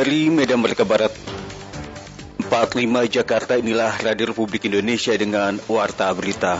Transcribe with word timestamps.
Dari 0.00 0.32
Medan 0.32 0.64
Merdeka 0.64 0.88
Barat 0.88 1.12
45 2.40 2.48
Jakarta 3.20 3.60
inilah 3.60 4.00
Radio 4.00 4.32
Republik 4.32 4.64
Indonesia 4.64 5.12
dengan 5.12 5.60
Warta 5.68 6.08
Berita. 6.16 6.56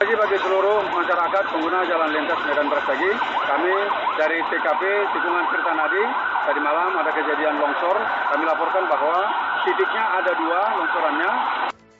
Bagi 0.00 0.16
bagi 0.16 0.40
seluruh 0.40 0.88
masyarakat 0.88 1.44
pengguna 1.52 1.84
jalan 1.84 2.16
lintas 2.16 2.40
Medan 2.48 2.72
Brastagi, 2.72 3.12
kami 3.44 3.74
dari 4.16 4.40
TKP 4.48 4.82
Tikungan 4.88 5.44
Tirtanadi 5.52 6.04
tadi 6.48 6.60
malam 6.64 6.96
ada 6.96 7.12
kejadian 7.12 7.60
longsor. 7.60 7.96
Kami 8.32 8.48
laporkan 8.48 8.88
bahwa 8.88 9.28
titiknya 9.68 10.04
ada 10.16 10.32
dua 10.32 10.60
longsorannya. 10.80 11.30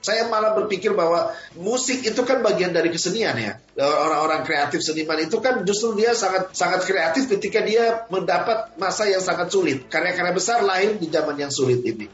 Saya 0.07 0.31
malah 0.31 0.55
berpikir 0.55 0.95
bahwa 0.95 1.35
musik 1.59 2.07
itu 2.07 2.23
kan 2.23 2.39
bagian 2.39 2.71
dari 2.71 2.95
kesenian 2.95 3.35
ya. 3.35 3.59
Orang-orang 3.75 4.47
kreatif 4.47 4.79
seniman 4.79 5.19
itu 5.19 5.43
kan 5.43 5.67
justru 5.67 5.99
dia 5.99 6.15
sangat 6.15 6.55
sangat 6.55 6.87
kreatif 6.87 7.27
ketika 7.27 7.59
dia 7.67 8.07
mendapat 8.07 8.79
masa 8.79 9.11
yang 9.11 9.19
sangat 9.19 9.51
sulit. 9.51 9.91
Karya-karya 9.91 10.31
besar 10.31 10.63
lahir 10.63 10.95
di 10.95 11.11
zaman 11.11 11.35
yang 11.35 11.51
sulit 11.51 11.83
ini. 11.83 12.07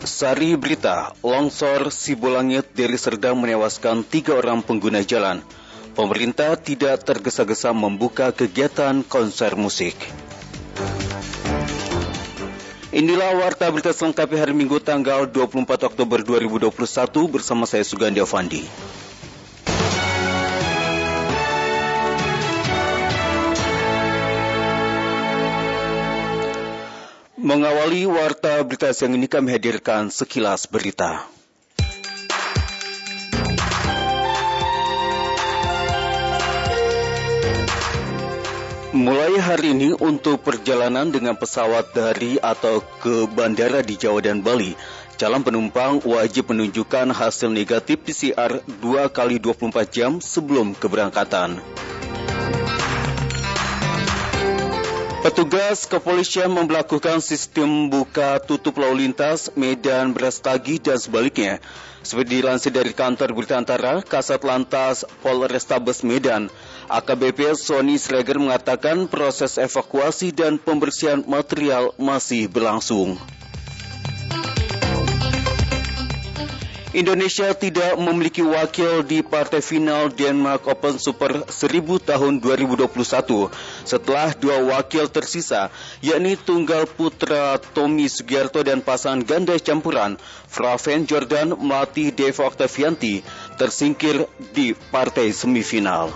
Sari 0.00 0.56
berita, 0.56 1.12
longsor 1.20 1.92
Sibolangit 1.92 2.72
dari 2.72 2.96
Serdang 2.96 3.36
menewaskan 3.36 4.00
tiga 4.08 4.40
orang 4.40 4.64
pengguna 4.64 5.04
jalan 5.04 5.44
pemerintah 5.92 6.54
tidak 6.54 7.02
tergesa-gesa 7.02 7.74
membuka 7.74 8.30
kegiatan 8.30 9.02
konser 9.02 9.54
musik. 9.58 9.94
Inilah 12.90 13.38
warta 13.38 13.70
berita 13.70 13.94
selengkapnya 13.94 14.42
hari 14.42 14.50
Minggu 14.50 14.82
tanggal 14.82 15.30
24 15.30 15.94
Oktober 15.94 16.26
2021 16.26 16.74
bersama 17.30 17.62
saya 17.62 17.86
Sugandi 17.86 18.18
Avandi. 18.18 18.66
Mengawali 27.40 28.04
warta 28.10 28.58
berita 28.66 28.92
siang 28.92 29.14
ini 29.14 29.24
kami 29.24 29.54
hadirkan 29.54 30.12
sekilas 30.12 30.66
berita. 30.66 31.39
Mulai 38.90 39.38
hari 39.38 39.70
ini 39.70 39.94
untuk 39.94 40.42
perjalanan 40.42 41.14
dengan 41.14 41.38
pesawat 41.38 41.94
dari 41.94 42.42
atau 42.42 42.82
ke 42.98 43.30
bandara 43.30 43.86
di 43.86 43.94
Jawa 43.94 44.18
dan 44.18 44.42
Bali, 44.42 44.74
calon 45.14 45.46
penumpang 45.46 46.02
wajib 46.02 46.50
menunjukkan 46.50 47.14
hasil 47.14 47.54
negatif 47.54 48.02
PCR 48.02 48.58
2 48.66 49.06
kali 49.14 49.38
24 49.38 49.94
jam 49.94 50.18
sebelum 50.18 50.74
keberangkatan. 50.74 51.62
Petugas 55.20 55.84
kepolisian 55.84 56.48
memperlakukan 56.48 57.20
sistem 57.20 57.92
buka 57.92 58.40
tutup 58.40 58.80
lalu 58.80 59.04
lintas 59.04 59.52
Medan 59.52 60.16
Brastagi 60.16 60.80
dan 60.80 60.96
sebaliknya 60.96 61.60
seperti 62.00 62.40
dilansir 62.40 62.72
dari 62.72 62.96
kantor 62.96 63.36
berita 63.36 63.60
antara, 63.60 64.00
Kasat 64.00 64.40
Lantas 64.48 65.04
Polrestabes 65.20 66.00
Medan, 66.00 66.48
AKBP 66.88 67.52
Sony 67.52 68.00
Sreger 68.00 68.40
mengatakan 68.40 69.04
proses 69.12 69.60
evakuasi 69.60 70.32
dan 70.32 70.56
pembersihan 70.56 71.20
material 71.28 71.92
masih 72.00 72.48
berlangsung. 72.48 73.20
Indonesia 76.90 77.54
tidak 77.54 77.94
memiliki 78.02 78.42
wakil 78.42 79.06
di 79.06 79.22
partai 79.22 79.62
final 79.62 80.10
Denmark 80.10 80.66
Open 80.66 80.98
Super 80.98 81.46
1000 81.46 81.86
tahun 82.02 82.42
2021 82.42 83.46
setelah 83.86 84.34
dua 84.34 84.58
wakil 84.74 85.06
tersisa 85.06 85.70
yakni 86.02 86.34
tunggal 86.34 86.90
putra 86.90 87.62
Tommy 87.62 88.10
Sugiarto 88.10 88.66
dan 88.66 88.82
pasangan 88.82 89.22
ganda 89.22 89.54
campuran 89.62 90.18
Fraven 90.50 91.06
Jordan 91.06 91.54
Melati 91.54 92.10
Deva 92.10 92.50
Octavianti 92.50 93.22
tersingkir 93.54 94.26
di 94.50 94.74
partai 94.74 95.30
semifinal. 95.30 96.10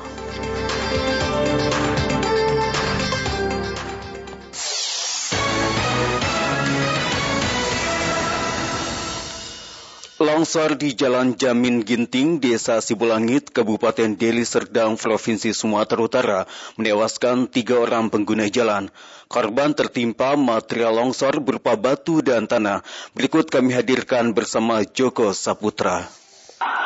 Longsor 10.24 10.80
di 10.80 10.96
Jalan 10.96 11.36
Jamin 11.36 11.84
Ginting, 11.84 12.40
Desa 12.40 12.80
Sibulangit, 12.80 13.52
Kabupaten 13.52 14.16
Deli 14.16 14.48
Serdang, 14.48 14.96
Provinsi 14.96 15.52
Sumatera 15.52 16.00
Utara, 16.00 16.40
menewaskan 16.80 17.44
tiga 17.52 17.76
orang 17.84 18.08
pengguna 18.08 18.48
jalan. 18.48 18.88
Korban 19.28 19.76
tertimpa 19.76 20.32
material 20.32 20.96
longsor 20.96 21.44
berupa 21.44 21.76
batu 21.76 22.24
dan 22.24 22.48
tanah. 22.48 22.80
Berikut 23.12 23.52
kami 23.52 23.76
hadirkan 23.76 24.32
bersama 24.32 24.80
Joko 24.88 25.36
Saputra. 25.36 26.08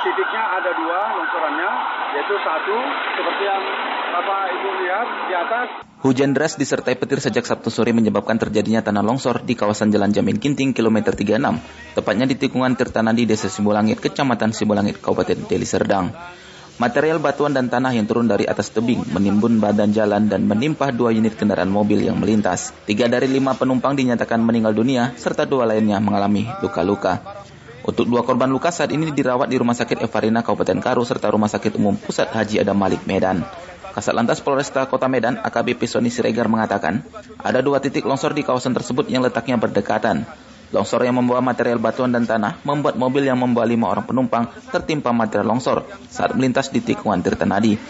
Titiknya 0.02 0.44
ada 0.58 0.74
dua 0.74 0.98
longsorannya, 1.22 1.72
yaitu 2.18 2.34
satu 2.42 2.76
seperti 3.14 3.42
yang 3.46 3.62
Bapak 4.18 4.42
Ibu 4.50 4.68
lihat 4.82 5.08
di 5.30 5.34
atas 5.38 5.68
Hujan 6.08 6.32
deras 6.32 6.56
disertai 6.56 6.96
petir 6.96 7.20
sejak 7.20 7.44
Sabtu 7.44 7.68
sore 7.68 7.92
menyebabkan 7.92 8.40
terjadinya 8.40 8.80
tanah 8.80 9.04
longsor 9.04 9.44
di 9.44 9.52
kawasan 9.52 9.92
Jalan 9.92 10.08
Jamin 10.08 10.40
Kinting 10.40 10.72
kilometer 10.72 11.12
36, 11.12 11.36
tepatnya 11.92 12.24
di 12.24 12.32
tikungan 12.32 12.72
Tirtanadi 12.80 13.28
Desa 13.28 13.52
Simbolangit, 13.52 14.00
Kecamatan 14.00 14.56
Simbolangit, 14.56 15.04
Kabupaten 15.04 15.44
Deli 15.44 15.68
Serdang. 15.68 16.08
Material 16.80 17.20
batuan 17.20 17.52
dan 17.52 17.68
tanah 17.68 17.92
yang 17.92 18.08
turun 18.08 18.24
dari 18.24 18.48
atas 18.48 18.72
tebing 18.72 19.04
menimbun 19.12 19.60
badan 19.60 19.92
jalan 19.92 20.32
dan 20.32 20.48
menimpa 20.48 20.88
dua 20.96 21.12
unit 21.12 21.36
kendaraan 21.36 21.68
mobil 21.68 22.00
yang 22.00 22.16
melintas. 22.16 22.72
Tiga 22.88 23.04
dari 23.04 23.28
lima 23.28 23.52
penumpang 23.52 23.92
dinyatakan 23.92 24.40
meninggal 24.40 24.72
dunia, 24.72 25.12
serta 25.20 25.44
dua 25.44 25.68
lainnya 25.68 26.00
mengalami 26.00 26.48
luka-luka. 26.64 27.44
Untuk 27.88 28.04
dua 28.04 28.20
korban 28.20 28.52
luka 28.52 28.68
saat 28.68 28.92
ini 28.92 29.08
dirawat 29.16 29.48
di 29.48 29.56
Rumah 29.56 29.72
Sakit 29.72 30.04
Evarina 30.04 30.44
Kabupaten 30.44 30.76
Karo 30.76 31.08
serta 31.08 31.32
Rumah 31.32 31.48
Sakit 31.48 31.80
Umum 31.80 31.96
Pusat 31.96 32.36
Haji 32.36 32.60
Adam 32.60 32.76
Malik 32.76 33.08
Medan. 33.08 33.48
Kasat 33.96 34.12
Lantas 34.12 34.44
Polresta 34.44 34.84
Kota 34.84 35.08
Medan, 35.08 35.40
AKBP 35.40 35.88
Sony 35.88 36.12
Siregar 36.12 36.52
mengatakan, 36.52 37.00
ada 37.40 37.64
dua 37.64 37.80
titik 37.80 38.04
longsor 38.04 38.36
di 38.36 38.44
kawasan 38.44 38.76
tersebut 38.76 39.08
yang 39.08 39.24
letaknya 39.24 39.56
berdekatan. 39.56 40.28
Longsor 40.68 41.00
yang 41.00 41.16
membawa 41.16 41.40
material 41.40 41.80
batuan 41.80 42.12
dan 42.12 42.28
tanah 42.28 42.60
membuat 42.60 43.00
mobil 43.00 43.24
yang 43.24 43.40
membawa 43.40 43.64
lima 43.64 43.88
orang 43.88 44.04
penumpang 44.04 44.52
tertimpa 44.68 45.08
material 45.16 45.48
longsor 45.48 45.88
saat 46.12 46.36
melintas 46.36 46.68
di 46.68 46.84
tikungan 46.84 47.24
Tirtanadi. 47.24 47.80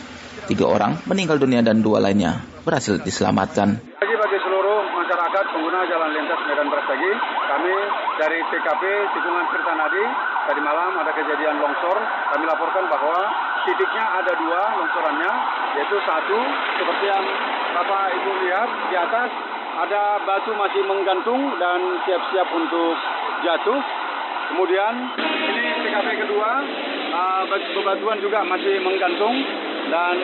Tiga 0.47 0.71
orang 0.71 1.03
meninggal 1.11 1.43
dunia 1.43 1.59
dan 1.59 1.83
dua 1.83 1.99
lainnya 1.99 2.47
berhasil 2.63 3.03
diselamatkan. 3.03 3.83
Bagi 3.83 4.15
bagi 4.15 4.39
seluruh 4.47 4.79
masyarakat 4.95 5.45
pengguna 5.51 5.81
jalan 5.91 6.11
lintas 6.15 6.41
Medan 6.47 6.67
Brastagi, 6.71 7.13
kami 7.51 7.75
dari 8.17 8.39
TKP 8.47 8.83
Tikungan 9.13 9.45
Tirtanadi 9.51 9.68
tadi 10.49 10.61
malam 10.65 10.97
ada 10.99 11.13
kejadian 11.13 11.61
longsor. 11.61 11.99
Kami 12.35 12.45
laporkan 12.49 12.85
bahwa 12.89 13.19
titiknya 13.69 14.05
ada 14.23 14.33
dua 14.37 14.61
longsorannya, 14.81 15.33
yaitu 15.77 15.97
satu 16.03 16.39
seperti 16.81 17.05
yang 17.09 17.25
Bapak 17.77 18.05
Ibu 18.17 18.31
lihat 18.49 18.69
di 18.91 18.97
atas 18.97 19.31
ada 19.79 20.03
batu 20.27 20.51
masih 20.59 20.83
menggantung 20.89 21.55
dan 21.63 21.79
siap-siap 22.03 22.49
untuk 22.51 22.97
jatuh. 23.47 23.81
Kemudian 24.49 24.95
ini 25.21 25.63
TKP 25.85 26.25
kedua, 26.25 26.51
uh, 27.13 27.43
bebatuan 27.47 28.19
juga 28.19 28.41
masih 28.49 28.81
menggantung 28.81 29.37
dan 29.93 30.17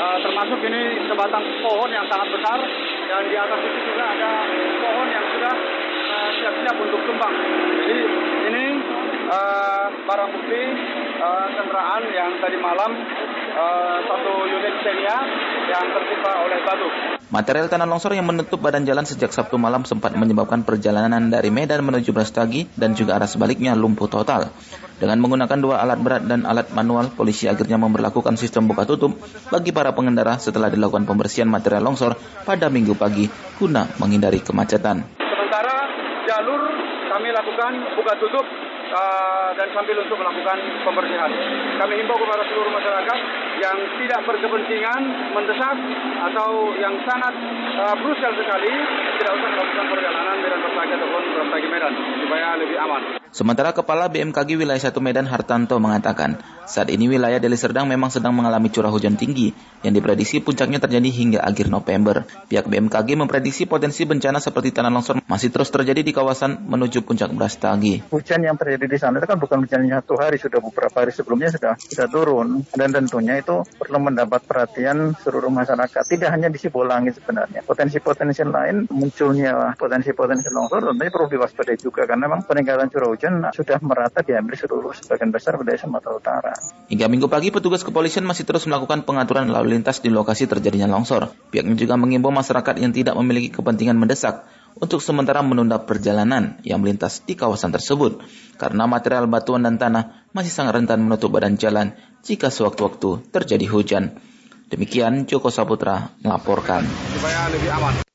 uh, 0.00 0.18
termasuk 0.24 0.58
ini 0.64 1.04
sebatang 1.04 1.44
pohon 1.60 1.90
yang 1.92 2.08
sangat 2.08 2.32
besar 2.32 2.58
dan 3.12 3.22
di 3.28 3.36
atas 3.36 3.60
itu 3.60 3.78
juga 3.92 4.04
ada 4.08 4.30
pohon 4.80 5.08
yang 5.12 5.26
sudah 5.36 5.54
siap-siap 6.40 6.76
uh, 6.80 6.84
untuk 6.88 7.00
tumbang. 7.04 7.34
Jadi 7.84 7.98
uh, 9.32 9.86
barang 10.04 10.28
bukti 10.36 10.62
uh, 11.20 11.46
kendaraan 11.56 12.02
yang 12.12 12.30
tadi 12.38 12.58
malam 12.60 12.90
uh, 13.56 13.98
satu 14.04 14.32
unit 14.44 14.74
Xenia 14.84 15.16
yang 15.72 15.86
tertimpa 15.88 16.30
oleh 16.44 16.58
batu. 16.64 16.88
Material 17.32 17.66
tanah 17.72 17.88
longsor 17.88 18.12
yang 18.12 18.28
menutup 18.28 18.60
badan 18.60 18.84
jalan 18.84 19.08
sejak 19.08 19.32
Sabtu 19.32 19.56
malam 19.56 19.88
sempat 19.88 20.12
menyebabkan 20.12 20.68
perjalanan 20.68 21.32
dari 21.32 21.48
Medan 21.48 21.80
menuju 21.80 22.12
Brastagi 22.12 22.68
dan 22.76 22.92
juga 22.92 23.16
arah 23.16 23.24
sebaliknya 23.24 23.72
lumpuh 23.72 24.04
total. 24.04 24.52
Dengan 25.00 25.16
menggunakan 25.18 25.58
dua 25.58 25.80
alat 25.80 25.98
berat 25.98 26.22
dan 26.28 26.44
alat 26.44 26.68
manual, 26.76 27.08
polisi 27.16 27.48
akhirnya 27.48 27.80
memperlakukan 27.80 28.36
sistem 28.36 28.68
buka 28.68 28.84
tutup 28.84 29.16
bagi 29.48 29.72
para 29.72 29.96
pengendara 29.96 30.36
setelah 30.36 30.68
dilakukan 30.68 31.08
pembersihan 31.08 31.48
material 31.48 31.88
longsor 31.88 32.20
pada 32.44 32.68
minggu 32.68 32.94
pagi 33.00 33.26
guna 33.56 33.88
menghindari 33.96 34.44
kemacetan. 34.44 35.02
Sementara 35.16 35.88
jalur 36.28 36.60
kami 37.16 37.28
lakukan 37.32 37.72
buka 37.96 38.12
tutup 38.20 38.46
uh, 38.92 39.50
dan 39.56 39.68
sambil 39.72 39.96
untuk 39.98 40.16
melakukan 40.20 40.58
pembersihan. 40.84 41.30
Kami 41.80 41.92
himbau 41.98 42.16
kepada 42.20 42.44
seluruh 42.46 42.72
masyarakat 42.72 43.18
yang 43.58 43.76
tidak 43.98 44.20
berkepentingan 44.28 45.00
mendesak 45.32 45.76
atau 46.30 46.70
yang 46.78 46.94
sangat 47.08 47.34
uh, 47.80 47.96
sekali 48.36 48.72
tidak 49.18 49.32
usah 49.38 49.48
melakukan 49.48 49.86
perjalanan 49.88 50.36
Medan 50.44 50.60
Persagi 50.60 50.92
ataupun 51.00 51.22
Persagi 51.40 51.68
Medan 51.72 51.92
supaya 52.20 52.46
lebih 52.60 52.76
aman. 52.78 53.21
Sementara 53.32 53.72
Kepala 53.72 54.12
BMKG 54.12 54.60
Wilayah 54.60 54.92
1 54.92 54.92
Medan 55.00 55.24
Hartanto 55.24 55.80
mengatakan, 55.80 56.36
saat 56.68 56.92
ini 56.92 57.08
wilayah 57.08 57.40
Deli 57.40 57.56
Serdang 57.56 57.88
memang 57.88 58.12
sedang 58.12 58.36
mengalami 58.36 58.68
curah 58.68 58.92
hujan 58.92 59.16
tinggi 59.16 59.56
yang 59.80 59.96
diprediksi 59.96 60.44
puncaknya 60.44 60.76
terjadi 60.76 61.08
hingga 61.08 61.40
akhir 61.40 61.72
November. 61.72 62.28
Pihak 62.52 62.68
BMKG 62.68 63.16
memprediksi 63.16 63.64
potensi 63.64 64.04
bencana 64.04 64.36
seperti 64.36 64.76
tanah 64.76 64.92
longsor 64.92 65.24
masih 65.24 65.48
terus 65.48 65.72
terjadi 65.72 66.04
di 66.04 66.12
kawasan 66.12 66.60
menuju 66.68 67.08
puncak 67.08 67.32
Brastagi. 67.32 68.04
Hujan 68.12 68.44
yang 68.44 68.60
terjadi 68.60 68.84
di 68.84 68.98
sana 69.00 69.16
itu 69.16 69.24
kan 69.24 69.40
bukan 69.40 69.64
hujan 69.64 69.80
satu 69.88 70.20
hari, 70.20 70.36
sudah 70.36 70.60
beberapa 70.60 70.92
hari 71.00 71.16
sebelumnya 71.16 71.48
sudah 71.56 71.72
sudah 71.80 72.08
turun 72.12 72.68
dan 72.76 72.92
tentunya 72.92 73.40
itu 73.40 73.64
perlu 73.80 74.12
mendapat 74.12 74.44
perhatian 74.44 75.16
seluruh 75.24 75.48
masyarakat. 75.48 76.04
Tidak 76.04 76.28
hanya 76.28 76.52
di 76.52 76.60
Sibolangit 76.60 77.16
sebenarnya. 77.16 77.64
Potensi-potensi 77.64 78.44
lain 78.44 78.92
munculnya 78.92 79.72
potensi-potensi 79.72 80.52
longsor 80.52 80.92
tentunya 80.92 81.08
perlu 81.08 81.32
diwaspadai 81.32 81.80
juga 81.80 82.04
karena 82.04 82.28
memang 82.28 82.44
peningkatan 82.44 82.92
curah 82.92 83.08
hujan 83.08 83.21
hujan 83.22 83.54
sudah 83.54 83.78
merata 83.78 84.26
diambil 84.26 84.58
seluruh 84.58 84.90
sebagian 84.98 85.30
besar 85.30 85.54
wilayah 85.54 85.78
Sumatera 85.78 86.18
Utara. 86.18 86.52
Hingga 86.90 87.06
minggu 87.06 87.30
pagi, 87.30 87.54
petugas 87.54 87.86
kepolisian 87.86 88.26
masih 88.26 88.42
terus 88.42 88.66
melakukan 88.66 89.06
pengaturan 89.06 89.46
lalu 89.46 89.78
lintas 89.78 90.02
di 90.02 90.10
lokasi 90.10 90.50
terjadinya 90.50 90.90
longsor. 90.90 91.30
Pihaknya 91.54 91.78
juga 91.78 91.94
mengimbau 91.94 92.34
masyarakat 92.34 92.82
yang 92.82 92.90
tidak 92.90 93.14
memiliki 93.14 93.54
kepentingan 93.54 93.94
mendesak 93.94 94.42
untuk 94.74 94.98
sementara 94.98 95.38
menunda 95.46 95.78
perjalanan 95.78 96.58
yang 96.66 96.82
melintas 96.82 97.22
di 97.22 97.38
kawasan 97.38 97.70
tersebut 97.70 98.18
karena 98.58 98.90
material 98.90 99.30
batuan 99.30 99.62
dan 99.62 99.78
tanah 99.78 100.26
masih 100.34 100.50
sangat 100.50 100.82
rentan 100.82 101.06
menutup 101.06 101.30
badan 101.30 101.54
jalan 101.54 101.94
jika 102.26 102.50
sewaktu-waktu 102.50 103.30
terjadi 103.30 103.70
hujan. 103.70 104.18
Demikian 104.66 105.30
Joko 105.30 105.54
Saputra 105.54 106.10
melaporkan. 106.26 106.82
Supaya 107.14 107.46
lebih 107.54 107.70
aman. 107.70 108.11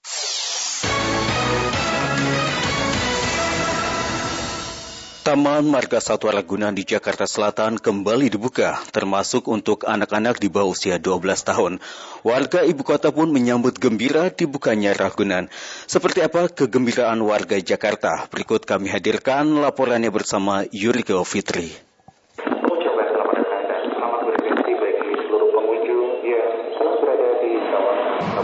Taman 5.27 5.68
Marga 5.68 6.00
Satwa 6.00 6.31
Ragunan 6.31 6.71
di 6.71 6.88
Jakarta 6.88 7.27
Selatan 7.27 7.75
kembali 7.75 8.31
dibuka, 8.31 8.79
termasuk 8.95 9.51
untuk 9.51 9.83
anak-anak 9.83 10.39
di 10.39 10.47
bawah 10.47 10.71
usia 10.71 11.03
12 11.03 11.44
tahun. 11.44 11.83
Warga 12.24 12.63
ibu 12.63 12.79
kota 12.88 13.12
pun 13.12 13.35
menyambut 13.35 13.75
gembira 13.75 14.31
dibukanya 14.31 14.95
Ragunan. 14.95 15.51
Seperti 15.83 16.24
apa 16.24 16.47
kegembiraan 16.47 17.19
warga 17.19 17.59
Jakarta? 17.59 18.24
Berikut 18.31 18.63
kami 18.63 18.88
hadirkan 18.88 19.51
laporannya 19.59 20.15
bersama 20.15 20.63
Yuriko 20.71 21.19
Fitri. 21.27 21.75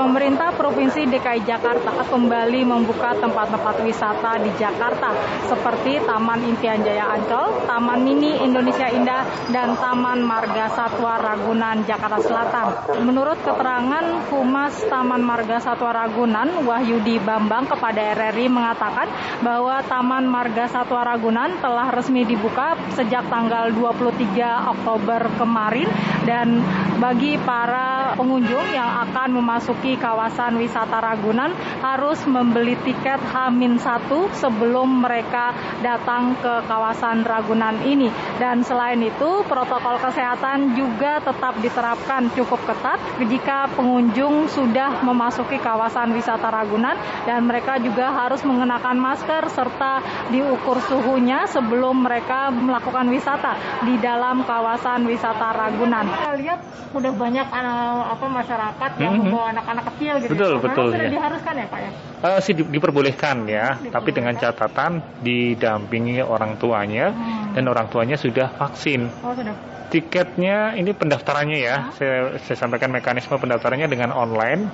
Pemerintah 0.03 0.51
Provinsi 0.59 1.07
DKI 1.07 1.47
Jakarta 1.47 2.03
kembali 2.03 2.67
membuka 2.67 3.15
tempat-tempat 3.23 3.87
wisata 3.87 4.35
di 4.35 4.51
Jakarta 4.59 5.15
seperti 5.47 5.95
Taman 6.03 6.43
Impian 6.43 6.83
Jaya 6.83 7.07
Ancol, 7.15 7.63
Taman 7.63 8.03
Mini 8.03 8.35
Indonesia 8.43 8.91
Indah, 8.91 9.23
dan 9.55 9.79
Taman 9.79 10.19
Marga 10.19 10.67
Satwa 10.75 11.15
Ragunan 11.23 11.87
Jakarta 11.87 12.19
Selatan. 12.19 12.65
Menurut 13.07 13.39
keterangan 13.47 14.27
Humas 14.27 14.75
Taman 14.91 15.23
Marga 15.23 15.63
Satwa 15.63 15.95
Ragunan, 15.95 16.67
Wahyudi 16.67 17.23
Bambang 17.23 17.71
kepada 17.71 18.03
RRI 18.03 18.51
mengatakan 18.51 19.07
bahwa 19.39 19.79
Taman 19.87 20.27
Marga 20.27 20.67
Satwa 20.67 21.07
Ragunan 21.07 21.63
telah 21.63 21.87
resmi 21.95 22.27
dibuka 22.27 22.75
sejak 22.91 23.23
tanggal 23.31 23.71
23 23.71 24.19
Oktober 24.67 25.31
kemarin 25.39 25.87
dan 26.27 26.59
bagi 27.03 27.35
para 27.35 28.15
pengunjung 28.15 28.71
yang 28.71 28.87
akan 29.03 29.35
memasuki 29.35 29.99
kawasan 29.99 30.55
wisata 30.55 31.03
Ragunan 31.03 31.51
harus 31.83 32.23
membeli 32.23 32.79
tiket 32.79 33.19
H-1 33.19 34.07
sebelum 34.39 35.03
mereka 35.03 35.51
datang 35.83 36.31
ke 36.39 36.63
kawasan 36.63 37.27
Ragunan 37.27 37.83
ini. 37.83 38.07
Dan 38.39 38.63
selain 38.63 39.03
itu, 39.03 39.43
protokol 39.51 39.99
kesehatan 39.99 40.79
juga 40.79 41.19
tetap 41.19 41.59
diterapkan 41.59 42.31
cukup 42.39 42.63
ketat 42.71 43.03
jika 43.19 43.67
pengunjung 43.75 44.47
sudah 44.47 45.03
memasuki 45.03 45.59
kawasan 45.59 46.15
wisata 46.15 46.47
Ragunan 46.47 46.95
dan 47.27 47.43
mereka 47.43 47.83
juga 47.83 48.15
harus 48.15 48.39
mengenakan 48.47 48.95
masker 48.95 49.51
serta 49.51 49.99
diukur 50.31 50.79
suhunya 50.87 51.51
sebelum 51.51 52.07
mereka 52.07 52.47
melakukan 52.47 53.11
wisata 53.11 53.83
di 53.83 53.99
dalam 53.99 54.47
kawasan 54.47 55.03
wisata 55.03 55.51
Ragunan. 55.51 56.07
Kita 56.07 56.31
lihat 56.39 56.59
sudah 56.93 57.11
banyak 57.17 57.47
uh, 57.49 58.13
apa 58.13 58.25
masyarakat 58.29 58.91
yang 59.01 59.17
mm-hmm. 59.17 59.33
membawa 59.33 59.45
anak-anak 59.49 59.73
anak 59.73 59.85
kecil 59.97 60.13
gitu. 60.21 60.31
Betul, 60.37 60.51
Karena 60.53 60.65
betul. 60.69 60.87
Sudah 60.93 61.01
ya. 61.01 61.11
diharuskan 61.11 61.53
ya 61.57 61.65
Pak 61.65 61.79
ya? 61.81 61.91
Uh, 62.23 62.39
sih 62.39 62.53
di, 62.53 62.63
diperbolehkan 62.69 63.37
ya, 63.49 63.65
diperbolehkan. 63.81 63.93
tapi 63.97 64.09
dengan 64.13 64.33
catatan 64.37 64.91
didampingi 65.25 66.21
orang 66.21 66.61
tuanya 66.61 67.05
hmm. 67.09 67.57
dan 67.57 67.63
orang 67.65 67.89
tuanya 67.89 68.15
sudah 68.15 68.53
vaksin. 68.53 69.09
Oh, 69.25 69.33
sudah. 69.33 69.55
Tiketnya 69.89 70.73
ini 70.73 70.89
pendaftarannya 70.93 71.59
ya, 71.59 71.75
saya, 71.93 72.37
saya 72.41 72.57
sampaikan 72.57 72.89
mekanisme 72.89 73.37
pendaftarannya 73.37 73.85
dengan 73.85 74.09
online, 74.09 74.69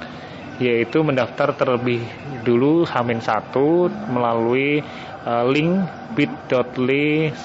yaitu 0.64 1.04
mendaftar 1.04 1.56
terlebih 1.56 2.04
dulu 2.48 2.88
Hamin 2.88 3.20
satu 3.20 3.92
melalui 4.08 4.80
uh, 5.28 5.44
link 5.48 5.88
bit.ly 6.16 7.36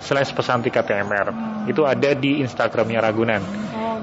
slash 0.00 0.32
pesan 0.32 0.64
tiket 0.64 0.88
TMR. 0.88 1.32
Hmm. 1.32 1.68
Itu 1.68 1.84
ada 1.84 2.16
di 2.16 2.40
Instagramnya 2.40 3.00
Ragunan. 3.00 3.42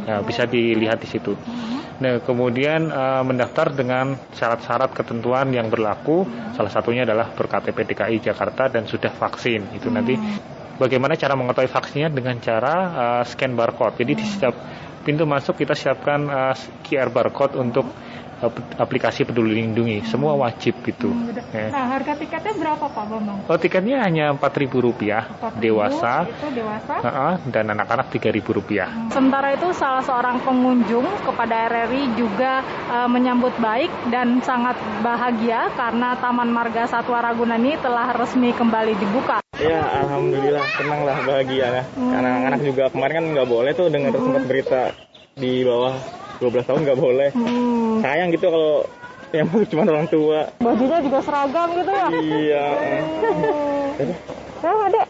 Nah, 0.10 0.26
bisa 0.26 0.50
dilihat 0.50 0.98
di 0.98 1.06
situ. 1.06 1.38
Hmm. 1.38 2.02
Nah, 2.02 2.18
kemudian 2.26 2.90
uh, 2.90 3.22
mendaftar 3.22 3.70
dengan 3.70 4.18
syarat-syarat 4.34 4.90
ketentuan 4.90 5.54
yang 5.54 5.70
berlaku. 5.70 6.26
Salah 6.58 6.74
satunya 6.74 7.06
adalah 7.06 7.30
berKTP 7.30 7.94
DKI 7.94 8.18
Jakarta 8.18 8.74
dan 8.74 8.90
sudah 8.90 9.14
vaksin. 9.14 9.70
Itu 9.78 9.94
hmm. 9.94 9.96
nanti 9.96 10.18
bagaimana 10.82 11.14
cara 11.14 11.38
mengetahui 11.38 11.70
vaksinnya 11.70 12.10
dengan 12.10 12.42
cara 12.42 12.74
uh, 12.90 13.24
scan 13.28 13.54
barcode. 13.54 14.02
Jadi 14.02 14.12
di 14.18 14.26
setiap 14.26 14.58
pintu 15.06 15.30
masuk 15.30 15.62
kita 15.62 15.78
siapkan 15.78 16.26
uh, 16.26 16.58
QR 16.82 17.14
barcode 17.14 17.54
untuk 17.62 17.86
aplikasi 18.80 19.28
peduli 19.28 19.60
lindungi 19.60 20.04
semua 20.08 20.36
wajib 20.40 20.80
gitu 20.88 21.12
hmm, 21.12 21.36
ya. 21.52 21.68
nah 21.72 21.86
harga 21.96 22.16
tiketnya 22.16 22.54
berapa 22.56 22.86
pak 22.88 23.06
bambang 23.06 23.40
oh 23.46 23.58
tiketnya 23.60 24.00
hanya 24.04 24.32
empat 24.32 24.54
ribu 24.58 24.80
rupiah 24.80 25.28
dewasa 25.60 26.28
itu 26.28 26.48
dewasa 26.56 26.94
uh 27.00 27.08
-uh, 27.08 27.34
dan 27.52 27.72
anak-anak 27.76 28.08
tiga 28.16 28.30
ribu 28.32 28.56
rupiah 28.56 28.88
hmm. 28.88 29.12
sementara 29.12 29.56
itu 29.56 29.68
salah 29.76 30.04
seorang 30.04 30.40
pengunjung 30.44 31.06
kepada 31.28 31.68
RRI 31.68 32.16
juga 32.16 32.64
uh, 32.88 33.10
menyambut 33.12 33.52
baik 33.60 33.92
dan 34.08 34.40
sangat 34.42 34.80
bahagia 35.04 35.68
karena 35.76 36.16
Taman 36.18 36.50
Marga 36.50 36.88
Satwa 36.88 37.20
Ragunan 37.20 37.60
ini 37.60 37.76
telah 37.84 38.16
resmi 38.16 38.56
kembali 38.56 38.96
dibuka 38.96 39.44
Ya, 39.60 39.84
alhamdulillah 40.08 40.64
senang 40.80 41.04
lah 41.04 41.20
bahagia 41.28 41.68
ya. 41.68 41.84
Hmm. 41.84 42.16
Karena 42.16 42.30
anak-anak 42.32 42.62
juga 42.64 42.84
kemarin 42.96 43.16
kan 43.20 43.26
nggak 43.36 43.50
boleh 43.52 43.72
tuh 43.76 43.92
dengar 43.92 44.16
hmm. 44.16 44.24
sempat 44.24 44.44
berita 44.48 44.82
di 45.36 45.68
bawah 45.68 45.96
12 46.40 46.68
tahun 46.68 46.80
nggak 46.88 47.00
boleh. 47.00 47.30
Hmm. 47.36 48.00
Sayang 48.00 48.30
gitu 48.32 48.48
kalau 48.48 48.76
yang 49.30 49.46
masuk 49.52 49.68
cuma 49.70 49.84
orang 49.86 50.08
tua. 50.10 50.40
Bajunya 50.58 50.98
juga 51.04 51.20
seragam 51.22 51.68
gitu 51.76 51.92
ya? 51.92 52.08
Iya. 52.16 52.66
Hmm. 54.00 54.12
Ya, 54.60 54.72
adek. 54.88 55.08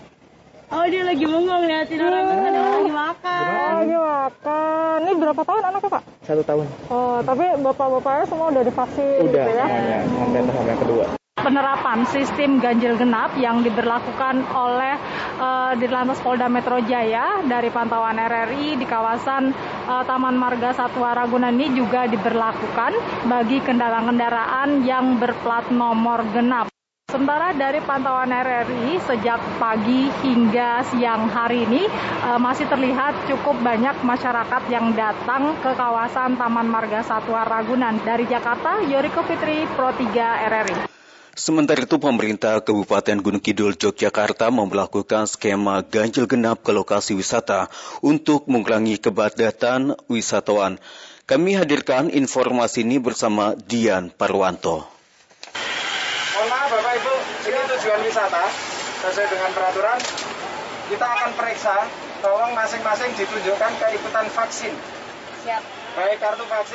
Oh 0.69 0.85
dia 0.85 1.01
lagi 1.01 1.25
bengong 1.25 1.65
liatin 1.65 1.97
orang 1.97 2.25
hmm. 2.29 2.45
ada 2.45 2.61
lagi 2.61 2.91
makan. 2.93 3.41
Oh, 3.41 3.73
lagi 3.81 3.97
makan. 3.97 4.97
Ini 5.01 5.11
berapa 5.17 5.41
tahun 5.41 5.61
anaknya 5.65 5.89
pak? 5.89 6.03
Satu 6.25 6.41
tahun. 6.45 6.65
Oh 6.93 7.17
tapi 7.25 7.45
bapak-bapaknya 7.57 8.25
semua 8.29 8.45
udah 8.53 8.63
divaksin 8.65 9.21
udah, 9.25 9.45
gitu 9.45 9.51
ya? 9.57 9.65
Udah 9.65 9.99
semuanya 10.05 10.51
sampai 10.53 10.69
yang 10.69 10.81
kedua 10.85 11.18
penerapan 11.41 12.03
sistem 12.09 12.59
ganjil 12.59 12.99
genap 12.99 13.31
yang 13.39 13.63
diberlakukan 13.63 14.43
oleh 14.51 14.95
uh, 15.39 15.71
Dirlantas 15.79 16.19
Polda 16.19 16.51
Metro 16.51 16.79
Jaya 16.83 17.43
dari 17.47 17.71
pantauan 17.71 18.19
RRI 18.19 18.75
di 18.75 18.85
kawasan 18.85 19.55
uh, 19.87 20.03
Taman 20.03 20.35
Marga 20.35 20.75
Satwa 20.75 21.15
Ragunan 21.15 21.55
ini 21.55 21.71
juga 21.75 22.05
diberlakukan 22.05 23.25
bagi 23.27 23.63
kendaraan-kendaraan 23.63 24.83
yang 24.83 25.17
berplat 25.17 25.71
nomor 25.71 26.23
genap. 26.35 26.67
Sementara 27.09 27.57
dari 27.57 27.81
pantauan 27.81 28.29
RRI 28.29 29.01
sejak 29.01 29.41
pagi 29.57 30.13
hingga 30.21 30.85
siang 30.93 31.25
hari 31.25 31.65
ini 31.65 31.89
uh, 32.21 32.37
masih 32.37 32.69
terlihat 32.69 33.25
cukup 33.25 33.57
banyak 33.65 33.97
masyarakat 34.05 34.61
yang 34.69 34.93
datang 34.93 35.57
ke 35.57 35.73
kawasan 35.73 36.37
Taman 36.37 36.69
Marga 36.69 37.01
Satwa 37.01 37.41
Ragunan. 37.49 37.97
Dari 38.05 38.29
Jakarta, 38.29 38.85
Yoriko 38.85 39.25
Fitri, 39.25 39.65
Pro 39.73 39.89
3 39.89 40.05
RRI. 40.53 40.98
Sementara 41.39 41.79
itu, 41.79 41.95
pemerintah 41.95 42.59
Kabupaten 42.59 43.15
Gunung 43.23 43.39
Kidul 43.39 43.71
Yogyakarta 43.71 44.51
memperlakukan 44.51 45.23
skema 45.23 45.79
ganjil 45.87 46.27
genap 46.27 46.67
ke 46.67 46.75
lokasi 46.75 47.15
wisata 47.15 47.71
untuk 48.03 48.51
mengurangi 48.51 48.99
kepadatan 48.99 49.95
wisatawan. 50.11 50.75
Kami 51.23 51.55
hadirkan 51.55 52.11
informasi 52.11 52.83
ini 52.83 52.99
bersama 52.99 53.55
Dian 53.55 54.11
Parwanto. 54.11 54.83
Mohon 56.35 56.47
maaf 56.51 56.69
Bapak 56.75 56.93
Ibu, 56.99 57.15
ini 57.47 57.59
tujuan 57.71 57.99
wisata 58.03 58.43
sesuai 59.07 59.27
dengan 59.31 59.55
peraturan. 59.55 59.99
Kita 60.91 61.07
akan 61.07 61.29
periksa, 61.39 61.87
tolong 62.19 62.51
masing-masing 62.51 63.15
ditunjukkan 63.15 63.71
keikutan 63.79 64.27
vaksin. 64.27 64.75
Siap. 65.47 65.78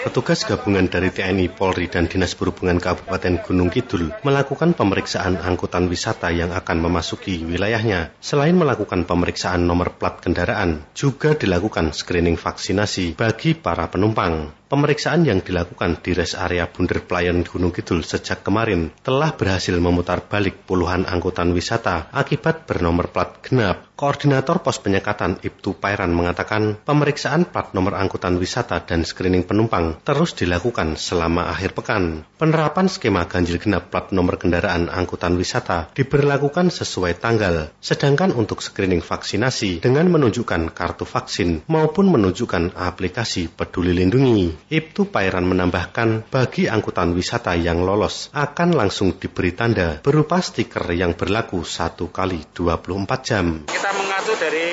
Petugas 0.04 0.44
gabungan 0.44 0.84
dari 0.84 1.08
TNI, 1.08 1.48
Polri, 1.48 1.88
dan 1.88 2.04
Dinas 2.04 2.36
Perhubungan 2.36 2.76
Kabupaten 2.76 3.40
Gunung 3.40 3.72
Kidul 3.72 4.12
melakukan 4.20 4.76
pemeriksaan 4.76 5.40
angkutan 5.40 5.88
wisata 5.88 6.28
yang 6.28 6.52
akan 6.52 6.84
memasuki 6.84 7.40
wilayahnya. 7.44 8.12
Selain 8.20 8.52
melakukan 8.52 9.08
pemeriksaan 9.08 9.64
nomor 9.64 9.96
plat 9.96 10.20
kendaraan, 10.20 10.84
juga 10.92 11.32
dilakukan 11.32 11.96
screening 11.96 12.36
vaksinasi 12.36 13.16
bagi 13.16 13.56
para 13.56 13.88
penumpang. 13.88 14.63
Pemeriksaan 14.74 15.22
yang 15.22 15.38
dilakukan 15.38 16.02
di 16.02 16.18
res 16.18 16.34
area 16.34 16.66
Bunder 16.66 16.98
Pelayan 16.98 17.46
Gunung 17.46 17.70
Kidul 17.70 18.02
sejak 18.02 18.42
kemarin 18.42 18.90
telah 19.06 19.30
berhasil 19.30 19.78
memutar 19.78 20.26
balik 20.26 20.66
puluhan 20.66 21.06
angkutan 21.06 21.54
wisata 21.54 22.10
akibat 22.10 22.66
bernomor 22.66 23.14
plat 23.14 23.38
genap. 23.38 23.94
Koordinator 23.94 24.58
Pos 24.58 24.82
Penyekatan 24.82 25.38
Ibtu 25.38 25.78
Pairan 25.78 26.10
mengatakan 26.10 26.74
pemeriksaan 26.82 27.46
plat 27.46 27.70
nomor 27.70 27.94
angkutan 27.94 28.34
wisata 28.42 28.82
dan 28.82 29.06
screening 29.06 29.46
penumpang 29.46 30.02
terus 30.02 30.34
dilakukan 30.34 30.98
selama 30.98 31.46
akhir 31.54 31.78
pekan. 31.78 32.26
Penerapan 32.34 32.90
skema 32.90 33.30
ganjil 33.30 33.62
genap 33.62 33.94
plat 33.94 34.10
nomor 34.10 34.42
kendaraan 34.42 34.90
angkutan 34.90 35.38
wisata 35.38 35.94
diberlakukan 35.94 36.74
sesuai 36.74 37.22
tanggal, 37.22 37.70
sedangkan 37.78 38.34
untuk 38.34 38.58
screening 38.58 39.06
vaksinasi 39.06 39.86
dengan 39.86 40.10
menunjukkan 40.10 40.74
kartu 40.74 41.06
vaksin 41.06 41.62
maupun 41.70 42.10
menunjukkan 42.10 42.74
aplikasi 42.74 43.46
peduli 43.46 43.94
lindungi. 43.94 44.63
Ibtu 44.64 45.12
Pairan 45.12 45.44
menambahkan 45.44 46.32
bagi 46.32 46.72
angkutan 46.72 47.12
wisata 47.12 47.52
yang 47.52 47.84
lolos 47.84 48.32
akan 48.32 48.72
langsung 48.72 49.20
diberi 49.20 49.52
tanda 49.52 50.00
berupa 50.00 50.40
stiker 50.40 50.88
yang 50.96 51.12
berlaku 51.12 51.60
satu 51.60 52.08
kali 52.08 52.48
24 52.56 53.20
jam. 53.20 53.46
Kita 53.68 53.90
mengacu 53.92 54.32
dari 54.40 54.68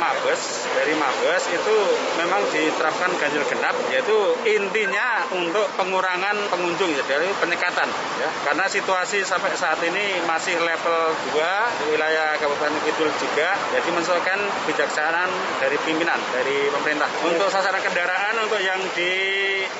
Mabes, 0.00 0.42
dari 0.86 1.02
Mabes 1.02 1.50
itu 1.50 1.76
memang 2.14 2.38
diterapkan 2.54 3.10
ganjil 3.18 3.42
genap 3.50 3.74
yaitu 3.90 4.14
intinya 4.46 5.26
untuk 5.34 5.66
pengurangan 5.74 6.38
pengunjung 6.46 6.94
ya 6.94 7.02
dari 7.10 7.26
penyekatan 7.42 7.90
ya 8.22 8.30
karena 8.46 8.70
situasi 8.70 9.26
sampai 9.26 9.50
saat 9.58 9.82
ini 9.82 10.22
masih 10.30 10.54
level 10.62 11.10
2 11.34 11.42
di 11.82 11.84
wilayah 11.90 12.38
Kabupaten 12.38 12.78
Kidul 12.86 13.10
juga 13.18 13.58
jadi 13.74 13.88
menyesuaikan 13.90 14.38
kebijaksanaan 14.62 15.30
dari 15.58 15.74
pimpinan 15.82 16.22
dari 16.30 16.70
pemerintah 16.70 17.10
untuk 17.26 17.50
sasaran 17.50 17.82
kendaraan 17.82 18.46
untuk 18.46 18.62
yang 18.62 18.78
di 18.94 19.10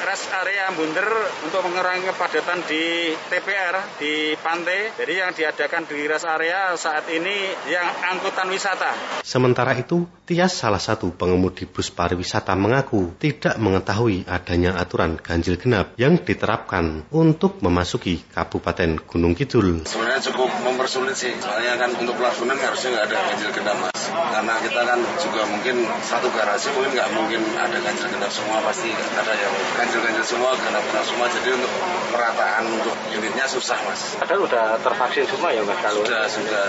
rest 0.07 0.33
area 0.33 0.73
Bunder 0.73 1.05
untuk 1.45 1.61
mengurangi 1.67 2.09
kepadatan 2.09 2.65
di 2.65 3.13
TPR 3.27 3.75
di 4.01 4.33
pantai. 4.41 4.97
Jadi 4.97 5.13
yang 5.13 5.31
diadakan 5.37 5.85
di 5.85 6.09
rest 6.09 6.25
area 6.25 6.73
saat 6.79 7.05
ini 7.13 7.53
yang 7.69 7.85
angkutan 8.17 8.49
wisata. 8.49 9.21
Sementara 9.21 9.77
itu, 9.77 10.09
Tias 10.25 10.57
salah 10.57 10.81
satu 10.81 10.96
pengemudi 10.97 11.69
bus 11.69 11.93
pariwisata 11.93 12.57
mengaku 12.57 13.13
tidak 13.21 13.61
mengetahui 13.61 14.25
adanya 14.25 14.81
aturan 14.81 15.21
ganjil 15.21 15.61
genap 15.61 15.93
yang 16.01 16.17
diterapkan 16.17 17.05
untuk 17.13 17.61
memasuki 17.61 18.25
Kabupaten 18.33 19.05
Gunung 19.05 19.37
Kidul. 19.37 19.85
Sebenarnya 19.85 20.25
cukup 20.33 20.49
mempersulit 20.65 21.13
sih, 21.13 21.37
soalnya 21.37 21.77
kan 21.77 21.93
untuk 22.01 22.17
pelabuhan 22.17 22.57
harusnya 22.57 22.89
nggak 22.97 23.07
ada 23.13 23.17
ganjil 23.29 23.51
genap 23.53 23.77
mas. 23.85 24.06
Karena 24.17 24.55
kita 24.65 24.81
kan 24.83 24.99
juga 25.21 25.43
mungkin 25.49 25.85
satu 26.01 26.33
garasi 26.33 26.73
mungkin 26.73 26.97
nggak 26.97 27.11
mungkin 27.13 27.41
ada 27.57 27.77
ganjil 27.81 28.09
genap 28.09 28.33
semua, 28.33 28.65
pasti 28.65 28.89
ada 28.93 29.33
yang 29.37 29.53
ganjil-ganjil 29.77 30.25
semua, 30.25 30.57
genap-genap 30.57 31.05
semua. 31.05 31.27
Jadi 31.29 31.49
untuk 31.53 31.73
perataan 32.13 32.65
untuk 32.73 32.97
unitnya 33.13 33.45
susah 33.45 33.77
mas. 33.85 34.17
Padahal 34.17 34.49
udah 34.49 34.67
tervaksin 34.81 35.29
semua 35.29 35.53
ya 35.53 35.63
mas 35.65 35.79
kalau? 35.85 36.01
Sudah, 36.05 36.25
sudah. 36.31 36.65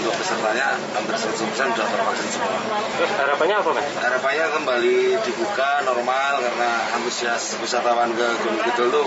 Untuk 0.00 0.14
pesertanya 0.16 0.76
hampir 0.96 1.14
100% 1.16 1.36
sudah 1.76 1.88
tervaksin 1.88 2.28
semua. 2.32 2.56
Terus 2.96 3.12
harapannya 3.20 3.56
apa 3.60 3.70
mas? 3.76 3.86
Harapannya 4.00 4.44
kembali 4.56 4.96
dibuka 5.20 5.70
normal 5.84 6.32
karena 6.40 6.70
antusias 6.96 7.60
wisatawan 7.60 8.12
ke 8.16 8.26
Gunung 8.40 8.62
Kidul 8.64 8.88
itu 8.88 9.02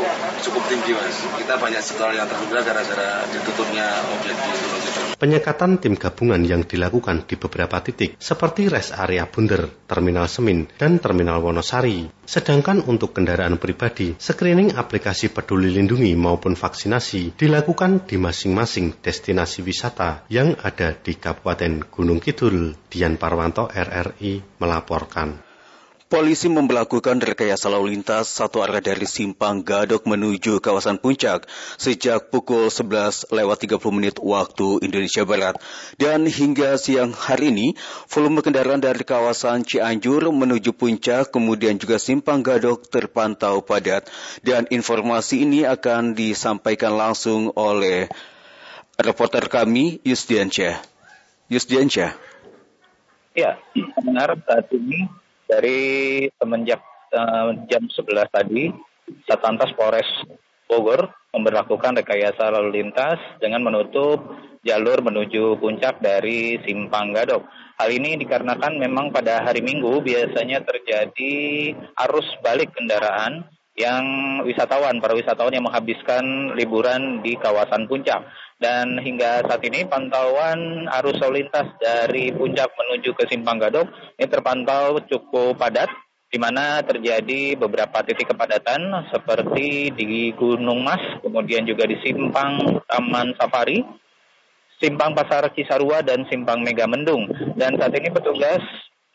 cukup 0.50 0.64
tinggi 0.70 0.92
mas. 0.94 1.18
Kita 1.42 1.58
banyak 1.58 1.82
sekali 1.82 2.22
yang 2.22 2.30
tertunda 2.30 2.62
gara-gara 2.62 3.26
ditutupnya 3.34 3.88
objek 4.14 4.36
di 4.38 4.50
Gunung 4.62 4.82
Kidul. 4.86 5.06
Penyekatan 5.20 5.84
tim 5.84 6.00
gabungan 6.00 6.40
yang 6.48 6.64
dilakukan 6.64 7.28
di 7.28 7.36
beberapa 7.36 7.79
titik 7.82 8.16
seperti 8.22 8.70
res 8.70 8.96
area 8.96 9.26
Bunder, 9.28 9.68
Terminal 9.90 10.30
Semin, 10.30 10.70
dan 10.78 11.02
Terminal 11.02 11.42
Wonosari. 11.42 12.08
Sedangkan 12.24 12.86
untuk 12.86 13.18
kendaraan 13.18 13.58
pribadi, 13.58 14.14
screening 14.16 14.78
aplikasi 14.78 15.34
peduli 15.34 15.74
lindungi 15.74 16.14
maupun 16.14 16.54
vaksinasi 16.54 17.34
dilakukan 17.34 18.06
di 18.06 18.22
masing-masing 18.22 19.02
destinasi 19.02 19.66
wisata 19.66 20.30
yang 20.30 20.54
ada 20.62 20.94
di 20.94 21.18
Kabupaten 21.18 21.90
Gunung 21.90 22.22
Kidul. 22.22 22.78
Dian 22.88 23.18
Parwanto, 23.18 23.66
RRI, 23.66 24.62
melaporkan. 24.62 25.49
Polisi 26.10 26.50
memperlakukan 26.50 27.22
rekayasa 27.22 27.70
lalu 27.70 27.94
lintas 27.94 28.34
satu 28.34 28.66
arah 28.66 28.82
dari 28.82 29.06
Simpang 29.06 29.62
Gadok 29.62 30.10
menuju 30.10 30.58
kawasan 30.58 30.98
Puncak 30.98 31.46
sejak 31.78 32.34
pukul 32.34 32.74
11 32.74 33.30
lewat 33.30 33.58
30 33.70 33.78
menit 33.94 34.18
waktu 34.18 34.82
Indonesia 34.82 35.22
Barat. 35.22 35.62
Dan 36.02 36.26
hingga 36.26 36.82
siang 36.82 37.14
hari 37.14 37.54
ini, 37.54 37.78
volume 38.10 38.42
kendaraan 38.42 38.82
dari 38.82 39.06
kawasan 39.06 39.62
Cianjur 39.62 40.34
menuju 40.34 40.74
Puncak 40.74 41.30
kemudian 41.30 41.78
juga 41.78 42.02
Simpang 42.02 42.42
Gadok 42.42 42.90
terpantau 42.90 43.62
padat. 43.62 44.10
Dan 44.42 44.66
informasi 44.74 45.46
ini 45.46 45.62
akan 45.70 46.18
disampaikan 46.18 46.98
langsung 46.98 47.54
oleh 47.54 48.10
reporter 48.98 49.46
kami 49.46 50.02
Yusdiansyah. 50.02 50.82
Yusdiansyah. 51.54 52.18
Ya, 53.38 53.62
benar 54.02 54.34
saat 54.42 54.74
ini 54.74 55.06
dari 55.50 56.30
semenjak 56.38 56.78
uh, 57.18 57.58
jam 57.66 57.90
11 57.90 58.30
tadi, 58.30 58.70
Satlantas 59.26 59.74
Polres 59.74 60.06
Bogor 60.70 61.10
memperlakukan 61.34 61.98
rekayasa 61.98 62.54
lalu 62.54 62.86
lintas 62.86 63.18
dengan 63.42 63.66
menutup 63.66 64.22
jalur 64.62 65.02
menuju 65.02 65.58
puncak 65.58 65.98
dari 65.98 66.62
Simpang 66.62 67.10
Gadok. 67.18 67.42
Hal 67.82 67.90
ini 67.90 68.20
dikarenakan 68.22 68.78
memang 68.78 69.10
pada 69.10 69.42
hari 69.42 69.66
Minggu 69.66 70.04
biasanya 70.06 70.62
terjadi 70.62 71.74
arus 72.06 72.28
balik 72.46 72.76
kendaraan 72.78 73.48
yang 73.80 74.04
wisatawan, 74.44 75.00
para 75.00 75.16
wisatawan 75.16 75.56
yang 75.56 75.64
menghabiskan 75.64 76.52
liburan 76.60 77.24
di 77.24 77.40
kawasan 77.40 77.88
puncak. 77.88 78.28
Dan 78.60 79.00
hingga 79.00 79.48
saat 79.48 79.64
ini 79.64 79.88
pantauan 79.88 80.92
arus 81.00 81.16
lalu 81.24 81.48
lintas 81.48 81.72
dari 81.80 82.36
puncak 82.36 82.68
menuju 82.76 83.16
ke 83.16 83.24
Simpang 83.32 83.56
Gadok 83.56 83.88
ini 84.20 84.28
terpantau 84.28 85.00
cukup 85.08 85.56
padat 85.56 85.88
di 86.30 86.38
mana 86.38 86.84
terjadi 86.84 87.56
beberapa 87.56 88.04
titik 88.04 88.36
kepadatan 88.36 89.10
seperti 89.10 89.96
di 89.96 90.36
Gunung 90.36 90.84
Mas, 90.84 91.02
kemudian 91.24 91.64
juga 91.64 91.88
di 91.88 91.98
Simpang 92.04 92.84
Taman 92.86 93.34
Safari, 93.40 93.82
Simpang 94.78 95.16
Pasar 95.16 95.50
Cisarua 95.56 96.04
dan 96.04 96.28
Simpang 96.28 96.62
Megamendung. 96.62 97.32
Dan 97.56 97.80
saat 97.80 97.96
ini 97.96 98.12
petugas 98.12 98.62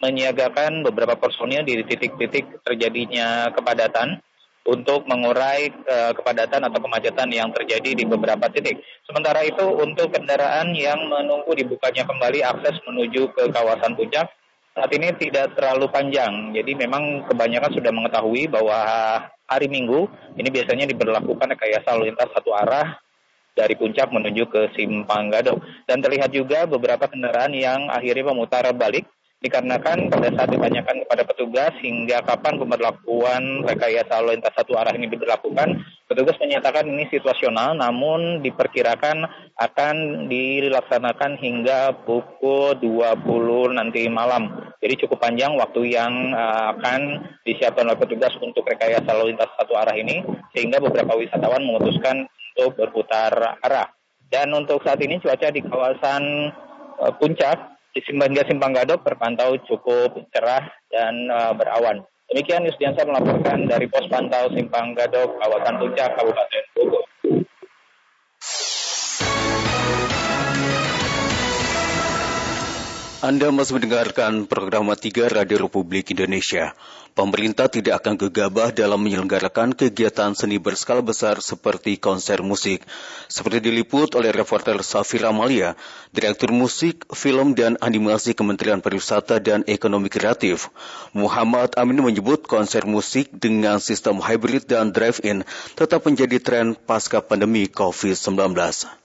menyiagakan 0.03 0.83
beberapa 0.89 1.15
personil 1.15 1.63
di 1.63 1.85
titik-titik 1.87 2.65
terjadinya 2.67 3.53
kepadatan 3.55 4.25
untuk 4.65 5.05
mengurai 5.05 5.69
uh, 5.69 6.13
kepadatan 6.17 6.65
atau 6.69 6.81
kemacetan 6.81 7.29
yang 7.29 7.53
terjadi 7.53 7.93
di 7.93 8.05
beberapa 8.09 8.49
titik. 8.49 8.81
Sementara 9.05 9.45
itu 9.45 9.65
untuk 9.69 10.09
kendaraan 10.09 10.73
yang 10.73 11.05
menunggu 11.05 11.53
dibukanya 11.53 12.09
kembali 12.09 12.41
akses 12.41 12.81
menuju 12.89 13.29
ke 13.37 13.53
kawasan 13.53 13.93
puncak 13.93 14.33
saat 14.75 14.91
ini 14.91 15.15
tidak 15.15 15.55
terlalu 15.55 15.87
panjang. 15.87 16.51
Jadi 16.51 16.75
memang 16.75 17.31
kebanyakan 17.31 17.71
sudah 17.79 17.93
mengetahui 17.95 18.51
bahwa 18.51 18.79
hari 19.47 19.71
Minggu 19.71 20.11
ini 20.35 20.51
biasanya 20.51 20.91
diberlakukan 20.91 21.47
rekayasa 21.55 21.95
lalu 21.95 22.11
lintas 22.11 22.27
satu 22.35 22.51
arah 22.51 22.99
dari 23.55 23.79
puncak 23.79 24.11
menuju 24.11 24.51
ke 24.51 24.75
Simpang 24.75 25.31
Gadok. 25.31 25.63
Dan 25.87 26.03
terlihat 26.03 26.35
juga 26.35 26.67
beberapa 26.67 27.07
kendaraan 27.07 27.55
yang 27.55 27.87
akhirnya 27.87 28.35
memutar 28.35 28.67
balik 28.75 29.07
dikarenakan 29.45 30.09
pada 30.09 30.29
saat 30.33 30.49
ditanyakan 30.49 31.05
kepada 31.05 31.23
petugas 31.29 31.73
hingga 31.85 32.25
kapan 32.25 32.57
pemberlakuan 32.57 33.61
rekayasa 33.69 34.25
lalu 34.25 34.41
lintas 34.41 34.57
satu 34.57 34.73
arah 34.73 34.97
ini 34.97 35.05
diberlakukan, 35.13 35.85
petugas 36.09 36.41
menyatakan 36.41 36.89
ini 36.89 37.05
situasional 37.13 37.77
namun 37.77 38.41
diperkirakan 38.41 39.29
akan 39.61 40.27
dilaksanakan 40.33 41.37
hingga 41.37 41.93
pukul 42.09 42.73
20 42.81 43.77
nanti 43.77 44.09
malam. 44.09 44.73
Jadi 44.81 45.05
cukup 45.05 45.21
panjang 45.21 45.53
waktu 45.61 45.93
yang 45.93 46.33
uh, 46.33 46.73
akan 46.77 47.29
disiapkan 47.45 47.85
oleh 47.85 48.01
petugas 48.01 48.33
untuk 48.41 48.65
rekayasa 48.65 49.13
lalu 49.13 49.37
lintas 49.37 49.53
satu 49.61 49.77
arah 49.77 49.97
ini 49.97 50.25
sehingga 50.57 50.81
beberapa 50.81 51.17
wisatawan 51.21 51.61
memutuskan 51.61 52.25
untuk 52.57 52.81
berputar 52.81 53.61
arah. 53.61 53.93
Dan 54.25 54.57
untuk 54.57 54.81
saat 54.81 54.99
ini 55.05 55.21
cuaca 55.21 55.53
di 55.53 55.61
kawasan 55.61 56.49
uh, 56.97 57.13
puncak 57.21 57.74
di 57.95 58.03
Simpang 58.03 58.75
Gadok 58.75 59.07
terpantau 59.07 59.55
cukup 59.71 60.27
cerah 60.35 60.67
dan 60.91 61.31
uh, 61.31 61.55
berawan. 61.55 62.03
Demikian 62.27 62.67
Yusdiansa 62.67 63.07
melaporkan 63.07 63.71
dari 63.71 63.87
pos 63.87 64.11
pantau 64.11 64.51
Simpang 64.51 64.99
Gadok, 64.99 65.39
kawasan 65.39 65.79
Puncak, 65.79 66.19
Kabupaten 66.19 66.65
Bogor. 66.75 67.05
Anda 73.25 73.49
masih 73.49 73.81
mendengarkan 73.81 74.45
program 74.45 74.93
3 74.93 75.33
Radio 75.33 75.65
Republik 75.65 76.13
Indonesia. 76.13 76.77
Pemerintah 77.17 77.73
tidak 77.73 78.05
akan 78.05 78.21
gegabah 78.21 78.69
dalam 78.69 79.01
menyelenggarakan 79.01 79.73
kegiatan 79.73 80.37
seni 80.37 80.61
berskala 80.61 81.01
besar 81.01 81.41
seperti 81.41 81.97
konser 81.97 82.45
musik. 82.45 82.85
Seperti 83.33 83.65
diliput 83.65 84.13
oleh 84.13 84.29
reporter 84.29 84.77
Safira 84.85 85.33
Malia, 85.33 85.73
Direktur 86.13 86.53
Musik, 86.53 87.09
Film, 87.17 87.57
dan 87.57 87.81
Animasi 87.81 88.37
Kementerian 88.37 88.85
Pariwisata 88.85 89.41
dan 89.41 89.65
Ekonomi 89.65 90.13
Kreatif. 90.13 90.69
Muhammad 91.17 91.73
Amin 91.81 92.05
menyebut 92.05 92.45
konser 92.45 92.85
musik 92.85 93.33
dengan 93.33 93.81
sistem 93.81 94.21
hybrid 94.21 94.69
dan 94.69 94.93
drive-in 94.93 95.49
tetap 95.73 96.05
menjadi 96.05 96.37
tren 96.45 96.77
pasca 96.77 97.25
pandemi 97.25 97.73
COVID-19. 97.73 99.01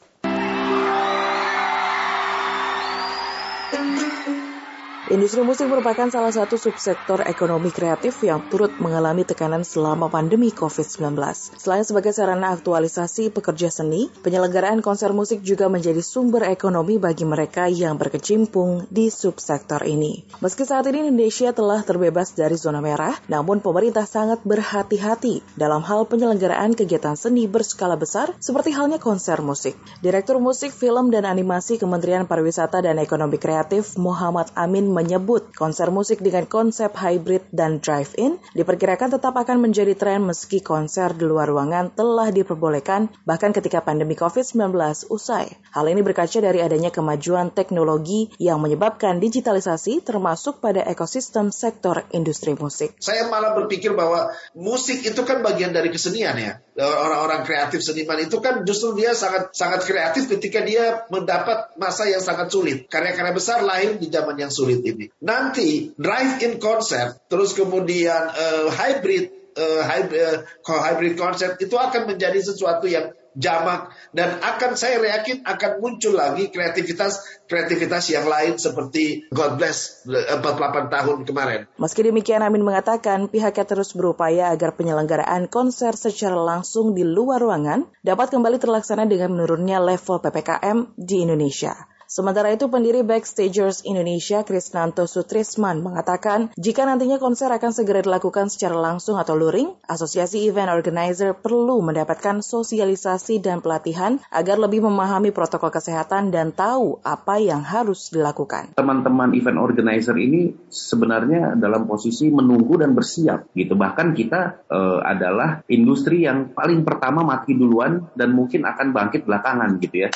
Industri 5.10 5.42
musik 5.42 5.66
merupakan 5.74 6.06
salah 6.14 6.30
satu 6.30 6.54
subsektor 6.54 7.26
ekonomi 7.26 7.74
kreatif 7.74 8.22
yang 8.22 8.46
turut 8.46 8.78
mengalami 8.78 9.26
tekanan 9.26 9.66
selama 9.66 10.06
pandemi 10.06 10.54
COVID-19. 10.54 11.18
Selain 11.58 11.82
sebagai 11.82 12.14
sarana 12.14 12.54
aktualisasi 12.54 13.34
pekerja 13.34 13.74
seni, 13.74 14.14
penyelenggaraan 14.22 14.86
konser 14.86 15.10
musik 15.10 15.42
juga 15.42 15.66
menjadi 15.66 15.98
sumber 16.06 16.46
ekonomi 16.54 17.02
bagi 17.02 17.26
mereka 17.26 17.66
yang 17.66 17.98
berkecimpung 17.98 18.86
di 18.94 19.10
subsektor 19.10 19.82
ini. 19.82 20.30
Meski 20.46 20.70
saat 20.70 20.86
ini 20.86 21.10
Indonesia 21.10 21.58
telah 21.58 21.82
terbebas 21.82 22.38
dari 22.38 22.54
zona 22.54 22.78
merah, 22.78 23.18
namun 23.26 23.66
pemerintah 23.66 24.06
sangat 24.06 24.46
berhati-hati 24.46 25.42
dalam 25.58 25.82
hal 25.90 26.06
penyelenggaraan 26.06 26.78
kegiatan 26.78 27.18
seni 27.18 27.50
berskala 27.50 27.98
besar 27.98 28.38
seperti 28.38 28.78
halnya 28.78 29.02
konser 29.02 29.42
musik. 29.42 29.74
Direktur 30.06 30.38
Musik, 30.38 30.70
Film, 30.70 31.10
dan 31.10 31.26
Animasi 31.26 31.82
Kementerian 31.82 32.30
Pariwisata 32.30 32.86
dan 32.86 33.02
Ekonomi 33.02 33.42
Kreatif 33.42 33.98
Muhammad 33.98 34.54
Amin 34.54 34.99
menyebut 35.00 35.56
konser 35.56 35.88
musik 35.96 36.20
dengan 36.20 36.44
konsep 36.44 36.92
hybrid 36.92 37.48
dan 37.56 37.80
drive-in 37.80 38.36
diperkirakan 38.52 39.16
tetap 39.16 39.32
akan 39.40 39.64
menjadi 39.64 39.96
tren 39.96 40.28
meski 40.28 40.60
konser 40.60 41.16
di 41.16 41.24
luar 41.24 41.48
ruangan 41.48 41.96
telah 41.96 42.28
diperbolehkan 42.36 43.08
bahkan 43.24 43.56
ketika 43.56 43.80
pandemi 43.80 44.20
COVID-19 44.20 44.76
usai. 45.08 45.56
Hal 45.72 45.86
ini 45.88 46.04
berkaca 46.04 46.44
dari 46.44 46.60
adanya 46.60 46.92
kemajuan 46.92 47.56
teknologi 47.56 48.28
yang 48.36 48.60
menyebabkan 48.60 49.24
digitalisasi 49.24 50.04
termasuk 50.04 50.60
pada 50.60 50.84
ekosistem 50.84 51.56
sektor 51.56 52.04
industri 52.12 52.60
musik. 52.60 53.00
Saya 53.00 53.32
malah 53.32 53.56
berpikir 53.56 53.96
bahwa 53.96 54.36
musik 54.52 55.00
itu 55.08 55.22
kan 55.24 55.40
bagian 55.40 55.72
dari 55.72 55.88
kesenian 55.88 56.36
ya. 56.36 56.60
Orang-orang 56.80 57.44
kreatif 57.44 57.84
seniman 57.84 58.20
itu 58.24 58.40
kan 58.40 58.64
justru 58.64 58.96
dia 58.96 59.12
sangat 59.12 59.52
sangat 59.52 59.84
kreatif 59.84 60.32
ketika 60.32 60.64
dia 60.64 61.04
mendapat 61.12 61.76
masa 61.76 62.08
yang 62.08 62.24
sangat 62.24 62.52
sulit. 62.52 62.88
Karya-karya 62.88 63.34
besar 63.36 63.60
lahir 63.64 64.00
di 64.00 64.08
zaman 64.08 64.36
yang 64.40 64.52
sulit 64.52 64.80
ini. 64.94 65.06
Nanti 65.22 65.94
drive-in 65.94 66.58
konser, 66.58 67.18
terus 67.30 67.54
kemudian 67.54 68.34
uh, 68.34 68.68
hybrid 68.74 69.40
uh, 69.60 69.82
hybrid, 69.86 70.20
uh, 70.64 70.82
hybrid 70.82 71.14
konser 71.20 71.60
itu 71.60 71.76
akan 71.76 72.10
menjadi 72.10 72.40
sesuatu 72.40 72.88
yang 72.88 73.12
jamak 73.38 73.94
dan 74.12 74.42
akan 74.42 74.74
saya 74.74 74.98
yakin 75.00 75.46
akan 75.46 75.72
muncul 75.80 76.18
lagi 76.18 76.50
kreativitas 76.50 77.22
kreativitas 77.46 78.10
yang 78.10 78.26
lain 78.26 78.58
seperti 78.58 79.30
God 79.30 79.62
Bless 79.62 80.04
48 80.10 80.90
tahun 80.90 81.18
kemarin. 81.30 81.70
Meski 81.78 82.02
demikian 82.04 82.42
Amin 82.42 82.66
mengatakan 82.66 83.30
pihaknya 83.30 83.66
terus 83.70 83.94
berupaya 83.94 84.50
agar 84.50 84.74
penyelenggaraan 84.74 85.46
konser 85.46 85.94
secara 85.94 86.36
langsung 86.36 86.98
di 86.98 87.06
luar 87.06 87.40
ruangan 87.40 87.86
dapat 88.02 88.34
kembali 88.34 88.58
terlaksana 88.58 89.06
dengan 89.06 89.38
menurunnya 89.38 89.78
level 89.78 90.20
PPKM 90.20 90.98
di 90.98 91.24
Indonesia. 91.24 91.89
Sementara 92.10 92.50
itu, 92.50 92.66
pendiri 92.74 93.06
Backstagers 93.06 93.86
Indonesia, 93.86 94.42
Krisnanto 94.42 95.06
Sutrisman, 95.06 95.86
mengatakan 95.86 96.50
jika 96.58 96.82
nantinya 96.82 97.22
konser 97.22 97.54
akan 97.54 97.70
segera 97.70 98.02
dilakukan 98.02 98.50
secara 98.50 98.74
langsung 98.74 99.22
atau 99.22 99.38
luring, 99.38 99.78
Asosiasi 99.86 100.42
Event 100.50 100.74
Organizer 100.74 101.38
perlu 101.38 101.78
mendapatkan 101.86 102.42
sosialisasi 102.42 103.46
dan 103.46 103.62
pelatihan 103.62 104.18
agar 104.34 104.58
lebih 104.58 104.90
memahami 104.90 105.30
protokol 105.30 105.70
kesehatan 105.70 106.34
dan 106.34 106.50
tahu 106.50 106.98
apa 107.06 107.38
yang 107.38 107.62
harus 107.62 108.10
dilakukan. 108.10 108.74
Teman-teman 108.74 109.38
event 109.38 109.62
organizer 109.62 110.18
ini 110.18 110.50
sebenarnya 110.66 111.54
dalam 111.62 111.86
posisi 111.86 112.34
menunggu 112.34 112.82
dan 112.82 112.98
bersiap 112.98 113.54
gitu. 113.54 113.78
Bahkan 113.78 114.18
kita 114.18 114.66
uh, 114.66 115.06
adalah 115.06 115.62
industri 115.70 116.26
yang 116.26 116.58
paling 116.58 116.82
pertama 116.82 117.22
mati 117.22 117.54
duluan 117.54 118.10
dan 118.18 118.34
mungkin 118.34 118.66
akan 118.66 118.98
bangkit 118.98 119.30
belakangan 119.30 119.78
gitu 119.78 120.10
ya. 120.10 120.12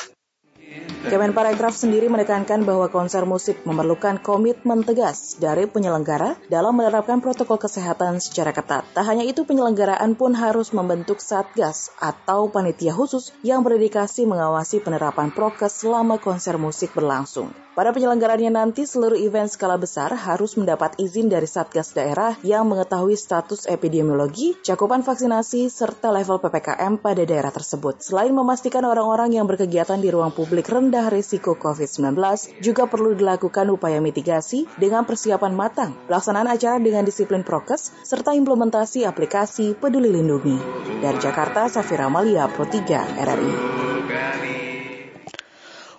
Kemenparekraf 1.04 1.76
sendiri 1.76 2.08
menekankan 2.08 2.64
bahwa 2.64 2.88
konser 2.88 3.28
musik 3.28 3.60
memerlukan 3.68 4.18
komitmen 4.24 4.82
tegas 4.82 5.36
dari 5.36 5.68
penyelenggara 5.68 6.36
dalam 6.48 6.74
menerapkan 6.74 7.20
protokol 7.20 7.60
kesehatan 7.60 8.18
secara 8.24 8.56
ketat. 8.56 8.88
Tak 8.96 9.04
hanya 9.04 9.22
itu, 9.22 9.44
penyelenggaraan 9.44 10.16
pun 10.16 10.32
harus 10.32 10.72
membentuk 10.72 11.20
satgas 11.20 11.92
atau 12.00 12.48
panitia 12.48 12.90
khusus 12.96 13.36
yang 13.44 13.60
berdedikasi 13.60 14.24
mengawasi 14.24 14.80
penerapan 14.80 15.28
prokes 15.30 15.84
selama 15.84 16.16
konser 16.16 16.56
musik 16.56 16.96
berlangsung. 16.96 17.63
Pada 17.74 17.90
penyelenggarannya 17.90 18.54
nanti, 18.54 18.86
seluruh 18.86 19.18
event 19.18 19.50
skala 19.50 19.74
besar 19.74 20.14
harus 20.14 20.54
mendapat 20.54 20.94
izin 20.94 21.26
dari 21.26 21.50
Satgas 21.50 21.90
daerah 21.90 22.38
yang 22.46 22.70
mengetahui 22.70 23.18
status 23.18 23.66
epidemiologi, 23.66 24.54
cakupan 24.62 25.02
vaksinasi, 25.02 25.66
serta 25.74 26.14
level 26.14 26.38
PPKM 26.38 27.02
pada 27.02 27.26
daerah 27.26 27.50
tersebut. 27.50 27.98
Selain 27.98 28.30
memastikan 28.30 28.86
orang-orang 28.86 29.34
yang 29.34 29.50
berkegiatan 29.50 29.98
di 29.98 30.06
ruang 30.14 30.30
publik 30.30 30.70
rendah 30.70 31.10
risiko 31.10 31.58
COVID-19, 31.58 32.14
juga 32.62 32.86
perlu 32.86 33.10
dilakukan 33.18 33.66
upaya 33.74 33.98
mitigasi 33.98 34.70
dengan 34.78 35.02
persiapan 35.02 35.50
matang, 35.50 35.98
pelaksanaan 36.06 36.46
acara 36.46 36.78
dengan 36.78 37.02
disiplin 37.02 37.42
prokes, 37.42 37.90
serta 38.06 38.38
implementasi 38.38 39.02
aplikasi 39.02 39.74
Peduli 39.74 40.14
Lindungi. 40.14 40.62
Dari 41.02 41.18
Jakarta, 41.18 41.66
Safira 41.66 42.06
Malia, 42.06 42.46
Pro 42.46 42.70
3, 42.70 43.18
RRI. 43.18 44.73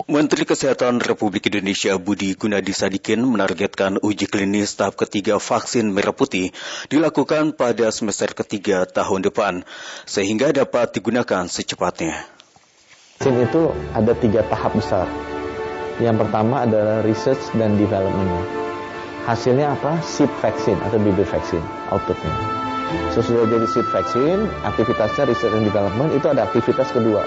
Menteri 0.06 0.46
Kesehatan 0.46 1.02
Republik 1.02 1.50
Indonesia 1.50 1.98
Budi 1.98 2.38
Gunadi 2.38 2.78
Sadikin 2.78 3.26
menargetkan 3.26 3.98
uji 4.06 4.30
klinis 4.30 4.78
tahap 4.78 5.02
ketiga 5.02 5.42
vaksin 5.42 5.90
merah 5.90 6.14
putih 6.14 6.54
dilakukan 6.94 7.58
pada 7.58 7.90
semester 7.90 8.30
ketiga 8.38 8.86
tahun 8.86 9.26
depan, 9.26 9.66
sehingga 10.06 10.54
dapat 10.54 10.94
digunakan 10.94 11.50
secepatnya. 11.50 12.22
Vaksin 13.18 13.50
itu 13.50 13.74
ada 13.98 14.14
tiga 14.14 14.46
tahap 14.46 14.78
besar. 14.78 15.10
Yang 15.98 16.22
pertama 16.22 16.70
adalah 16.70 17.02
research 17.02 17.42
dan 17.58 17.74
development. 17.74 18.46
Hasilnya 19.26 19.74
apa? 19.74 20.06
Seed 20.06 20.30
vaksin 20.38 20.78
atau 20.86 21.02
bibir 21.02 21.26
vaksin, 21.26 21.66
outputnya. 21.90 22.34
Sesudah 23.10 23.50
jadi 23.50 23.66
seed 23.66 23.90
vaksin, 23.90 24.54
aktivitasnya 24.70 25.26
research 25.26 25.58
and 25.58 25.66
development 25.66 26.14
itu 26.14 26.30
ada 26.30 26.46
aktivitas 26.46 26.94
kedua. 26.94 27.26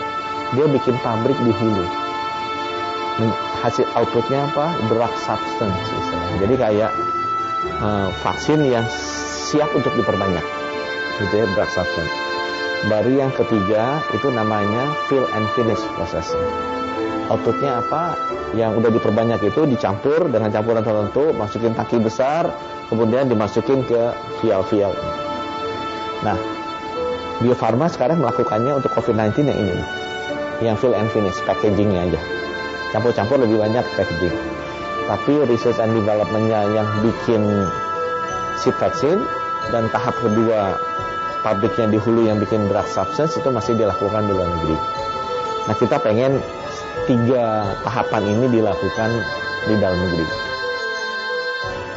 Dia 0.55 0.71
bikin 0.71 0.95
pabrik 1.03 1.35
di 1.43 1.51
hulu 1.51 2.08
hasil 3.63 3.87
outputnya 3.99 4.47
apa? 4.55 4.71
Drug 4.87 5.15
substance 5.19 5.79
istilahnya. 5.91 6.37
jadi 6.39 6.55
kayak 6.55 6.91
uh, 7.83 8.09
vaksin 8.23 8.63
yang 8.63 8.87
siap 9.51 9.69
untuk 9.75 9.91
diperbanyak 9.99 10.45
gitu 11.19 11.35
ya 11.35 11.47
drug 11.59 11.71
substance. 11.75 12.13
Baru 12.87 13.11
yang 13.11 13.35
ketiga 13.35 13.99
itu 14.15 14.31
namanya 14.31 14.95
fill 15.11 15.27
and 15.35 15.47
finish 15.59 15.83
prosesnya 15.99 16.47
outputnya 17.29 17.85
apa? 17.85 18.17
Yang 18.57 18.81
udah 18.81 18.91
diperbanyak 18.97 19.41
itu 19.45 19.69
dicampur 19.69 20.33
dengan 20.33 20.49
campuran 20.49 20.81
tertentu 20.81 21.37
masukin 21.37 21.77
taki 21.77 22.01
besar 22.01 22.49
kemudian 22.89 23.29
dimasukin 23.29 23.85
ke 23.85 24.15
vial-vial. 24.41 24.97
Nah 26.25 26.39
Bio 27.39 27.55
Farma 27.55 27.87
sekarang 27.87 28.19
melakukannya 28.19 28.83
untuk 28.83 28.91
COVID-19 28.99 29.47
yang 29.47 29.59
ini. 29.61 29.85
Yang 30.59 30.77
fill 30.83 30.95
and 30.97 31.11
finish 31.15 31.39
packagingnya 31.47 32.11
aja 32.11 32.38
campur-campur 32.93 33.37
lebih 33.41 33.61
banyak 33.61 33.85
packaging. 33.97 34.37
Tapi 35.09 35.33
research 35.49 35.81
and 35.81 35.97
developmentnya 35.97 36.69
yang 36.77 36.89
bikin 37.01 37.43
seed 38.61 38.77
vaksin 38.77 39.25
dan 39.73 39.89
tahap 39.89 40.13
kedua 40.21 40.77
pabriknya 41.41 41.97
di 41.97 41.99
hulu 42.01 42.29
yang 42.29 42.37
bikin 42.37 42.69
drug 42.69 42.85
substance 42.85 43.39
itu 43.41 43.49
masih 43.49 43.73
dilakukan 43.79 44.29
di 44.29 44.33
luar 44.37 44.49
negeri. 44.49 44.77
Nah 45.69 45.75
kita 45.77 45.97
pengen 46.01 46.41
tiga 47.09 47.73
tahapan 47.85 48.23
ini 48.37 48.61
dilakukan 48.61 49.11
di 49.65 49.75
dalam 49.81 49.97
negeri. 49.97 50.27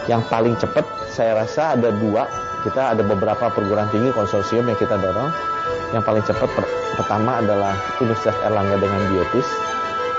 Yang 0.08 0.21
paling 0.32 0.56
cepat 0.60 0.86
saya 1.12 1.43
rasa 1.43 1.75
ada 1.75 1.91
dua. 1.91 2.27
Kita 2.62 2.93
ada 2.93 3.01
beberapa 3.01 3.49
perguruan 3.49 3.89
tinggi 3.89 4.13
konsorsium 4.13 4.69
yang 4.69 4.77
kita 4.77 4.93
dorong. 5.01 5.34
Yang 5.91 6.04
paling 6.06 6.23
cepat 6.23 6.49
pertama 6.93 7.41
adalah 7.41 7.73
Universitas 7.97 8.38
Erlangga 8.45 8.77
dengan 8.77 9.01
Biotis 9.10 9.49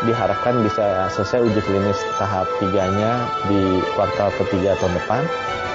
diharapkan 0.06 0.62
bisa 0.66 1.08
selesai 1.10 1.42
uji 1.46 1.60
klinis 1.62 1.98
tahap 2.18 2.46
tiganya 2.58 3.26
di 3.46 3.78
kuartal 3.94 4.30
ketiga 4.42 4.74
tahun 4.78 4.94
depan. 4.98 5.22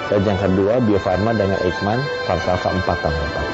Dan 0.08 0.22
yang 0.24 0.40
kedua, 0.40 0.74
Bio 0.84 1.00
Farma 1.04 1.36
dengan 1.36 1.60
Eijkman 1.60 2.00
kuartal 2.28 2.58
keempat 2.64 2.98
tahun 3.04 3.16
depan. 3.16 3.46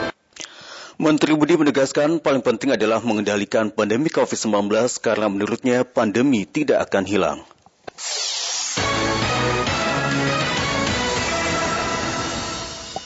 Menteri 1.02 1.34
Budi 1.34 1.58
menegaskan 1.58 2.22
paling 2.22 2.46
penting 2.46 2.78
adalah 2.78 3.02
mengendalikan 3.02 3.74
pandemi 3.74 4.14
COVID-19 4.14 4.70
karena 5.02 5.26
menurutnya 5.26 5.82
pandemi 5.84 6.46
tidak 6.46 6.86
akan 6.86 7.04
hilang. 7.10 7.40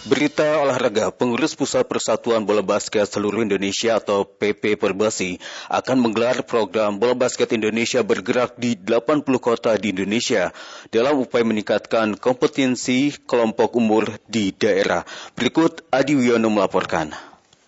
Berita 0.08 0.64
olahraga, 0.64 1.12
pengurus 1.12 1.52
Pusat 1.52 1.84
Persatuan 1.84 2.48
Bola 2.48 2.64
Basket 2.64 3.04
Seluruh 3.04 3.44
Indonesia 3.44 4.00
atau 4.00 4.24
PP 4.24 4.80
Perbasi 4.80 5.36
akan 5.68 6.00
menggelar 6.00 6.48
program 6.48 6.96
Bola 6.96 7.12
Basket 7.12 7.52
Indonesia 7.52 8.00
bergerak 8.08 8.56
di 8.56 8.80
80 8.80 9.28
kota 9.36 9.76
di 9.76 9.92
Indonesia 9.92 10.56
dalam 10.96 11.20
upaya 11.20 11.44
meningkatkan 11.44 12.16
kompetensi 12.16 13.20
kelompok 13.28 13.76
umur 13.76 14.16
di 14.32 14.56
daerah. 14.56 15.04
Berikut 15.36 15.84
Adi 15.92 16.16
Wiono 16.16 16.56
melaporkan. 16.56 17.12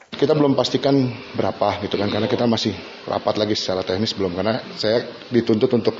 Kita 0.07 0.31
belum 0.31 0.55
pastikan 0.55 0.95
berapa 1.35 1.83
gitu 1.83 1.99
kan 1.99 2.07
karena 2.07 2.31
kita 2.31 2.47
masih 2.47 2.71
rapat 3.03 3.35
lagi 3.35 3.59
secara 3.59 3.83
teknis 3.83 4.15
belum 4.15 4.31
karena 4.39 4.63
saya 4.79 5.11
dituntut 5.27 5.75
untuk 5.75 5.99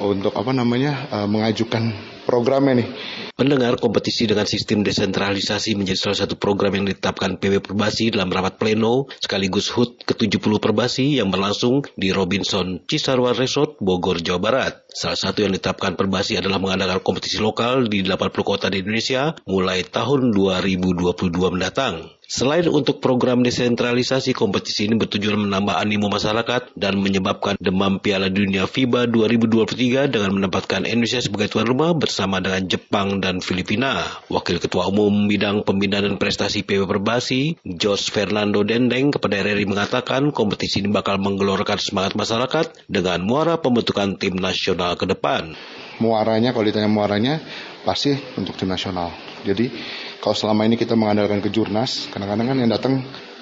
untuk 0.00 0.32
apa 0.36 0.52
namanya 0.52 1.08
uh, 1.12 1.28
mengajukan 1.28 1.94
programnya 2.26 2.82
nih. 2.82 2.88
Pendengar 3.36 3.78
kompetisi 3.78 4.26
dengan 4.26 4.48
sistem 4.48 4.82
desentralisasi 4.82 5.78
menjadi 5.78 6.10
salah 6.10 6.18
satu 6.26 6.34
program 6.40 6.74
yang 6.74 6.88
ditetapkan 6.90 7.38
PB 7.38 7.62
Perbasi 7.62 8.10
dalam 8.10 8.32
rapat 8.32 8.58
pleno 8.58 9.06
sekaligus 9.22 9.70
HUT 9.70 10.02
ke-70 10.08 10.52
Perbasi 10.58 11.20
yang 11.22 11.30
berlangsung 11.30 11.86
di 11.94 12.10
Robinson 12.10 12.82
Cisarua 12.88 13.36
Resort, 13.36 13.78
Bogor, 13.78 14.18
Jawa 14.18 14.40
Barat. 14.42 14.74
Salah 14.90 15.20
satu 15.20 15.44
yang 15.44 15.52
ditetapkan 15.52 15.94
Perbasi 15.94 16.40
adalah 16.40 16.56
mengadakan 16.58 17.04
kompetisi 17.04 17.38
lokal 17.38 17.86
di 17.86 18.02
80 18.02 18.32
kota 18.40 18.66
di 18.72 18.82
Indonesia 18.82 19.36
mulai 19.46 19.84
tahun 19.84 20.32
2022 20.32 21.54
mendatang. 21.54 22.15
Selain 22.26 22.66
untuk 22.66 22.98
program 22.98 23.46
desentralisasi, 23.46 24.34
kompetisi 24.34 24.90
ini 24.90 24.98
bertujuan 24.98 25.46
menambah 25.46 25.78
animo 25.78 26.10
masyarakat 26.10 26.74
dan 26.74 26.98
menyebabkan 26.98 27.54
demam 27.62 28.02
Piala 28.02 28.26
Dunia 28.26 28.66
FIBA 28.66 29.06
2023 29.14 30.10
dengan 30.10 30.34
menempatkan 30.34 30.90
Indonesia 30.90 31.22
sebagai 31.22 31.54
tuan 31.54 31.70
rumah 31.70 31.94
bersama 31.94 32.42
dengan 32.42 32.66
Jepang 32.66 33.22
dan 33.22 33.38
Filipina. 33.38 34.02
Wakil 34.26 34.58
Ketua 34.58 34.90
Umum 34.90 35.30
Bidang 35.30 35.62
Pembinaan 35.62 36.02
dan 36.02 36.16
Prestasi 36.18 36.66
PB 36.66 36.90
Perbasi, 36.90 37.62
Jos 37.62 38.10
Fernando 38.10 38.66
Dendeng 38.66 39.14
kepada 39.14 39.46
RRI 39.46 39.62
mengatakan 39.70 40.34
kompetisi 40.34 40.82
ini 40.82 40.90
bakal 40.90 41.22
menggelorkan 41.22 41.78
semangat 41.78 42.18
masyarakat 42.18 42.90
dengan 42.90 43.22
muara 43.22 43.62
pembentukan 43.62 44.18
tim 44.18 44.34
nasional 44.34 44.98
ke 44.98 45.06
depan. 45.06 45.54
Muaranya, 46.02 46.50
kalau 46.50 46.66
ditanya 46.66 46.90
muaranya, 46.90 47.38
pasti 47.86 48.18
untuk 48.34 48.58
tim 48.58 48.66
nasional. 48.66 49.14
Jadi 49.46 49.70
kalau 50.20 50.36
selama 50.36 50.64
ini 50.66 50.80
kita 50.80 50.96
mengandalkan 50.98 51.38
ke 51.44 51.52
Jurnas, 51.52 52.08
kadang-kadang 52.10 52.50
kan 52.50 52.56
yang 52.58 52.70
datang 52.72 52.94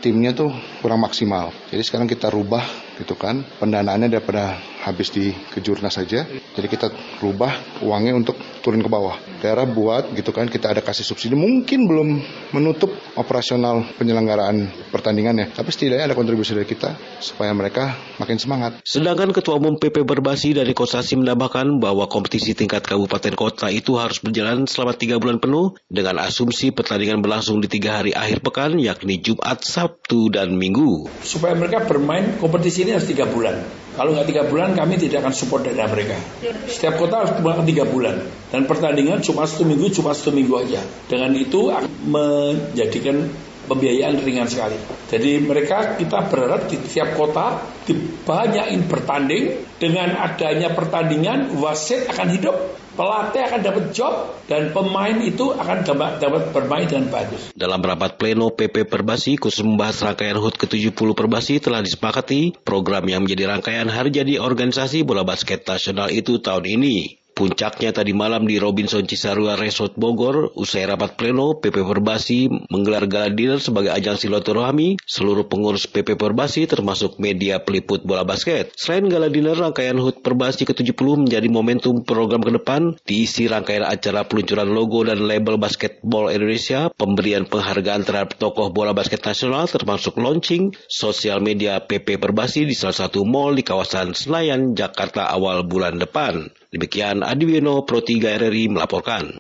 timnya 0.05 0.37
tuh 0.37 0.53
kurang 0.85 1.01
maksimal. 1.01 1.49
Jadi 1.73 1.81
sekarang 1.81 2.05
kita 2.05 2.29
rubah 2.29 2.61
gitu 3.01 3.17
kan, 3.17 3.41
pendanaannya 3.57 4.13
daripada 4.13 4.61
habis 4.85 5.09
di 5.09 5.33
kejurnas 5.33 5.97
saja. 5.97 6.29
Jadi 6.29 6.67
kita 6.69 6.93
rubah 7.25 7.81
uangnya 7.81 8.13
untuk 8.13 8.37
turun 8.65 8.81
ke 8.81 8.89
bawah. 8.89 9.21
Daerah 9.45 9.69
buat 9.69 10.17
gitu 10.17 10.33
kan, 10.33 10.49
kita 10.49 10.73
ada 10.73 10.81
kasih 10.81 11.05
subsidi. 11.05 11.37
Mungkin 11.37 11.85
belum 11.85 12.09
menutup 12.57 12.89
operasional 13.21 13.85
penyelenggaraan 14.01 14.73
pertandingannya. 14.89 15.53
Tapi 15.53 15.69
setidaknya 15.69 16.09
ada 16.09 16.17
kontribusi 16.17 16.57
dari 16.57 16.65
kita 16.65 16.97
supaya 17.21 17.53
mereka 17.53 17.93
makin 18.17 18.41
semangat. 18.41 18.81
Sedangkan 18.81 19.37
Ketua 19.37 19.61
Umum 19.61 19.77
PP 19.77 20.09
Berbasi 20.09 20.57
dari 20.57 20.73
Kosasi 20.73 21.21
menambahkan 21.21 21.77
bahwa 21.77 22.09
kompetisi 22.09 22.57
tingkat 22.57 22.89
kabupaten 22.89 23.37
kota 23.37 23.69
itu 23.69 24.01
harus 24.01 24.25
berjalan 24.25 24.65
selama 24.65 24.97
tiga 24.97 25.21
bulan 25.21 25.37
penuh 25.37 25.77
dengan 25.93 26.25
asumsi 26.25 26.73
pertandingan 26.73 27.21
berlangsung 27.21 27.61
di 27.61 27.69
tiga 27.69 28.01
hari 28.01 28.17
akhir 28.17 28.41
pekan 28.41 28.81
yakni 28.81 29.21
Jumat, 29.21 29.61
Sabtu, 29.61 30.33
dan 30.33 30.57
Minggu. 30.57 31.13
Supaya 31.21 31.53
mereka 31.53 31.85
bermain 31.85 32.41
kompetisi 32.41 32.89
ini 32.89 32.97
harus 32.97 33.05
tiga 33.05 33.29
bulan. 33.29 33.84
Kalau 33.95 34.11
nggak 34.11 34.27
tiga 34.27 34.43
bulan 34.51 34.75
kami 34.75 34.99
tidak 34.99 35.23
akan 35.23 35.35
support 35.35 35.63
dana 35.63 35.87
mereka. 35.87 36.19
Setiap 36.67 36.99
kota 36.99 37.23
harus 37.23 37.33
tiga 37.63 37.87
bulan 37.87 38.27
dan 38.51 38.67
pertandingan 38.67 39.23
cuma 39.23 39.47
satu 39.47 39.63
minggu 39.63 39.95
cuma 39.95 40.11
satu 40.11 40.35
minggu 40.35 40.55
aja. 40.67 40.83
Dengan 41.07 41.31
itu 41.39 41.71
menjadikan 42.03 43.31
pembiayaan 43.65 44.21
ringan 44.21 44.51
sekali. 44.51 44.77
Jadi 45.09 45.41
mereka 45.41 45.97
kita 45.97 46.27
berharap 46.29 46.69
di 46.69 46.77
setiap 46.85 47.17
kota 47.17 47.65
dibanyakin 47.89 48.81
bertanding 48.91 49.45
dengan 49.81 50.21
adanya 50.21 50.75
pertandingan 50.75 51.57
wasit 51.63 52.11
akan 52.11 52.29
hidup 52.35 52.57
pelatih 52.95 53.43
akan 53.51 53.61
dapat 53.61 53.85
job 53.91 54.39
dan 54.47 54.71
pemain 54.71 55.19
itu 55.19 55.51
akan 55.55 55.83
dapat, 55.83 56.51
bermain 56.55 56.87
dengan 56.87 57.11
bagus. 57.11 57.51
Dalam 57.55 57.83
rapat 57.83 58.17
pleno 58.17 58.55
PP 58.55 58.87
Perbasi 58.87 59.37
khusus 59.39 59.67
membahas 59.67 60.03
rangkaian 60.03 60.39
HUT 60.39 60.55
ke-70 60.55 60.95
Perbasi 60.95 61.59
telah 61.59 61.83
disepakati 61.83 62.55
program 62.63 63.07
yang 63.11 63.27
menjadi 63.27 63.51
rangkaian 63.51 63.91
hari 63.91 64.15
jadi 64.15 64.39
organisasi 64.39 65.03
bola 65.03 65.27
basket 65.27 65.67
nasional 65.67 66.09
itu 66.11 66.39
tahun 66.39 66.65
ini. 66.67 67.24
Puncaknya 67.35 67.91
tadi 67.91 68.15
malam 68.15 68.47
di 68.47 68.63
Robinson 68.63 69.03
Cisarua 69.11 69.59
Resort 69.59 69.99
Bogor, 69.99 70.55
usai 70.55 70.87
rapat 70.87 71.19
pleno, 71.19 71.59
PP 71.59 71.83
Perbasi 71.83 72.47
menggelar 72.71 73.11
gala 73.11 73.27
dinner 73.27 73.59
sebagai 73.59 73.91
ajang 73.91 74.15
silaturahmi 74.15 75.03
seluruh 75.03 75.51
pengurus 75.51 75.91
PP 75.91 76.15
Perbasi 76.15 76.71
termasuk 76.71 77.19
media 77.19 77.59
peliput 77.59 78.07
bola 78.07 78.23
basket. 78.23 78.71
Selain 78.79 79.11
gala 79.11 79.27
dinner, 79.35 79.59
rangkaian 79.59 79.99
HUT 79.99 80.23
Perbasi 80.23 80.63
ke-70 80.63 81.27
menjadi 81.27 81.51
momentum 81.51 82.07
program 82.07 82.39
ke 82.39 82.55
depan, 82.55 83.03
diisi 83.03 83.51
rangkaian 83.51 83.83
acara 83.83 84.23
peluncuran 84.31 84.71
logo 84.71 85.03
dan 85.03 85.19
label 85.19 85.59
basketball 85.59 86.31
Indonesia, 86.31 86.87
pemberian 86.95 87.51
penghargaan 87.51 88.07
terhadap 88.07 88.39
tokoh 88.39 88.71
bola 88.71 88.95
basket 88.95 89.27
nasional 89.27 89.67
termasuk 89.67 90.15
launching 90.23 90.71
sosial 90.87 91.43
media 91.43 91.83
PP 91.83 92.15
Perbasi 92.15 92.63
di 92.63 92.79
salah 92.79 92.95
satu 92.95 93.27
mall 93.27 93.59
di 93.59 93.67
kawasan 93.67 94.15
Senayan, 94.15 94.79
Jakarta 94.79 95.35
awal 95.35 95.67
bulan 95.67 95.99
depan. 95.99 96.55
Demikian 96.75 97.23
Adiwino 97.23 97.87
Pro 97.87 98.03
3 98.03 98.35
RRI 98.35 98.67
melaporkan. 98.67 99.39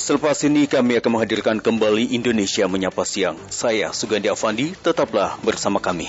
Selepas 0.00 0.40
ini 0.48 0.64
kami 0.64 0.96
akan 0.96 1.20
menghadirkan 1.20 1.60
kembali 1.60 2.16
Indonesia 2.16 2.64
Menyapa 2.64 3.04
Siang. 3.04 3.36
Saya 3.52 3.92
Sugandi 3.92 4.32
Avandi, 4.32 4.72
tetaplah 4.72 5.36
bersama 5.44 5.84
kami. 5.84 6.08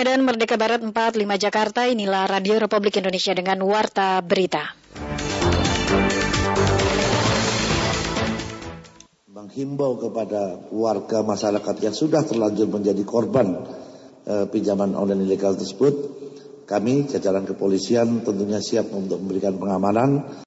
Medan 0.00 0.24
Merdeka 0.24 0.56
Barat 0.56 0.80
45 0.80 0.96
Jakarta, 1.36 1.84
inilah 1.84 2.24
Radio 2.24 2.56
Republik 2.56 2.96
Indonesia 3.04 3.36
dengan 3.36 3.60
Warta 3.60 4.24
Berita. 4.24 4.72
Menghimbau 9.28 10.00
kepada 10.00 10.56
warga 10.72 11.20
masyarakat 11.20 11.76
yang 11.84 11.92
sudah 11.92 12.24
terlanjur 12.24 12.72
menjadi 12.72 13.04
korban 13.04 13.60
eh, 14.24 14.48
pinjaman 14.48 14.96
online 14.96 15.28
ilegal 15.28 15.60
tersebut, 15.60 15.92
kami 16.64 17.04
jajaran 17.04 17.44
kepolisian 17.44 18.24
tentunya 18.24 18.64
siap 18.64 18.88
untuk 18.96 19.20
memberikan 19.20 19.60
pengamanan. 19.60 20.40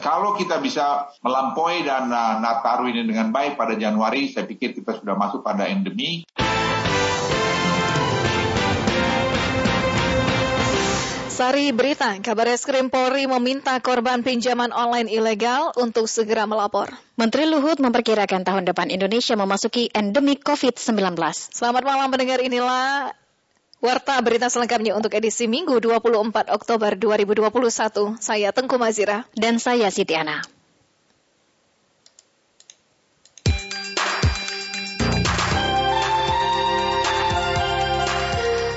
Kalau 0.00 0.32
kita 0.32 0.60
bisa 0.60 1.12
melampaui 1.24 1.80
dan 1.80 2.12
uh, 2.12 2.36
Nataru 2.36 2.92
ini 2.92 3.08
dengan 3.08 3.32
baik 3.32 3.56
pada 3.56 3.72
Januari, 3.72 4.28
saya 4.28 4.44
pikir 4.44 4.76
kita 4.76 5.00
sudah 5.00 5.16
masuk 5.16 5.40
pada 5.40 5.64
endemi. 5.64 6.28
Sari 11.34 11.74
Berita, 11.74 12.14
kabar 12.22 12.46
eskrim 12.46 12.94
Polri 12.94 13.26
meminta 13.26 13.74
korban 13.82 14.22
pinjaman 14.22 14.70
online 14.70 15.10
ilegal 15.10 15.74
untuk 15.74 16.06
segera 16.06 16.46
melapor. 16.46 16.94
Menteri 17.18 17.50
Luhut 17.50 17.82
memperkirakan 17.82 18.46
tahun 18.46 18.62
depan 18.70 18.86
Indonesia 18.86 19.34
memasuki 19.34 19.90
endemik 19.90 20.46
COVID-19. 20.46 20.94
Selamat 21.50 21.82
malam 21.82 22.06
mendengar 22.06 22.38
inilah 22.38 23.10
Warta 23.82 24.14
berita 24.22 24.46
selengkapnya 24.46 24.94
untuk 24.94 25.10
edisi 25.10 25.50
Minggu 25.50 25.82
24 25.82 26.54
Oktober 26.54 26.94
2021. 26.94 28.14
Saya 28.22 28.54
Tengku 28.54 28.78
Mazira 28.78 29.26
dan 29.34 29.58
saya 29.58 29.90
Siti 29.90 30.14
Ana. 30.14 30.53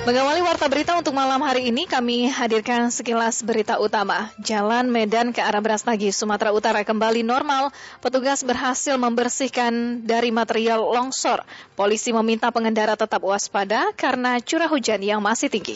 Mengawali 0.08 0.40
warta 0.40 0.72
berita 0.72 0.96
untuk 0.96 1.12
malam 1.12 1.44
hari 1.44 1.68
ini, 1.68 1.84
kami 1.84 2.32
hadirkan 2.32 2.88
sekilas 2.88 3.44
berita 3.44 3.76
utama. 3.76 4.32
Jalan 4.40 4.88
Medan 4.88 5.36
ke 5.36 5.44
arah 5.44 5.60
Brastagi, 5.60 6.16
Sumatera 6.16 6.56
Utara 6.56 6.80
kembali 6.88 7.28
normal. 7.28 7.76
Petugas 8.00 8.40
berhasil 8.40 8.96
membersihkan 8.96 10.00
dari 10.08 10.32
material 10.32 10.80
longsor. 10.80 11.44
Polisi 11.76 12.16
meminta 12.16 12.48
pengendara 12.56 12.96
tetap 12.96 13.20
waspada 13.20 13.92
karena 14.00 14.40
curah 14.40 14.72
hujan 14.72 15.04
yang 15.04 15.20
masih 15.20 15.52
tinggi. 15.52 15.76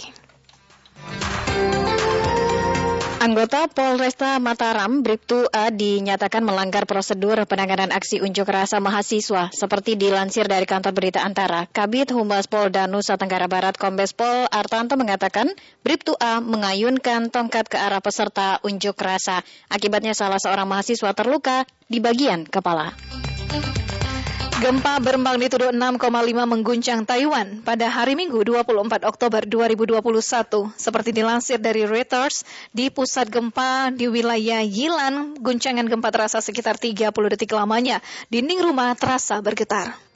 Anggota 3.22 3.70
Polresta 3.70 4.42
Mataram, 4.42 5.06
Bribtu 5.06 5.46
A, 5.54 5.70
dinyatakan 5.70 6.42
melanggar 6.42 6.90
prosedur 6.90 7.38
penanganan 7.46 7.94
aksi 7.94 8.18
unjuk 8.18 8.50
rasa 8.50 8.82
mahasiswa, 8.82 9.54
seperti 9.54 9.94
dilansir 9.94 10.50
dari 10.50 10.66
kantor 10.66 10.90
berita 10.98 11.22
Antara. 11.22 11.70
Kabit 11.70 12.10
Humas 12.18 12.50
Polda 12.50 12.90
Nusa 12.90 13.22
Tenggara 13.22 13.46
Barat 13.46 13.78
Kombes 13.78 14.18
Pol 14.18 14.50
Artanto 14.50 14.98
mengatakan, 14.98 15.54
Bribtu 15.86 16.18
A 16.18 16.42
mengayunkan 16.42 17.30
tongkat 17.30 17.70
ke 17.70 17.78
arah 17.78 18.02
peserta 18.02 18.58
unjuk 18.66 18.98
rasa. 18.98 19.46
Akibatnya 19.70 20.18
salah 20.18 20.42
seorang 20.42 20.66
mahasiswa 20.66 21.14
terluka 21.14 21.70
di 21.86 22.02
bagian 22.02 22.50
kepala. 22.50 22.98
Gempa 24.62 25.02
bermagnitudo 25.02 25.74
6,5 25.74 25.98
mengguncang 26.46 27.02
Taiwan 27.02 27.66
pada 27.66 27.90
hari 27.90 28.14
Minggu 28.14 28.46
24 28.46 29.10
Oktober 29.10 29.42
2021. 29.42 30.06
Seperti 30.78 31.10
dilansir 31.10 31.58
dari 31.58 31.82
Reuters, 31.82 32.46
di 32.70 32.94
pusat 32.94 33.26
gempa 33.34 33.90
di 33.90 34.06
wilayah 34.06 34.62
Yilan, 34.62 35.42
guncangan 35.42 35.90
gempa 35.90 36.14
terasa 36.14 36.46
sekitar 36.46 36.78
30 36.78 37.10
detik 37.10 37.58
lamanya. 37.58 38.06
Dinding 38.30 38.62
rumah 38.62 38.94
terasa 38.94 39.42
bergetar. 39.42 40.11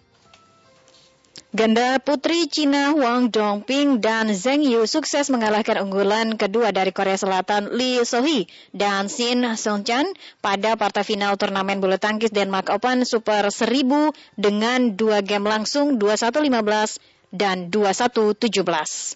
Ganda 1.56 2.04
putri 2.04 2.52
Cina 2.52 2.92
Wang 2.92 3.32
Dongping 3.32 4.04
dan 4.04 4.28
Zheng 4.36 4.60
Yu 4.60 4.84
sukses 4.84 5.32
mengalahkan 5.32 5.80
unggulan 5.88 6.36
kedua 6.36 6.76
dari 6.76 6.92
Korea 6.92 7.16
Selatan 7.16 7.72
Lee 7.72 8.04
Sohee 8.04 8.52
dan 8.76 9.08
Shin 9.08 9.40
Seung-chan 9.40 10.04
pada 10.44 10.76
partai 10.76 11.08
final 11.08 11.40
turnamen 11.40 11.80
bulu 11.80 11.96
tangkis 11.96 12.36
Denmark 12.36 12.68
Open 12.76 13.08
Super 13.08 13.48
1000 13.48 13.72
dengan 14.36 15.00
dua 15.00 15.24
game 15.24 15.48
langsung 15.48 15.96
21-15 15.96 17.00
dan 17.32 17.72
21-17. 17.72 19.16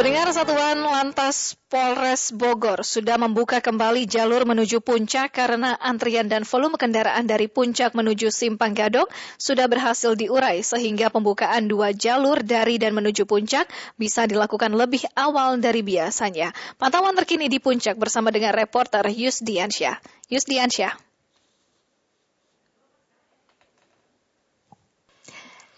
Pendengar 0.00 0.28
Satuan 0.32 0.75
Lantas 1.06 1.54
Polres 1.70 2.34
Bogor 2.34 2.82
sudah 2.82 3.14
membuka 3.14 3.62
kembali 3.62 4.10
jalur 4.10 4.42
menuju 4.42 4.82
puncak 4.82 5.38
karena 5.38 5.78
antrian 5.78 6.26
dan 6.26 6.42
volume 6.42 6.74
kendaraan 6.74 7.30
dari 7.30 7.46
puncak 7.46 7.94
menuju 7.94 8.34
Simpang 8.34 8.74
Gadok 8.74 9.06
sudah 9.38 9.70
berhasil 9.70 10.18
diurai 10.18 10.66
sehingga 10.66 11.06
pembukaan 11.06 11.70
dua 11.70 11.94
jalur 11.94 12.42
dari 12.42 12.82
dan 12.82 12.90
menuju 12.90 13.22
puncak 13.22 13.70
bisa 13.94 14.26
dilakukan 14.26 14.74
lebih 14.74 15.06
awal 15.14 15.62
dari 15.62 15.86
biasanya. 15.86 16.50
Pantauan 16.74 17.14
terkini 17.14 17.46
di 17.46 17.62
puncak 17.62 17.94
bersama 17.94 18.34
dengan 18.34 18.50
reporter 18.50 19.06
Yusdiansyah. 19.06 20.02
Yusdiansyah. 20.26 20.90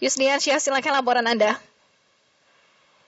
Yusdiansyah, 0.01 0.57
silakan 0.57 0.97
laporan 0.97 1.29
Anda. 1.29 1.53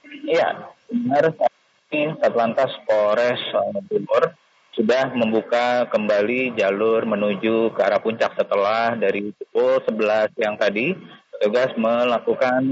Iya, 0.06 0.70
ini 0.94 1.50
Satlantas 1.92 2.72
Polres 2.88 3.44
Bogor 3.92 4.32
sudah 4.72 5.12
membuka 5.12 5.84
kembali 5.92 6.56
jalur 6.56 7.04
menuju 7.04 7.76
ke 7.76 7.82
arah 7.84 8.00
puncak 8.00 8.32
setelah 8.40 8.96
dari 8.96 9.36
pukul 9.36 9.84
11 9.84 10.32
yang 10.40 10.56
tadi 10.56 10.96
petugas 11.36 11.76
melakukan 11.76 12.64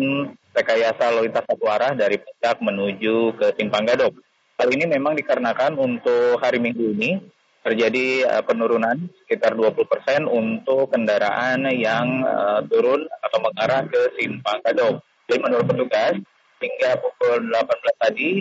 rekayasa 0.55 1.12
lalu 1.12 1.27
lintas 1.27 1.43
satu 1.43 1.65
arah 1.67 1.91
dari 1.91 2.15
puncak 2.15 2.63
menuju 2.63 3.36
ke 3.36 3.47
Simpang 3.60 3.84
Gadok. 3.84 4.15
Hal 4.55 4.71
ini 4.71 4.88
memang 4.88 5.19
dikarenakan 5.19 5.75
untuk 5.75 6.39
hari 6.39 6.63
Minggu 6.63 6.95
ini 6.95 7.19
terjadi 7.60 8.23
uh, 8.23 8.43
penurunan 8.47 9.12
sekitar 9.27 9.51
20% 9.51 10.32
untuk 10.32 10.95
kendaraan 10.95 11.67
yang 11.75 12.23
uh, 12.23 12.63
turun 12.71 13.03
atau 13.19 13.39
mengarah 13.43 13.84
ke 13.84 14.15
Simpang 14.15 14.63
Gadok. 14.63 15.03
Jadi 15.27 15.43
menurut 15.43 15.67
petugas 15.67 16.15
hingga 16.63 16.91
pukul 17.03 17.51
18 17.51 17.67
tadi 17.99 18.32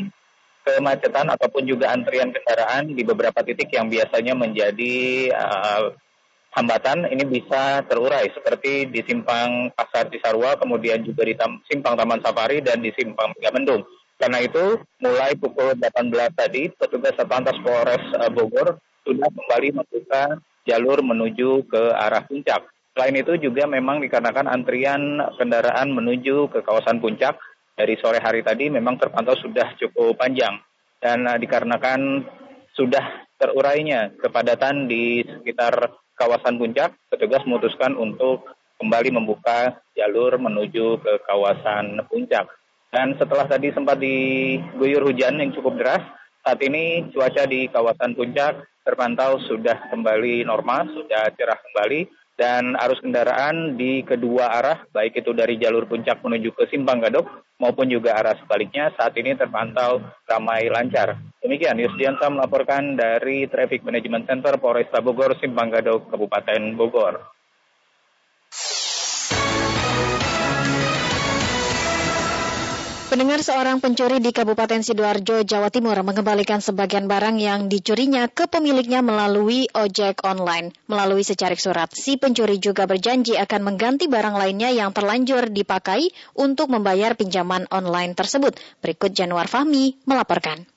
kemacetan 0.77 1.33
ataupun 1.33 1.65
juga 1.65 1.95
antrian 1.95 2.29
kendaraan 2.29 2.93
di 2.93 3.01
beberapa 3.01 3.41
titik 3.41 3.73
yang 3.73 3.89
biasanya 3.89 4.37
menjadi 4.37 4.97
uh, 5.33 5.97
hambatan 6.53 7.09
ini 7.09 7.25
bisa 7.25 7.87
terurai 7.87 8.29
seperti 8.35 8.91
di 8.91 9.01
simpang 9.07 9.73
Pasar 9.73 10.11
Cisarua, 10.13 10.59
kemudian 10.59 11.01
juga 11.07 11.25
di 11.25 11.39
tam, 11.39 11.63
simpang 11.71 11.95
Taman 11.97 12.21
Safari 12.21 12.59
dan 12.61 12.83
di 12.83 12.91
simpang 12.97 13.33
Megamendung. 13.37 13.87
Karena 14.19 14.43
itu 14.43 14.83
mulai 14.99 15.39
pukul 15.39 15.79
18 15.79 16.11
tadi 16.35 16.75
petugas 16.75 17.15
Satlantas 17.15 17.55
Polres 17.63 18.03
uh, 18.19 18.29
Bogor 18.29 18.83
sudah 19.07 19.31
kembali 19.31 19.79
membuka 19.79 20.37
jalur 20.69 21.01
menuju 21.01 21.65
ke 21.71 21.83
arah 21.97 22.27
puncak. 22.27 22.67
Selain 22.93 23.15
itu 23.15 23.39
juga 23.39 23.65
memang 23.71 24.03
dikarenakan 24.03 24.51
antrian 24.51 25.23
kendaraan 25.39 25.95
menuju 25.95 26.51
ke 26.51 26.67
kawasan 26.67 26.99
puncak 26.99 27.39
dari 27.79 27.95
sore 28.03 28.19
hari 28.19 28.43
tadi 28.43 28.67
memang 28.67 28.99
terpantau 28.99 29.39
sudah 29.39 29.79
cukup 29.79 30.19
panjang 30.19 30.59
dan 30.99 31.23
uh, 31.31 31.39
dikarenakan 31.39 32.27
sudah 32.75 33.31
terurainya 33.39 34.19
kepadatan 34.19 34.91
di 34.91 35.23
sekitar 35.23 35.95
kawasan 36.19 36.59
puncak, 36.59 36.99
petugas 37.07 37.47
memutuskan 37.47 37.95
untuk 37.95 38.51
kembali 38.83 39.15
membuka 39.15 39.79
jalur 39.95 40.35
menuju 40.43 40.99
ke 40.99 41.13
kawasan 41.23 42.03
puncak. 42.11 42.51
Dan 42.91 43.15
setelah 43.15 43.47
tadi 43.47 43.71
sempat 43.71 44.03
diguyur 44.03 45.07
hujan 45.07 45.39
yang 45.39 45.55
cukup 45.55 45.79
deras, 45.79 46.03
saat 46.43 46.59
ini 46.67 47.07
cuaca 47.15 47.47
di 47.47 47.71
kawasan 47.71 48.19
puncak 48.19 48.67
terpantau 48.83 49.39
sudah 49.47 49.93
kembali 49.93 50.49
normal, 50.49 50.89
sudah 50.97 51.31
cerah 51.37 51.61
kembali, 51.61 52.09
dan 52.39 52.79
arus 52.79 53.03
kendaraan 53.03 53.75
di 53.75 54.07
kedua 54.07 54.63
arah, 54.63 54.87
baik 54.95 55.19
itu 55.19 55.35
dari 55.35 55.59
jalur 55.59 55.91
puncak 55.91 56.23
menuju 56.23 56.55
ke 56.55 56.71
Simpang 56.71 57.03
Gadok 57.03 57.27
maupun 57.59 57.91
juga 57.91 58.15
arah 58.15 58.39
sebaliknya 58.39 58.95
saat 58.95 59.19
ini 59.19 59.35
terpantau 59.35 59.99
ramai 60.23 60.71
lancar. 60.71 61.19
Demikian, 61.43 61.83
Yusdiansa 61.83 62.31
melaporkan 62.31 62.95
dari 62.95 63.51
Traffic 63.51 63.83
Management 63.83 64.31
Center 64.31 64.55
Polresta 64.55 65.03
Bogor, 65.03 65.35
Simpang 65.43 65.75
Gadok, 65.75 66.15
Kabupaten 66.15 66.79
Bogor. 66.79 67.38
Pendengar 73.09 73.41
seorang 73.41 73.81
pencuri 73.81 74.21
di 74.21 74.37
Kabupaten 74.37 74.85
Sidoarjo, 74.85 75.41
Jawa 75.41 75.73
Timur 75.73 75.97
mengembalikan 76.05 76.61
sebagian 76.61 77.09
barang 77.09 77.41
yang 77.41 77.65
dicurinya 77.73 78.29
ke 78.29 78.45
pemiliknya 78.53 79.01
melalui 79.01 79.65
ojek 79.73 80.21
online. 80.29 80.77
Melalui 80.93 81.25
secarik 81.25 81.57
surat, 81.57 81.89
si 81.97 82.21
pencuri 82.21 82.61
juga 82.61 82.85
berjanji 82.85 83.41
akan 83.41 83.65
mengganti 83.65 84.13
barang 84.13 84.37
lainnya 84.37 84.69
yang 84.77 84.93
terlanjur 84.93 85.49
dipakai 85.49 86.13
untuk 86.37 86.69
membayar 86.69 87.17
pinjaman 87.17 87.65
online 87.73 88.13
tersebut. 88.13 88.61
Berikut 88.85 89.17
Januar 89.17 89.49
Fahmi 89.49 89.97
melaporkan. 90.05 90.69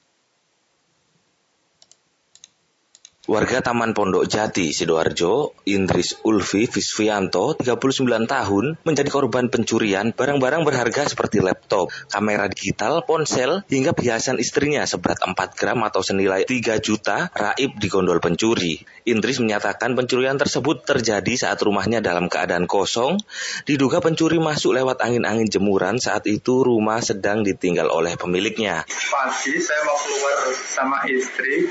Warga 3.29 3.61
Taman 3.61 3.93
Pondok 3.93 4.25
Jati, 4.25 4.73
Sidoarjo, 4.73 5.53
Indris 5.69 6.17
Ulfi 6.25 6.65
Visvianto, 6.65 7.53
39 7.53 8.25
tahun, 8.25 8.81
menjadi 8.81 9.09
korban 9.13 9.45
pencurian 9.45 10.09
barang-barang 10.09 10.65
berharga 10.65 11.05
seperti 11.05 11.37
laptop, 11.37 11.93
kamera 12.09 12.49
digital, 12.49 13.05
ponsel, 13.05 13.61
hingga 13.69 13.93
perhiasan 13.93 14.41
istrinya 14.41 14.81
seberat 14.89 15.21
4 15.21 15.37
gram 15.53 15.85
atau 15.85 16.01
senilai 16.01 16.49
3 16.49 16.81
juta 16.81 17.29
raib 17.37 17.77
di 17.77 17.87
gondol 17.93 18.17
pencuri. 18.17 18.81
Indris 19.05 19.37
menyatakan 19.37 19.93
pencurian 19.93 20.41
tersebut 20.41 20.81
terjadi 20.81 21.37
saat 21.37 21.61
rumahnya 21.61 22.01
dalam 22.01 22.25
keadaan 22.25 22.65
kosong. 22.65 23.21
Diduga 23.69 24.01
pencuri 24.01 24.41
masuk 24.41 24.73
lewat 24.73 24.97
angin-angin 24.97 25.45
jemuran 25.45 26.01
saat 26.01 26.25
itu 26.25 26.65
rumah 26.65 27.05
sedang 27.05 27.45
ditinggal 27.45 27.85
oleh 27.85 28.17
pemiliknya. 28.17 28.81
Pagi 28.89 29.61
saya 29.61 29.85
mau 29.85 29.97
keluar 30.01 30.37
sama 30.57 30.97
istri, 31.05 31.69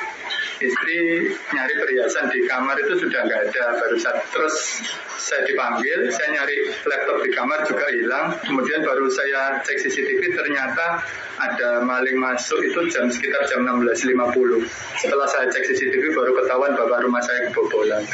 istri 0.60 1.32
nyari 1.52 1.74
perhiasan 1.80 2.28
di 2.32 2.44
kamar 2.44 2.76
itu 2.80 3.00
sudah 3.00 3.20
nggak 3.24 3.40
ada 3.50 3.64
barusan. 3.80 4.16
Terus 4.32 4.54
saya 5.16 5.42
dipanggil 5.48 6.08
saya 6.12 6.40
nyari 6.40 6.68
laptop 6.84 7.18
di 7.24 7.30
kamar 7.32 7.64
juga 7.64 7.86
hilang. 7.92 8.36
Kemudian 8.44 8.84
baru 8.84 9.08
saya 9.08 9.64
cek 9.64 9.76
CCTV 9.80 10.36
ternyata 10.36 11.00
ada 11.40 11.80
maling 11.80 12.20
masuk 12.20 12.60
itu 12.60 12.92
jam 12.92 13.08
sekitar 13.08 13.48
jam 13.48 13.64
16.50 13.64 14.68
setelah 15.00 15.28
saya 15.28 15.48
cek 15.48 15.64
CCTV 15.72 16.12
baru 16.12 16.32
ketahuan 16.36 16.76
bahwa 16.76 16.96
rumah 17.00 17.22
saya 17.24 17.48
kebobolan 17.48 18.04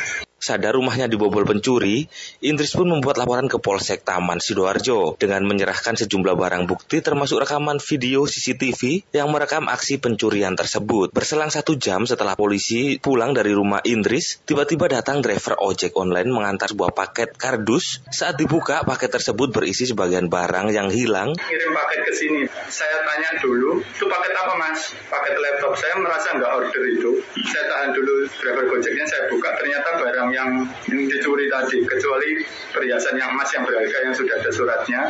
sadar 0.46 0.78
rumahnya 0.78 1.10
dibobol 1.10 1.42
pencuri, 1.42 2.06
Indris 2.38 2.70
pun 2.78 2.86
membuat 2.86 3.18
laporan 3.18 3.50
ke 3.50 3.58
Polsek 3.58 4.06
Taman 4.06 4.38
Sidoarjo 4.38 5.18
dengan 5.18 5.42
menyerahkan 5.42 5.98
sejumlah 5.98 6.38
barang 6.38 6.70
bukti 6.70 7.02
termasuk 7.02 7.42
rekaman 7.42 7.82
video 7.82 8.30
CCTV 8.30 9.10
yang 9.10 9.34
merekam 9.34 9.66
aksi 9.66 9.98
pencurian 9.98 10.54
tersebut. 10.54 11.10
Berselang 11.10 11.50
satu 11.50 11.74
jam 11.74 12.06
setelah 12.06 12.38
polisi 12.38 13.02
pulang 13.02 13.34
dari 13.34 13.50
rumah 13.50 13.82
Indris, 13.82 14.38
tiba-tiba 14.46 14.86
datang 14.86 15.18
driver 15.18 15.58
ojek 15.58 15.98
online 15.98 16.30
mengantar 16.30 16.70
sebuah 16.70 16.94
paket 16.94 17.34
kardus. 17.34 18.06
Saat 18.14 18.38
dibuka, 18.38 18.86
paket 18.86 19.18
tersebut 19.18 19.50
berisi 19.50 19.82
sebagian 19.90 20.30
barang 20.30 20.70
yang 20.70 20.94
hilang. 20.94 21.34
Kirim 21.34 21.74
paket 21.74 22.00
ke 22.06 22.12
sini. 22.14 22.42
Saya 22.70 23.02
tanya 23.02 23.34
dulu, 23.42 23.82
itu 23.82 24.06
paket 24.06 24.30
apa 24.30 24.54
mas? 24.54 24.94
Paket 25.10 25.34
laptop. 25.42 25.74
Saya 25.74 25.98
merasa 25.98 26.38
nggak 26.38 26.52
order 26.54 26.82
itu. 26.86 27.10
Saya 27.50 27.64
tahan 27.66 27.90
dulu 27.98 28.14
driver 28.30 28.64
gojeknya, 28.70 29.04
saya 29.10 29.26
buka. 29.26 29.50
Ternyata 29.58 29.88
barangnya 29.98 30.35
yang 30.36 30.68
dicuri 30.84 31.48
tadi, 31.48 31.80
kecuali 31.80 32.44
perhiasan 32.76 33.16
yang 33.16 33.32
emas 33.32 33.48
yang 33.56 33.64
berharga 33.64 33.98
yang 34.04 34.14
sudah 34.14 34.34
ada 34.36 34.50
suratnya. 34.52 35.00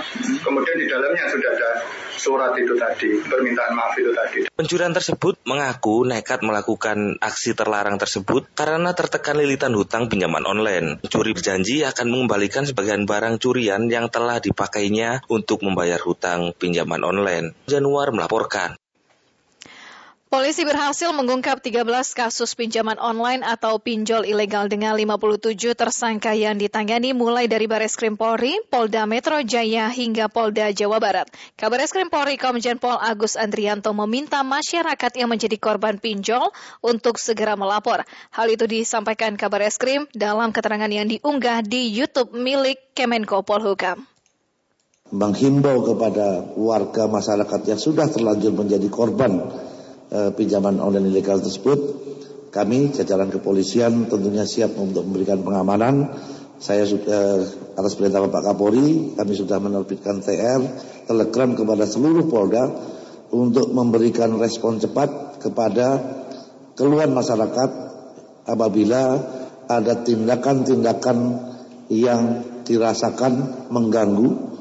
Kemudian 0.47 0.77
di 0.79 0.87
dalamnya 0.87 1.27
sudah 1.27 1.51
ada 1.51 1.71
surat 2.15 2.53
itu 2.55 2.79
tadi, 2.79 3.11
permintaan 3.27 3.73
maaf 3.75 3.95
itu 3.99 4.15
tadi. 4.15 4.39
Pencurian 4.55 4.95
tersebut 4.95 5.43
mengaku 5.45 6.07
nekat 6.07 6.41
melakukan 6.47 7.19
aksi 7.19 7.59
terlarang 7.59 7.99
tersebut 7.99 8.47
karena 8.55 8.95
tertekan 8.95 9.37
lilitan 9.37 9.75
hutang 9.75 10.07
pinjaman 10.07 10.47
online. 10.47 11.03
Pencuri 11.03 11.35
berjanji 11.35 11.83
akan 11.83 12.07
mengembalikan 12.09 12.65
sebagian 12.65 13.05
barang 13.05 13.43
curian 13.43 13.91
yang 13.91 14.09
telah 14.09 14.39
dipakainya 14.39 15.27
untuk 15.27 15.67
membayar 15.67 15.99
hutang 16.01 16.55
pinjaman 16.57 17.03
online. 17.03 17.53
Januar 17.67 18.15
melaporkan. 18.15 18.79
Polisi 20.37 20.69
berhasil 20.69 21.17
mengungkap 21.17 21.65
13 21.65 21.89
kasus 22.13 22.53
pinjaman 22.53 23.01
online 23.01 23.41
atau 23.41 23.81
pinjol 23.81 24.29
ilegal 24.29 24.69
dengan 24.69 24.93
57 24.93 25.57
tersangka 25.73 26.37
yang 26.37 26.61
ditangani 26.61 27.17
mulai 27.17 27.49
dari 27.49 27.65
Baris 27.65 27.97
Krim 27.97 28.21
Polri, 28.21 28.53
Polda 28.69 29.09
Metro 29.09 29.41
Jaya 29.41 29.89
hingga 29.89 30.29
Polda 30.29 30.77
Jawa 30.77 31.01
Barat. 31.01 31.33
Kabar 31.57 31.81
Krim 31.89 32.13
Polri 32.13 32.37
Komjen 32.37 32.77
Pol 32.77 33.01
Agus 33.01 33.41
Andrianto 33.41 33.97
meminta 33.97 34.45
masyarakat 34.45 35.17
yang 35.17 35.33
menjadi 35.33 35.57
korban 35.57 35.97
pinjol 35.97 36.53
untuk 36.85 37.17
segera 37.17 37.57
melapor. 37.57 38.05
Hal 38.29 38.53
itu 38.53 38.69
disampaikan 38.69 39.41
Kabar 39.41 39.65
Krim 39.81 40.05
dalam 40.13 40.53
keterangan 40.53 40.93
yang 40.93 41.09
diunggah 41.09 41.65
di 41.65 41.89
YouTube 41.89 42.37
milik 42.37 42.93
Kemenko 42.93 43.41
Polhukam 43.41 44.05
menghimbau 45.07 45.87
kepada 45.87 46.51
warga 46.59 47.07
masyarakat 47.07 47.61
yang 47.63 47.79
sudah 47.79 48.11
terlanjur 48.11 48.51
menjadi 48.51 48.91
korban 48.91 49.66
eh, 50.11 50.31
pinjaman 50.35 50.79
online 50.83 51.11
ilegal 51.11 51.41
tersebut, 51.43 51.79
kami 52.55 52.95
jajaran 52.95 53.29
kepolisian 53.29 54.09
tentunya 54.09 54.49
siap 54.49 54.75
untuk 54.81 55.05
memberikan 55.05 55.45
pengamanan. 55.45 56.17
Saya 56.57 56.89
sudah 56.89 57.45
eh, 57.45 57.77
atas 57.77 57.95
perintah 58.01 58.25
Bapak 58.25 58.53
Kapolri, 58.53 59.13
kami 59.13 59.33
sudah 59.37 59.61
menerbitkan 59.61 60.25
TR, 60.25 60.61
telegram 61.05 61.53
kepada 61.53 61.85
seluruh 61.85 62.25
Polda 62.27 62.65
untuk 63.35 63.75
memberikan 63.77 64.41
respon 64.41 64.81
cepat 64.81 65.43
kepada 65.43 66.01
keluhan 66.79 67.13
masyarakat 67.13 67.71
apabila 68.47 69.03
ada 69.67 69.95
tindakan-tindakan 70.07 71.19
yang 71.91 72.47
dirasakan 72.63 73.67
mengganggu 73.71 74.55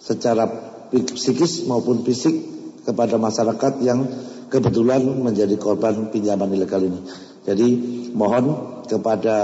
secara 0.00 0.46
psikis 0.92 1.64
maupun 1.64 2.04
fisik 2.04 2.36
kepada 2.84 3.18
masyarakat 3.18 3.72
yang 3.82 4.06
kebetulan 4.48 5.02
menjadi 5.02 5.54
korban 5.58 6.10
pinjaman 6.10 6.50
ilegal 6.54 6.82
ini. 6.82 7.00
Jadi 7.46 7.68
mohon 8.14 8.44
kepada 8.86 9.36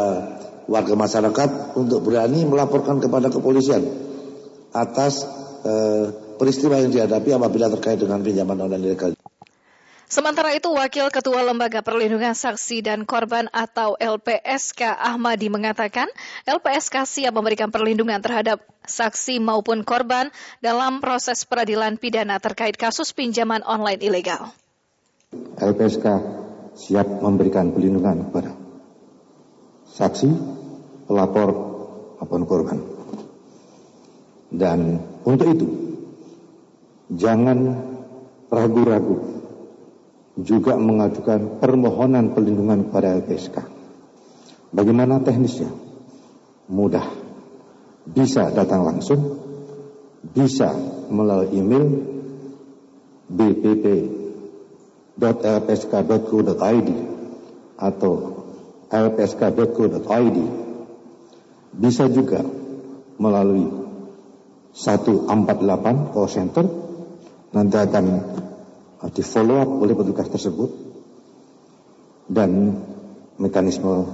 warga 0.66 0.94
masyarakat 0.94 1.78
untuk 1.78 2.06
berani 2.06 2.46
melaporkan 2.46 3.02
kepada 3.02 3.30
kepolisian 3.30 3.82
atas 4.72 5.26
eh, 5.66 6.06
peristiwa 6.38 6.78
yang 6.80 6.90
dihadapi 6.90 7.34
apabila 7.34 7.70
terkait 7.78 7.98
dengan 8.00 8.22
pinjaman 8.22 8.58
online 8.58 8.86
ilegal. 8.90 9.12
Sementara 10.12 10.52
itu, 10.52 10.68
Wakil 10.68 11.08
Ketua 11.08 11.40
Lembaga 11.40 11.80
Perlindungan 11.80 12.36
Saksi 12.36 12.84
dan 12.84 13.08
Korban 13.08 13.48
atau 13.48 13.96
LPSK 13.96 14.84
Ahmadi 14.84 15.48
mengatakan, 15.48 16.04
LPSK 16.44 17.08
siap 17.08 17.32
memberikan 17.32 17.72
perlindungan 17.72 18.20
terhadap 18.20 18.60
saksi 18.84 19.40
maupun 19.40 19.88
korban 19.88 20.28
dalam 20.60 21.00
proses 21.00 21.48
peradilan 21.48 21.96
pidana 21.96 22.36
terkait 22.44 22.76
kasus 22.76 23.16
pinjaman 23.16 23.64
online 23.64 24.04
ilegal. 24.04 24.52
LPSK 25.32 26.06
siap 26.76 27.08
memberikan 27.24 27.72
perlindungan 27.72 28.28
kepada 28.28 28.52
saksi, 29.88 30.28
pelapor, 31.08 31.50
maupun 32.20 32.42
korban. 32.44 32.78
Dan 34.52 35.00
untuk 35.24 35.48
itu, 35.48 35.66
jangan 37.12 37.80
ragu-ragu 38.52 39.16
juga 40.36 40.76
mengajukan 40.76 41.60
permohonan 41.60 42.36
perlindungan 42.36 42.88
kepada 42.88 43.20
LPSK. 43.20 43.56
Bagaimana 44.72 45.20
teknisnya? 45.20 45.72
Mudah. 46.72 47.04
Bisa 48.08 48.52
datang 48.52 48.84
langsung, 48.84 49.40
bisa 50.20 50.72
melalui 51.12 51.52
email 51.56 51.86
bpp 53.28 53.84
lpsk.co.id 55.18 56.88
atau 57.76 58.12
lpsk.co.id 58.92 60.38
bisa 61.72 62.04
juga 62.12 62.44
melalui 63.16 63.82
148 64.72 66.12
call 66.12 66.28
center. 66.28 66.64
Nanti 67.52 67.76
akan 67.76 68.06
di 69.12 69.22
follow 69.24 69.60
up 69.60 69.70
oleh 69.80 69.92
petugas 69.96 70.28
tersebut. 70.32 70.70
Dan 72.32 72.80
mekanisme 73.36 74.08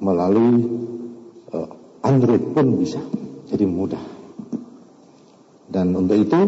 melalui 0.00 0.68
uh, 1.54 1.68
Android 2.04 2.52
pun 2.52 2.76
bisa 2.76 3.00
jadi 3.48 3.64
mudah. 3.64 4.00
Dan 5.68 5.96
untuk 5.96 6.18
itu 6.20 6.40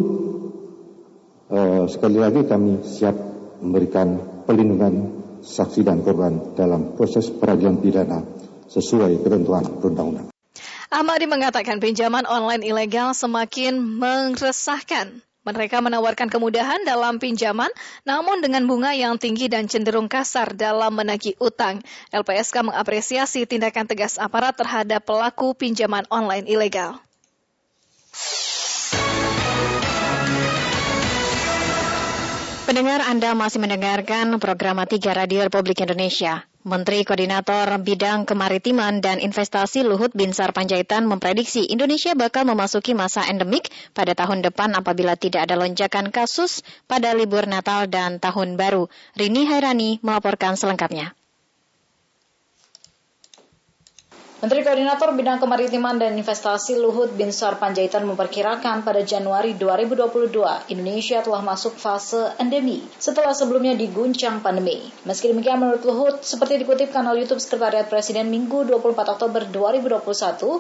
uh, 1.48 1.84
sekali 1.88 2.20
lagi 2.20 2.44
kami 2.44 2.84
siap 2.84 3.16
memberikan 3.66 4.22
perlindungan 4.46 5.26
saksi 5.42 5.82
dan 5.82 6.06
korban 6.06 6.54
dalam 6.54 6.94
proses 6.94 7.26
peradilan 7.26 7.82
pidana 7.82 8.22
sesuai 8.70 9.26
ketentuan 9.26 9.66
perundang-undangan. 9.82 10.30
Ahmadi 10.86 11.26
mengatakan 11.26 11.82
pinjaman 11.82 12.22
online 12.30 12.62
ilegal 12.62 13.10
semakin 13.10 13.82
meresahkan. 13.82 15.18
Mereka 15.46 15.78
menawarkan 15.78 16.26
kemudahan 16.26 16.82
dalam 16.82 17.22
pinjaman, 17.22 17.70
namun 18.02 18.42
dengan 18.42 18.66
bunga 18.66 18.90
yang 18.98 19.14
tinggi 19.14 19.46
dan 19.46 19.70
cenderung 19.70 20.10
kasar 20.10 20.58
dalam 20.58 20.90
menagih 20.90 21.38
utang. 21.38 21.86
LPSK 22.10 22.66
mengapresiasi 22.66 23.46
tindakan 23.46 23.86
tegas 23.86 24.18
aparat 24.18 24.58
terhadap 24.58 25.06
pelaku 25.06 25.54
pinjaman 25.54 26.02
online 26.10 26.50
ilegal. 26.50 26.98
Pendengar 32.66 32.98
Anda 32.98 33.30
masih 33.38 33.62
mendengarkan 33.62 34.42
program 34.42 34.82
3 34.82 34.98
Radio 35.14 35.46
Republik 35.46 35.86
Indonesia. 35.86 36.50
Menteri 36.66 37.06
Koordinator 37.06 37.70
Bidang 37.78 38.26
Kemaritiman 38.26 38.98
dan 38.98 39.22
Investasi 39.22 39.86
Luhut 39.86 40.10
Binsar 40.10 40.50
Panjaitan 40.50 41.06
memprediksi 41.06 41.62
Indonesia 41.70 42.18
bakal 42.18 42.42
memasuki 42.42 42.90
masa 42.90 43.22
endemik 43.22 43.70
pada 43.94 44.18
tahun 44.18 44.42
depan 44.42 44.74
apabila 44.74 45.14
tidak 45.14 45.46
ada 45.46 45.54
lonjakan 45.54 46.10
kasus 46.10 46.66
pada 46.90 47.14
libur 47.14 47.46
Natal 47.46 47.86
dan 47.86 48.18
Tahun 48.18 48.58
Baru. 48.58 48.90
Rini 49.14 49.46
Hairani 49.46 50.02
melaporkan 50.02 50.58
selengkapnya. 50.58 51.14
Menteri 54.36 54.60
Koordinator 54.60 55.16
Bidang 55.16 55.40
Kemaritiman 55.40 55.96
dan 55.96 56.12
Investasi 56.12 56.76
Luhut 56.76 57.08
Binsar 57.16 57.56
Panjaitan 57.56 58.04
memperkirakan 58.04 58.84
pada 58.84 59.00
Januari 59.00 59.56
2022 59.56 60.68
Indonesia 60.76 61.24
telah 61.24 61.40
masuk 61.40 61.72
fase 61.80 62.36
endemi 62.36 62.84
setelah 63.00 63.32
sebelumnya 63.32 63.72
diguncang 63.72 64.44
pandemi. 64.44 64.92
Meski 65.08 65.32
demikian 65.32 65.56
menurut 65.56 65.80
Luhut, 65.88 66.20
seperti 66.20 66.60
dikutip 66.60 66.92
kanal 66.92 67.16
YouTube 67.16 67.40
Sekretariat 67.40 67.88
Presiden 67.88 68.28
Minggu 68.28 68.68
24 68.68 69.16
Oktober 69.16 69.48
2021, 69.48 70.04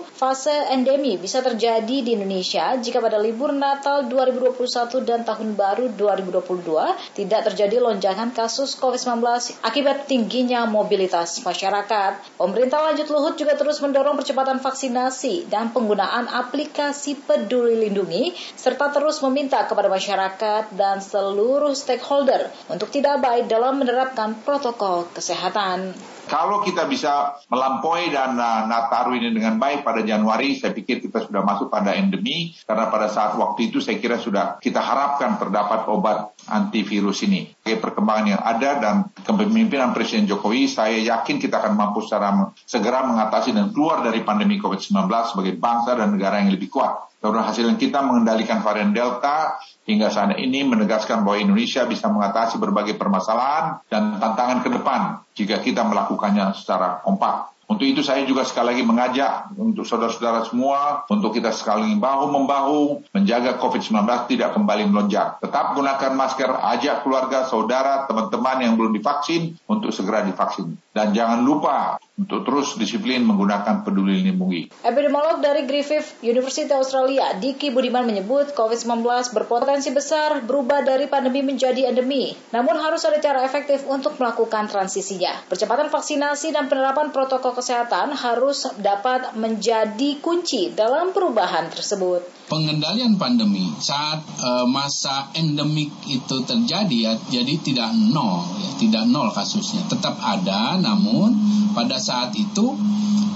fase 0.08 0.56
endemi 0.72 1.20
bisa 1.20 1.44
terjadi 1.44 2.00
di 2.00 2.16
Indonesia 2.16 2.80
jika 2.80 3.04
pada 3.04 3.20
libur 3.20 3.52
Natal 3.52 4.08
2021 4.08 5.04
dan 5.04 5.20
Tahun 5.28 5.52
Baru 5.52 5.92
2022 5.92 7.12
tidak 7.12 7.52
terjadi 7.52 7.84
lonjakan 7.84 8.32
kasus 8.32 8.72
COVID-19 8.80 9.20
akibat 9.60 10.08
tingginya 10.08 10.64
mobilitas 10.64 11.44
masyarakat. 11.44 12.40
Pemerintah 12.40 12.80
lanjut 12.80 13.12
Luhut 13.12 13.36
juga 13.36 13.65
terus 13.66 13.82
mendorong 13.82 14.14
percepatan 14.14 14.62
vaksinasi 14.62 15.50
dan 15.50 15.74
penggunaan 15.74 16.30
aplikasi 16.30 17.18
Peduli 17.18 17.74
Lindungi 17.82 18.30
serta 18.54 18.94
terus 18.94 19.18
meminta 19.26 19.66
kepada 19.66 19.90
masyarakat 19.90 20.70
dan 20.78 21.02
seluruh 21.02 21.74
stakeholder 21.74 22.54
untuk 22.70 22.94
tidak 22.94 23.18
baik 23.18 23.50
dalam 23.50 23.82
menerapkan 23.82 24.38
protokol 24.46 25.10
kesehatan. 25.10 25.98
Kalau 26.30 26.62
kita 26.62 26.86
bisa 26.86 27.42
melampaui 27.50 28.14
dan 28.14 28.38
uh, 28.38 28.70
Nataru 28.70 29.18
ini 29.18 29.34
dengan 29.34 29.58
baik 29.58 29.82
pada 29.82 30.06
Januari, 30.06 30.54
saya 30.54 30.70
pikir 30.70 31.02
kita 31.02 31.26
sudah 31.26 31.42
masuk 31.42 31.66
pada 31.66 31.90
endemi 31.94 32.54
karena 32.70 32.86
pada 32.86 33.10
saat 33.10 33.34
waktu 33.34 33.74
itu 33.74 33.82
saya 33.82 33.98
kira 33.98 34.14
sudah 34.18 34.62
kita 34.62 34.78
harapkan 34.78 35.42
terdapat 35.42 35.90
obat 35.90 36.35
antivirus 36.46 37.26
ini. 37.26 37.50
Perkembangan 37.62 38.26
yang 38.26 38.42
ada 38.42 38.70
dan 38.78 38.94
kepemimpinan 39.22 39.90
Presiden 39.90 40.30
Jokowi, 40.30 40.70
saya 40.70 40.98
yakin 40.98 41.42
kita 41.42 41.58
akan 41.58 41.74
mampu 41.74 42.02
secara 42.02 42.50
segera 42.62 43.02
mengatasi 43.06 43.54
dan 43.54 43.74
keluar 43.74 44.02
dari 44.06 44.22
pandemi 44.22 44.58
COVID-19 44.62 45.06
sebagai 45.34 45.54
bangsa 45.58 45.98
dan 45.98 46.14
negara 46.14 46.42
yang 46.42 46.54
lebih 46.54 46.70
kuat. 46.70 47.06
Karena 47.16 47.42
hasil 47.42 47.74
kita 47.74 48.06
mengendalikan 48.06 48.62
varian 48.62 48.94
Delta 48.94 49.58
hingga 49.88 50.12
saat 50.12 50.38
ini 50.38 50.62
menegaskan 50.62 51.26
bahwa 51.26 51.40
Indonesia 51.40 51.82
bisa 51.88 52.06
mengatasi 52.06 52.60
berbagai 52.60 52.94
permasalahan 52.94 53.82
dan 53.90 54.22
tantangan 54.22 54.62
ke 54.62 54.68
depan 54.70 55.00
jika 55.34 55.58
kita 55.58 55.82
melakukannya 55.82 56.54
secara 56.54 57.02
kompak. 57.02 57.55
Untuk 57.66 57.82
itu 57.82 57.98
saya 57.98 58.22
juga 58.22 58.46
sekali 58.46 58.78
lagi 58.78 58.84
mengajak 58.86 59.58
untuk 59.58 59.82
saudara-saudara 59.82 60.46
semua, 60.46 61.02
untuk 61.10 61.34
kita 61.34 61.50
sekali 61.50 61.98
bahu-membahu, 61.98 63.10
menjaga 63.10 63.58
COVID-19 63.58 64.06
tidak 64.30 64.54
kembali 64.54 64.86
melonjak. 64.86 65.42
Tetap 65.42 65.74
gunakan 65.74 66.12
masker, 66.14 66.46
ajak 66.46 67.02
keluarga, 67.02 67.42
saudara, 67.50 68.06
teman-teman 68.06 68.62
yang 68.62 68.78
belum 68.78 68.94
divaksin 68.94 69.58
untuk 69.66 69.90
segera 69.90 70.22
divaksin. 70.22 70.78
Dan 70.94 71.10
jangan 71.10 71.42
lupa 71.42 71.98
untuk 72.16 72.48
terus 72.48 72.80
disiplin 72.80 73.20
menggunakan 73.20 73.84
peduli 73.84 74.24
lindungi. 74.24 74.72
Epidemiolog 74.80 75.44
dari 75.44 75.68
Griffith 75.68 76.16
University 76.24 76.72
Australia, 76.72 77.36
Diki 77.36 77.68
Budiman 77.68 78.08
menyebut 78.08 78.56
COVID-19 78.56 79.04
berpotensi 79.36 79.92
besar 79.92 80.40
berubah 80.40 80.80
dari 80.80 81.12
pandemi 81.12 81.44
menjadi 81.44 81.92
endemi. 81.92 82.32
Namun 82.56 82.80
harus 82.80 83.04
ada 83.04 83.20
cara 83.20 83.44
efektif 83.44 83.84
untuk 83.84 84.16
melakukan 84.16 84.64
transisinya. 84.64 85.44
Percepatan 85.44 85.92
vaksinasi 85.92 86.56
dan 86.56 86.72
penerapan 86.72 87.12
protokol 87.12 87.52
kesehatan 87.52 88.16
harus 88.16 88.64
dapat 88.80 89.36
menjadi 89.36 90.16
kunci 90.24 90.72
dalam 90.72 91.12
perubahan 91.12 91.68
tersebut. 91.68 92.35
Pengendalian 92.46 93.18
pandemi 93.18 93.74
saat 93.82 94.22
uh, 94.38 94.62
masa 94.70 95.34
endemik 95.34 95.90
itu 96.06 96.36
terjadi 96.46 96.96
ya, 96.96 97.12
jadi 97.26 97.58
tidak 97.58 97.90
nol, 97.90 98.46
ya, 98.62 98.70
tidak 98.78 99.04
nol 99.10 99.34
kasusnya, 99.34 99.82
tetap 99.90 100.14
ada, 100.22 100.78
namun 100.78 101.34
pada 101.74 101.98
saat 101.98 102.30
itu 102.38 102.78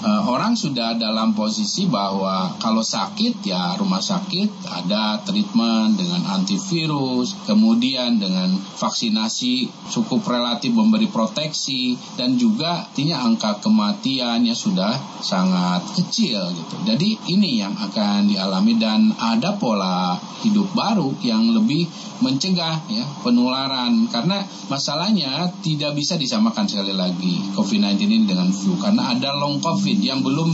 uh, 0.01 0.23
orang 0.27 0.57
sudah 0.57 0.97
dalam 0.97 1.37
posisi 1.37 1.87
bahwa 1.87 2.57
kalau 2.57 2.81
sakit 2.81 3.45
ya 3.45 3.77
rumah 3.77 4.01
sakit 4.01 4.49
ada 4.69 5.21
treatment 5.25 6.01
dengan 6.01 6.25
antivirus, 6.41 7.37
kemudian 7.45 8.17
dengan 8.17 8.57
vaksinasi 8.57 9.69
cukup 9.93 10.25
relatif 10.25 10.73
memberi 10.73 11.09
proteksi 11.13 11.97
dan 12.17 12.41
juga 12.41 12.89
artinya 12.89 13.29
angka 13.29 13.61
kematiannya 13.61 14.55
sudah 14.57 15.21
sangat 15.21 15.85
kecil 16.01 16.41
gitu. 16.57 16.75
Jadi 16.89 17.21
ini 17.29 17.61
yang 17.61 17.77
akan 17.77 18.31
dialami 18.31 18.75
dan 18.81 19.00
ada 19.17 19.57
pola 19.57 20.21
hidup 20.45 20.73
baru 20.77 21.17
yang 21.25 21.57
lebih 21.57 21.89
mencegah 22.21 22.77
ya 22.93 23.05
penularan. 23.25 24.09
Karena 24.13 24.45
masalahnya 24.69 25.49
tidak 25.65 25.97
bisa 25.97 26.21
disamakan 26.21 26.69
sekali 26.69 26.93
lagi 26.93 27.55
COVID-19 27.57 27.97
ini 28.05 28.27
dengan 28.29 28.53
flu. 28.53 28.77
Karena 28.77 29.17
ada 29.17 29.33
long 29.37 29.59
COVID 29.63 29.99
yang 30.05 30.21
belum 30.21 30.51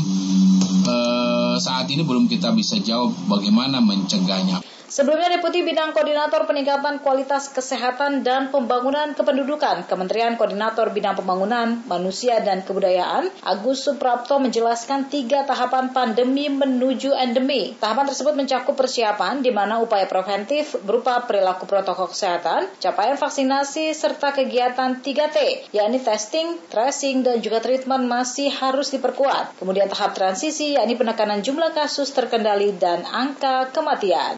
eh, 0.87 1.55
saat 1.59 1.91
ini 1.91 2.07
belum 2.07 2.31
kita 2.31 2.55
bisa 2.55 2.79
jawab 2.79 3.13
bagaimana 3.27 3.83
mencegahnya. 3.83 4.63
Sebelumnya 4.87 5.35
Deputi 5.35 5.67
Bidang 5.67 5.91
Koordinator 5.91 6.47
Peningkatan 6.47 7.03
Kualitas 7.03 7.51
Kesehatan 7.51 8.23
dan 8.23 8.55
Pembangunan 8.55 9.19
Kependudukan 9.19 9.83
Kementerian 9.91 10.39
Koordinator 10.39 10.95
Bidang 10.95 11.19
Pembangunan 11.19 11.83
Manusia 11.91 12.39
dan 12.39 12.63
Kebudayaan 12.63 13.27
Agus 13.43 13.83
Suprapto 13.83 14.39
menjelaskan 14.39 15.11
tiga 15.11 15.43
tahapan 15.43 15.91
pandemi 15.91 16.47
menuju 16.47 17.19
endemi. 17.19 17.75
Tahapan 17.83 18.07
tersebut 18.07 18.39
mencakup 18.39 18.79
persiapan 18.79 19.43
di 19.43 19.51
mana 19.51 19.83
upaya 19.83 20.07
preventif 20.07 20.79
berupa 20.87 21.19
perilaku 21.27 21.67
protokol 21.67 22.07
kesehatan, 22.07 22.71
capaian 22.79 23.19
vaksinasi, 23.19 23.91
serta 23.91 24.39
kegiatan 24.39 25.03
3T, 25.03 25.67
yakni 25.75 25.99
testing, 25.99 26.63
tracing, 26.71 27.27
dan 27.27 27.43
juga 27.43 27.59
treatment 27.59 28.07
masih 28.07 28.55
harus 28.55 28.95
diperkuat. 28.95 29.59
Kemudian 29.59 29.91
tahap 29.91 30.15
transisi, 30.15 30.76
yakni 30.77 30.95
penekanan 31.01 31.41
jumlah 31.41 31.73
kasus 31.73 32.13
terkendali 32.13 32.77
dan 32.77 33.03
angka 33.09 33.73
kematian. 33.73 34.37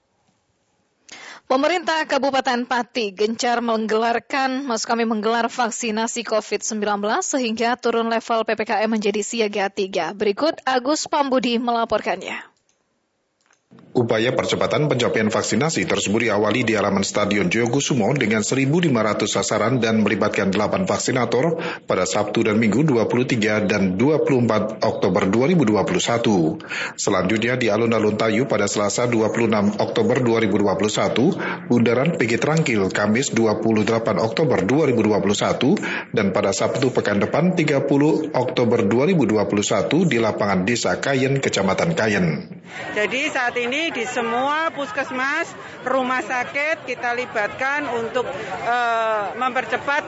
Pemerintah 1.49 2.05
Kabupaten 2.05 2.69
Pati 2.69 3.09
gencar 3.17 3.65
menggelarkan, 3.65 4.69
maksud 4.69 4.85
kami 4.85 5.09
menggelar 5.09 5.49
vaksinasi 5.49 6.21
COVID-19 6.29 7.01
sehingga 7.25 7.73
turun 7.81 8.13
level 8.13 8.45
PPKM 8.45 8.85
menjadi 8.85 9.25
siaga 9.25 9.73
3. 9.73 10.13
Berikut 10.13 10.61
Agus 10.69 11.09
Pambudi 11.09 11.57
melaporkannya. 11.57 12.58
Upaya 13.99 14.31
percepatan 14.31 14.87
pencapaian 14.87 15.27
vaksinasi 15.27 15.83
tersebut 15.83 16.31
diawali 16.31 16.63
di 16.63 16.79
halaman 16.79 17.03
Stadion 17.03 17.51
Joyokusumo 17.51 18.15
dengan 18.15 18.47
1.500 18.47 18.95
sasaran 19.27 19.83
dan 19.83 20.07
melibatkan 20.07 20.55
8 20.55 20.87
vaksinator 20.87 21.59
pada 21.83 22.07
Sabtu 22.07 22.47
dan 22.47 22.63
Minggu 22.63 22.87
23 22.87 23.67
dan 23.67 23.99
24 23.99 24.87
Oktober 24.87 25.27
2021. 25.27 26.63
Selanjutnya 26.95 27.59
di 27.59 27.75
alun-alun 27.75 28.15
Tayu 28.15 28.47
pada 28.47 28.71
Selasa 28.71 29.11
26 29.11 29.83
Oktober 29.83 30.23
2021, 30.23 31.67
Bundaran 31.67 32.15
PG 32.15 32.39
Trangkil 32.39 32.95
Kamis 32.95 33.35
28 33.35 34.15
Oktober 34.15 34.63
2021, 34.63 36.15
dan 36.15 36.31
pada 36.31 36.55
Sabtu 36.55 36.95
pekan 36.95 37.19
depan 37.19 37.59
30 37.59 37.83
Oktober 38.31 38.79
2021 38.87 40.07
di 40.07 40.23
lapangan 40.23 40.63
Desa 40.63 41.03
Kayen, 41.03 41.43
Kecamatan 41.43 41.99
Kayen. 41.99 42.47
Jadi 42.95 43.27
saat 43.33 43.57
ini 43.59 43.88
di 43.91 44.05
semua 44.05 44.71
puskesmas, 44.73 45.53
rumah 45.85 46.21
sakit 46.21 46.85
kita 46.85 47.17
libatkan 47.17 47.89
untuk 47.89 48.29
uh, 48.67 49.33
mempercepat 49.37 50.03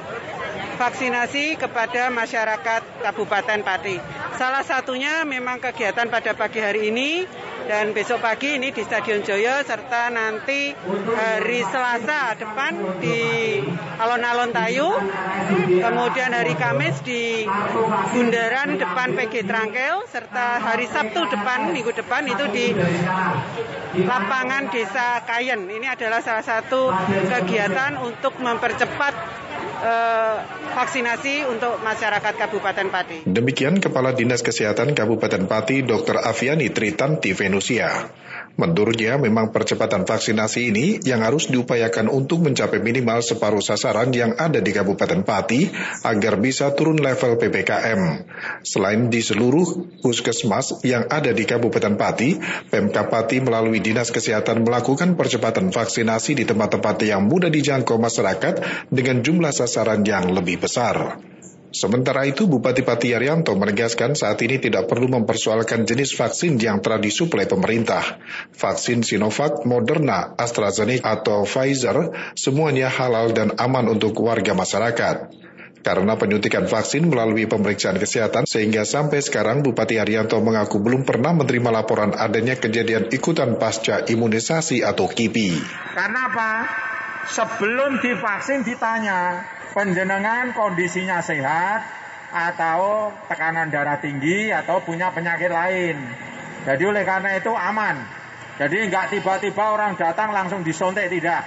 vaksinasi 0.80 1.60
kepada 1.60 2.08
masyarakat 2.08 3.04
Kabupaten 3.04 3.60
Pati. 3.60 3.96
Salah 4.40 4.64
satunya 4.64 5.28
memang 5.28 5.60
kegiatan 5.60 6.08
pada 6.08 6.32
pagi 6.32 6.60
hari 6.64 6.88
ini 6.88 7.28
dan 7.66 7.92
besok 7.92 8.24
pagi 8.24 8.56
ini 8.56 8.72
di 8.72 8.80
Stadion 8.84 9.20
Joyo 9.20 9.60
serta 9.66 10.08
nanti 10.08 10.72
hari 11.16 11.60
Selasa 11.66 12.38
depan 12.38 13.00
di 13.02 13.60
Alon-Alon 14.00 14.50
Tayu, 14.54 14.88
kemudian 15.82 16.30
hari 16.32 16.54
Kamis 16.56 17.02
di 17.04 17.44
Bundaran 18.14 18.80
depan 18.80 19.12
PG 19.12 19.44
Trangkel 19.44 20.06
serta 20.08 20.62
hari 20.62 20.88
Sabtu 20.88 21.20
depan 21.28 21.74
minggu 21.74 21.92
depan 21.92 22.24
itu 22.24 22.44
di 22.54 22.66
lapangan 24.06 24.72
Desa 24.72 25.20
Kayen. 25.26 25.66
Ini 25.68 25.92
adalah 25.92 26.24
salah 26.24 26.46
satu 26.46 26.88
kegiatan 27.08 28.00
untuk 28.00 28.38
mempercepat 28.40 29.12
uh, 29.60 30.36
vaksinasi 30.76 31.48
untuk 31.48 31.80
masyarakat 31.80 32.34
Kabupaten 32.36 32.86
Pati. 32.88 33.18
Demikian 33.28 33.78
Kepala 33.78 34.16
Dinas 34.16 34.40
Kesehatan 34.40 34.92
Kabupaten 34.96 35.44
Pati 35.44 35.82
Dr. 35.84 36.20
Aviani 36.20 36.72
Tritanti 36.72 37.32
Venusia. 37.36 37.88
Menurutnya, 38.60 39.16
memang 39.16 39.56
percepatan 39.56 40.04
vaksinasi 40.04 40.68
ini 40.68 40.86
yang 41.00 41.24
harus 41.24 41.48
diupayakan 41.48 42.12
untuk 42.12 42.44
mencapai 42.44 42.76
minimal 42.84 43.24
separuh 43.24 43.64
sasaran 43.64 44.12
yang 44.12 44.36
ada 44.36 44.60
di 44.60 44.68
Kabupaten 44.68 45.24
Pati 45.24 45.72
agar 46.04 46.36
bisa 46.36 46.76
turun 46.76 47.00
level 47.00 47.40
PPKM. 47.40 48.00
Selain 48.60 49.08
di 49.08 49.24
seluruh 49.24 49.96
puskesmas 50.04 50.84
yang 50.84 51.08
ada 51.08 51.32
di 51.32 51.48
Kabupaten 51.48 51.96
Pati, 51.96 52.36
Pemkap 52.68 53.08
Pati 53.08 53.40
melalui 53.40 53.80
Dinas 53.80 54.12
Kesehatan 54.12 54.60
melakukan 54.68 55.16
percepatan 55.16 55.72
vaksinasi 55.72 56.36
di 56.36 56.44
tempat-tempat 56.44 57.00
yang 57.08 57.24
mudah 57.24 57.48
dijangkau 57.48 57.96
masyarakat 57.96 58.60
dengan 58.92 59.24
jumlah 59.24 59.56
sasaran 59.56 60.04
yang 60.04 60.36
lebih 60.36 60.60
besar. 60.60 61.16
Sementara 61.70 62.26
itu, 62.26 62.50
Bupati 62.50 62.82
Pati 62.82 63.14
Arianto 63.14 63.54
menegaskan 63.54 64.18
saat 64.18 64.42
ini 64.42 64.58
tidak 64.58 64.90
perlu 64.90 65.06
mempersoalkan 65.06 65.86
jenis 65.86 66.18
vaksin 66.18 66.58
yang 66.58 66.82
telah 66.82 66.98
disuplai 66.98 67.46
pemerintah. 67.46 68.18
Vaksin 68.58 69.06
Sinovac, 69.06 69.62
Moderna, 69.62 70.34
AstraZeneca, 70.34 71.06
atau 71.06 71.46
Pfizer 71.46 72.10
semuanya 72.34 72.90
halal 72.90 73.30
dan 73.30 73.54
aman 73.54 73.86
untuk 73.86 74.18
warga 74.18 74.50
masyarakat. 74.50 75.30
Karena 75.80 76.12
penyuntikan 76.18 76.66
vaksin 76.66 77.06
melalui 77.06 77.46
pemeriksaan 77.46 77.96
kesehatan, 78.02 78.50
sehingga 78.50 78.82
sampai 78.82 79.22
sekarang 79.22 79.62
Bupati 79.62 79.96
Arianto 79.96 80.42
mengaku 80.42 80.82
belum 80.82 81.06
pernah 81.06 81.32
menerima 81.38 81.70
laporan 81.70 82.18
adanya 82.18 82.58
kejadian 82.58 83.14
ikutan 83.14 83.62
pasca 83.62 84.04
imunisasi 84.10 84.82
atau 84.82 85.06
KIPI. 85.06 85.62
Karena 85.94 86.20
apa? 86.34 86.50
Sebelum 87.30 88.02
divaksin 88.02 88.66
ditanya, 88.66 89.46
penjenengan 89.70 90.52
kondisinya 90.54 91.22
sehat 91.22 91.86
atau 92.30 93.10
tekanan 93.26 93.70
darah 93.74 93.98
tinggi 93.98 94.54
atau 94.54 94.78
punya 94.82 95.10
penyakit 95.10 95.50
lain. 95.50 95.98
Jadi 96.62 96.82
oleh 96.86 97.02
karena 97.02 97.34
itu 97.34 97.50
aman. 97.50 97.96
Jadi 98.60 98.92
nggak 98.92 99.16
tiba-tiba 99.16 99.64
orang 99.72 99.96
datang 99.96 100.30
langsung 100.36 100.60
disontek 100.60 101.08
tidak. 101.08 101.42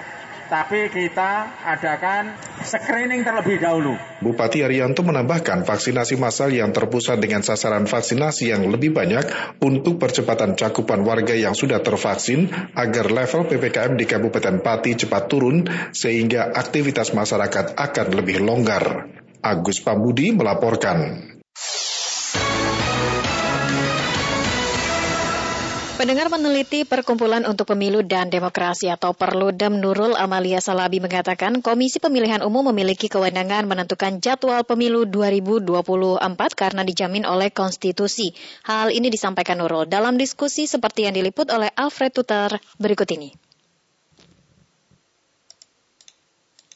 Tapi 0.47 0.91
kita 0.91 1.63
adakan 1.63 2.35
screening 2.61 3.25
terlebih 3.25 3.57
dahulu. 3.59 3.95
Bupati 4.21 4.61
Arianto 4.61 5.01
menambahkan 5.01 5.65
vaksinasi 5.65 6.15
massal 6.19 6.53
yang 6.53 6.71
terpusat 6.71 7.19
dengan 7.19 7.43
sasaran 7.43 7.89
vaksinasi 7.89 8.53
yang 8.53 8.63
lebih 8.69 8.95
banyak 8.95 9.57
untuk 9.63 9.99
percepatan 9.99 10.55
cakupan 10.55 11.03
warga 11.03 11.33
yang 11.33 11.57
sudah 11.57 11.81
tervaksin 11.81 12.47
agar 12.75 13.09
level 13.09 13.49
PPKM 13.49 13.97
di 13.97 14.05
Kabupaten 14.05 14.61
Pati 14.61 14.91
cepat 14.95 15.23
turun 15.27 15.65
sehingga 15.91 16.53
aktivitas 16.53 17.11
masyarakat 17.11 17.75
akan 17.79 18.07
lebih 18.13 18.43
longgar. 18.43 19.09
Agus 19.43 19.83
Pambudi 19.83 20.31
melaporkan. 20.31 21.32
Pendengar 25.93 26.25
meneliti 26.25 26.89
Perkumpulan 26.89 27.45
untuk 27.45 27.69
Pemilu 27.69 28.01
dan 28.01 28.33
Demokrasi 28.33 28.89
atau 28.89 29.13
Perludem 29.13 29.77
Nurul 29.77 30.17
Amalia 30.17 30.57
Salabi 30.57 30.97
mengatakan 30.97 31.61
Komisi 31.61 32.01
Pemilihan 32.01 32.41
Umum 32.41 32.73
memiliki 32.73 33.05
kewenangan 33.05 33.69
menentukan 33.69 34.17
jadwal 34.17 34.65
pemilu 34.65 35.05
2024 35.05 36.17
karena 36.57 36.81
dijamin 36.81 37.29
oleh 37.29 37.53
konstitusi. 37.53 38.33
Hal 38.65 38.89
ini 38.89 39.13
disampaikan 39.13 39.61
Nurul 39.61 39.85
dalam 39.85 40.17
diskusi 40.17 40.65
seperti 40.65 41.05
yang 41.05 41.13
diliput 41.13 41.53
oleh 41.53 41.69
Alfred 41.77 42.09
Tutar 42.09 42.57
berikut 42.81 43.13
ini. 43.13 43.37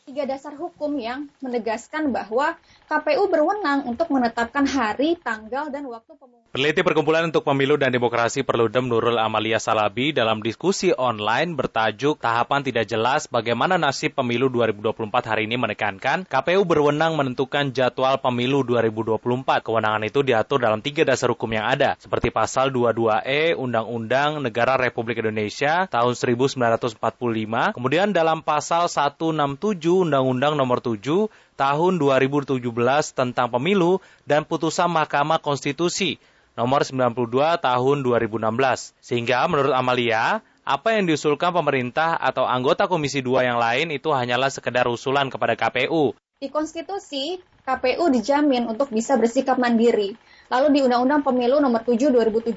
tiga 0.08 0.24
dasar 0.24 0.56
hukum 0.56 0.96
yang 0.98 1.28
menegaskan 1.44 2.16
bahwa 2.16 2.56
KPU 2.88 3.28
berwenang 3.28 3.84
untuk 3.84 4.08
menetapkan 4.16 4.64
hari, 4.64 5.20
tanggal, 5.20 5.68
dan 5.68 5.84
waktu 5.92 6.08
pemungutan. 6.16 6.48
Peneliti 6.56 6.88
Perkumpulan 6.88 7.28
untuk 7.28 7.44
Pemilu 7.44 7.76
dan 7.76 7.92
Demokrasi 7.92 8.48
Perludem 8.48 8.88
Nurul 8.88 9.20
Amalia 9.20 9.60
Salabi 9.60 10.16
dalam 10.16 10.40
diskusi 10.40 10.96
online 10.96 11.52
bertajuk 11.52 12.16
Tahapan 12.16 12.64
Tidak 12.64 12.88
Jelas 12.88 13.28
Bagaimana 13.28 13.76
Nasib 13.76 14.16
Pemilu 14.16 14.48
2024 14.48 15.04
hari 15.28 15.52
ini 15.52 15.60
menekankan 15.60 16.24
KPU 16.32 16.64
berwenang 16.64 17.20
menentukan 17.20 17.76
jadwal 17.76 18.24
pemilu 18.24 18.64
2024. 18.64 19.68
Kewenangan 19.68 20.08
itu 20.08 20.24
diatur 20.24 20.64
dalam 20.64 20.80
tiga 20.80 21.04
dasar 21.04 21.28
hukum 21.36 21.52
yang 21.52 21.68
ada, 21.68 22.00
seperti 22.00 22.32
pasal 22.32 22.72
22E 22.72 23.60
Undang-Undang 23.60 24.40
Negara 24.40 24.80
Republik 24.80 25.20
Indonesia 25.20 25.92
tahun 25.92 26.16
1945, 26.16 27.76
kemudian 27.76 28.16
dalam 28.16 28.40
pasal 28.40 28.88
167 28.88 29.36
Undang-Undang 30.08 30.56
Nomor 30.56 30.80
7 30.80 31.28
Tahun 31.58 31.98
2017 31.98 32.62
tentang 33.18 33.50
Pemilu 33.50 33.98
dan 34.30 34.46
putusan 34.46 34.94
Mahkamah 34.94 35.42
Konstitusi 35.42 36.22
Nomor 36.54 36.86
92 36.86 37.58
Tahun 37.58 37.98
2016. 38.06 38.94
Sehingga 39.02 39.50
menurut 39.50 39.74
Amalia, 39.74 40.46
apa 40.62 40.94
yang 40.94 41.10
diusulkan 41.10 41.50
pemerintah 41.50 42.14
atau 42.14 42.46
anggota 42.46 42.86
Komisi 42.86 43.26
2 43.26 43.50
yang 43.50 43.58
lain 43.58 43.90
itu 43.90 44.14
hanyalah 44.14 44.54
sekedar 44.54 44.86
usulan 44.86 45.34
kepada 45.34 45.58
KPU. 45.58 46.14
Di 46.38 46.54
konstitusi, 46.54 47.42
KPU 47.66 48.14
dijamin 48.14 48.70
untuk 48.70 48.94
bisa 48.94 49.18
bersikap 49.18 49.58
mandiri. 49.58 50.14
Lalu 50.54 50.68
di 50.78 50.80
Undang-Undang 50.86 51.26
Pemilu 51.26 51.58
Nomor 51.58 51.82
7 51.82 52.14
2017 52.14 52.54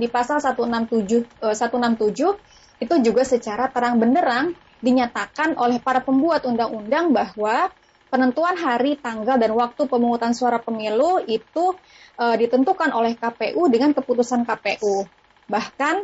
di 0.00 0.06
pasal 0.08 0.40
167 0.40 1.44
eh, 1.44 1.52
167 1.52 2.80
itu 2.82 2.94
juga 3.04 3.22
secara 3.22 3.68
terang 3.70 4.00
benderang 4.00 4.56
dinyatakan 4.82 5.54
oleh 5.56 5.78
para 5.78 6.02
pembuat 6.02 6.44
undang-undang 6.44 7.14
bahwa 7.14 7.70
penentuan 8.14 8.54
hari, 8.54 8.94
tanggal, 8.94 9.34
dan 9.34 9.50
waktu 9.58 9.90
pemungutan 9.90 10.30
suara 10.38 10.62
pemilu 10.62 11.18
itu 11.26 11.74
e, 12.14 12.24
ditentukan 12.38 12.94
oleh 12.94 13.18
KPU 13.18 13.66
dengan 13.66 13.90
keputusan 13.90 14.46
KPU. 14.46 15.02
Bahkan 15.50 15.96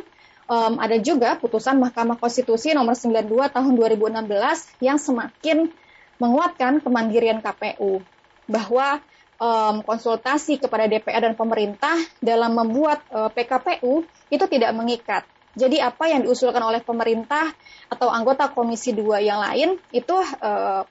um, 0.51 0.75
ada 0.75 0.99
juga 0.99 1.39
putusan 1.39 1.79
Mahkamah 1.79 2.19
Konstitusi 2.19 2.75
nomor 2.75 2.99
92 2.99 3.31
tahun 3.55 3.73
2016 3.79 4.83
yang 4.83 4.99
semakin 4.99 5.71
menguatkan 6.19 6.83
kemandirian 6.83 7.39
KPU 7.39 8.03
bahwa 8.45 8.99
um, 9.39 9.79
konsultasi 9.81 10.59
kepada 10.59 10.91
DPR 10.91 11.31
dan 11.31 11.39
pemerintah 11.39 11.95
dalam 12.19 12.51
membuat 12.59 13.07
uh, 13.07 13.31
e, 13.31 13.39
PKPU 13.39 14.03
itu 14.27 14.45
tidak 14.51 14.75
mengikat. 14.75 15.23
Jadi 15.55 15.79
apa 15.79 16.11
yang 16.11 16.27
diusulkan 16.27 16.63
oleh 16.63 16.83
pemerintah 16.83 17.51
atau 17.91 18.07
anggota 18.07 18.51
Komisi 18.51 18.95
2 18.95 19.19
yang 19.23 19.39
lain 19.39 19.79
itu 19.91 20.15
uh, 20.39 20.83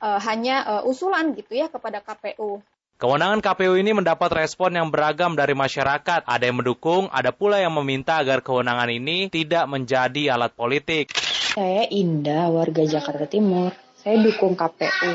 uh, 0.00 0.20
hanya 0.22 0.64
uh, 0.64 0.82
usulan 0.88 1.32
gitu 1.36 1.56
ya 1.56 1.68
kepada 1.68 2.00
KPU. 2.00 2.60
Kewenangan 2.96 3.44
KPU 3.44 3.76
ini 3.76 3.92
mendapat 3.92 4.32
respon 4.32 4.72
yang 4.72 4.88
beragam 4.88 5.36
dari 5.36 5.52
masyarakat. 5.52 6.24
Ada 6.24 6.44
yang 6.48 6.64
mendukung, 6.64 7.12
ada 7.12 7.28
pula 7.28 7.60
yang 7.60 7.76
meminta 7.76 8.16
agar 8.16 8.40
kewenangan 8.40 8.88
ini 8.88 9.28
tidak 9.28 9.68
menjadi 9.68 10.32
alat 10.32 10.56
politik. 10.56 11.12
Saya 11.52 11.84
Indah, 11.92 12.48
warga 12.48 12.88
Jakarta 12.88 13.28
Timur. 13.28 13.76
Saya 14.00 14.16
dukung 14.24 14.56
KPU. 14.56 15.12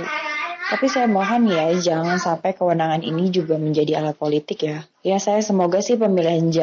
Tapi 0.69 0.85
saya 0.93 1.09
mohon 1.09 1.49
ya, 1.49 1.73
jangan 1.73 2.21
sampai 2.21 2.53
kewenangan 2.53 3.01
ini 3.01 3.33
juga 3.33 3.57
menjadi 3.57 3.97
alat 3.97 4.13
politik 4.13 4.61
ya. 4.61 4.85
Ya 5.01 5.17
saya 5.17 5.41
semoga 5.41 5.81
sih 5.81 5.97
pemilihan 5.97 6.53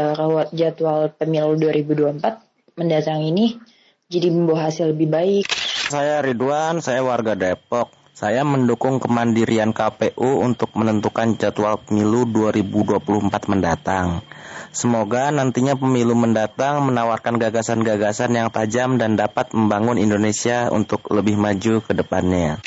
jadwal 0.54 1.10
pemilu 1.18 1.58
2024 1.58 2.78
mendatang 2.78 3.26
ini 3.26 3.58
jadi 4.06 4.30
membawa 4.30 4.70
hasil 4.70 4.94
lebih 4.94 5.10
baik. 5.10 5.50
Saya 5.90 6.22
Ridwan, 6.22 6.78
saya 6.78 7.02
warga 7.02 7.34
Depok. 7.34 7.97
Saya 8.18 8.42
mendukung 8.42 8.98
kemandirian 8.98 9.70
KPU 9.70 10.42
untuk 10.42 10.74
menentukan 10.74 11.38
jadwal 11.38 11.78
pemilu 11.78 12.26
2024 12.26 12.98
mendatang. 13.46 14.26
Semoga 14.74 15.30
nantinya 15.30 15.78
pemilu 15.78 16.18
mendatang 16.18 16.82
menawarkan 16.82 17.38
gagasan-gagasan 17.38 18.34
yang 18.34 18.50
tajam 18.50 18.98
dan 18.98 19.14
dapat 19.14 19.54
membangun 19.54 20.02
Indonesia 20.02 20.66
untuk 20.74 21.06
lebih 21.14 21.38
maju 21.38 21.78
ke 21.78 21.94
depannya. 21.94 22.58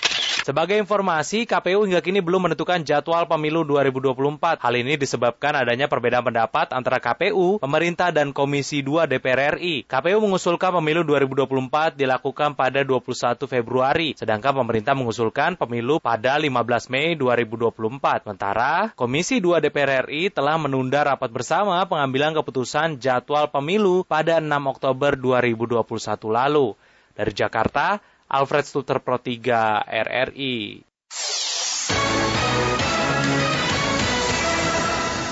Sebagai 0.41 0.73
informasi, 0.73 1.45
KPU 1.45 1.85
hingga 1.85 2.01
kini 2.01 2.17
belum 2.17 2.49
menentukan 2.49 2.81
jadwal 2.81 3.29
pemilu 3.29 3.61
2024. 3.61 4.57
Hal 4.57 4.73
ini 4.73 4.97
disebabkan 4.97 5.53
adanya 5.53 5.85
perbedaan 5.85 6.25
pendapat 6.25 6.73
antara 6.73 6.97
KPU, 6.97 7.61
pemerintah, 7.61 8.09
dan 8.09 8.33
Komisi 8.33 8.81
2 8.81 9.05
DPR 9.05 9.61
RI. 9.61 9.85
KPU 9.85 10.17
mengusulkan 10.17 10.73
pemilu 10.81 11.05
2024 11.05 11.93
dilakukan 11.93 12.57
pada 12.57 12.81
21 12.81 13.45
Februari, 13.45 14.17
sedangkan 14.17 14.65
pemerintah 14.65 14.97
mengusulkan 14.97 15.61
pemilu 15.61 16.01
pada 16.01 16.41
15 16.41 16.89
Mei 16.89 17.13
2024. 17.13 18.25
Sementara, 18.25 18.89
Komisi 18.97 19.37
2 19.37 19.61
DPR 19.61 20.09
RI 20.09 20.33
telah 20.33 20.57
menunda 20.57 21.05
rapat 21.05 21.29
bersama 21.29 21.85
pengambilan 21.85 22.33
keputusan 22.33 22.97
jadwal 22.97 23.45
pemilu 23.53 24.01
pada 24.09 24.41
6 24.41 24.49
Oktober 24.49 25.13
2021 25.13 26.33
lalu. 26.33 26.73
Dari 27.11 27.29
Jakarta, 27.35 28.01
Alfred 28.31 28.63
Stuter 28.63 29.03
Pro 29.03 29.19
3 29.19 29.83
RRI. 29.83 30.87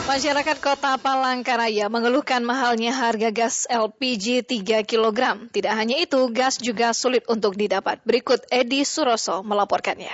Masyarakat 0.10 0.58
Kota 0.60 1.00
Palangkaraya 1.00 1.88
mengeluhkan 1.88 2.44
mahalnya 2.44 2.92
harga 2.92 3.32
gas 3.32 3.64
LPG 3.72 4.44
3 4.44 4.84
kg. 4.84 5.48
Tidak 5.48 5.72
hanya 5.72 5.96
itu, 5.96 6.28
gas 6.36 6.60
juga 6.60 6.92
sulit 6.92 7.24
untuk 7.32 7.56
didapat. 7.56 8.04
Berikut 8.04 8.44
Edi 8.52 8.84
Suroso 8.84 9.48
melaporkannya. 9.48 10.12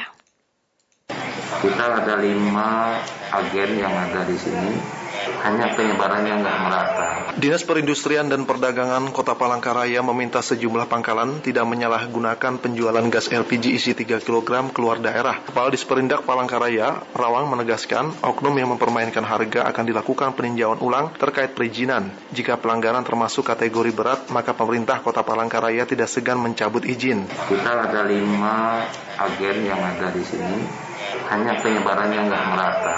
Kita 1.58 1.86
ada 2.06 2.22
lima 2.22 3.02
agen 3.34 3.82
yang 3.82 3.94
ada 3.98 4.22
di 4.30 4.38
sini 4.38 5.05
hanya 5.44 5.76
penyebarannya 5.76 6.34
nggak 6.40 6.58
merata. 6.64 7.08
Dinas 7.36 7.68
Perindustrian 7.68 8.32
dan 8.32 8.48
Perdagangan 8.48 9.12
Kota 9.12 9.36
Palangkaraya 9.36 10.00
meminta 10.00 10.40
sejumlah 10.40 10.88
pangkalan 10.88 11.44
tidak 11.44 11.68
menyalahgunakan 11.68 12.64
penjualan 12.64 13.04
gas 13.12 13.28
LPG 13.28 13.76
isi 13.76 13.92
3 13.92 14.24
kg 14.24 14.72
keluar 14.72 15.04
daerah. 15.04 15.44
Kepala 15.44 15.68
Disperindak 15.68 16.24
Palangkaraya, 16.24 17.04
Rawang 17.12 17.52
menegaskan 17.52 18.24
oknum 18.24 18.56
yang 18.56 18.72
mempermainkan 18.72 19.28
harga 19.28 19.68
akan 19.68 19.84
dilakukan 19.84 20.32
peninjauan 20.32 20.80
ulang 20.80 21.12
terkait 21.20 21.52
perizinan. 21.52 22.08
Jika 22.32 22.56
pelanggaran 22.56 23.04
termasuk 23.04 23.44
kategori 23.44 23.92
berat, 23.92 24.32
maka 24.32 24.56
pemerintah 24.56 25.04
Kota 25.04 25.20
Palangkaraya 25.28 25.84
tidak 25.84 26.08
segan 26.08 26.40
mencabut 26.40 26.88
izin. 26.88 27.28
Kita 27.28 27.92
ada 27.92 28.08
lima 28.08 28.88
agen 29.20 29.58
yang 29.68 29.82
ada 29.84 30.08
di 30.12 30.24
sini 30.24 30.85
hanya 31.32 31.54
penyebarannya 31.60 32.22
nggak 32.30 32.46
merata. 32.52 32.98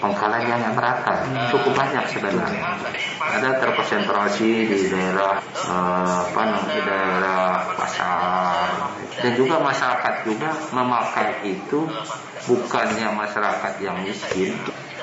Pangkalannya 0.00 0.54
nggak 0.60 0.74
merata. 0.76 1.14
Cukup 1.48 1.72
banyak 1.72 2.04
sebenarnya. 2.12 2.64
Ada 3.18 3.50
terkonsentrasi 3.62 4.50
di 4.68 4.78
daerah 4.92 5.40
eh, 5.40 6.18
apa 6.28 6.42
di 6.68 6.80
daerah 6.84 7.44
pasar. 7.76 8.68
Dan 9.20 9.32
juga 9.38 9.62
masyarakat 9.62 10.14
juga 10.26 10.50
memakai 10.74 11.46
itu 11.48 11.88
bukannya 12.44 13.08
masyarakat 13.14 13.72
yang 13.80 14.04
miskin 14.04 14.52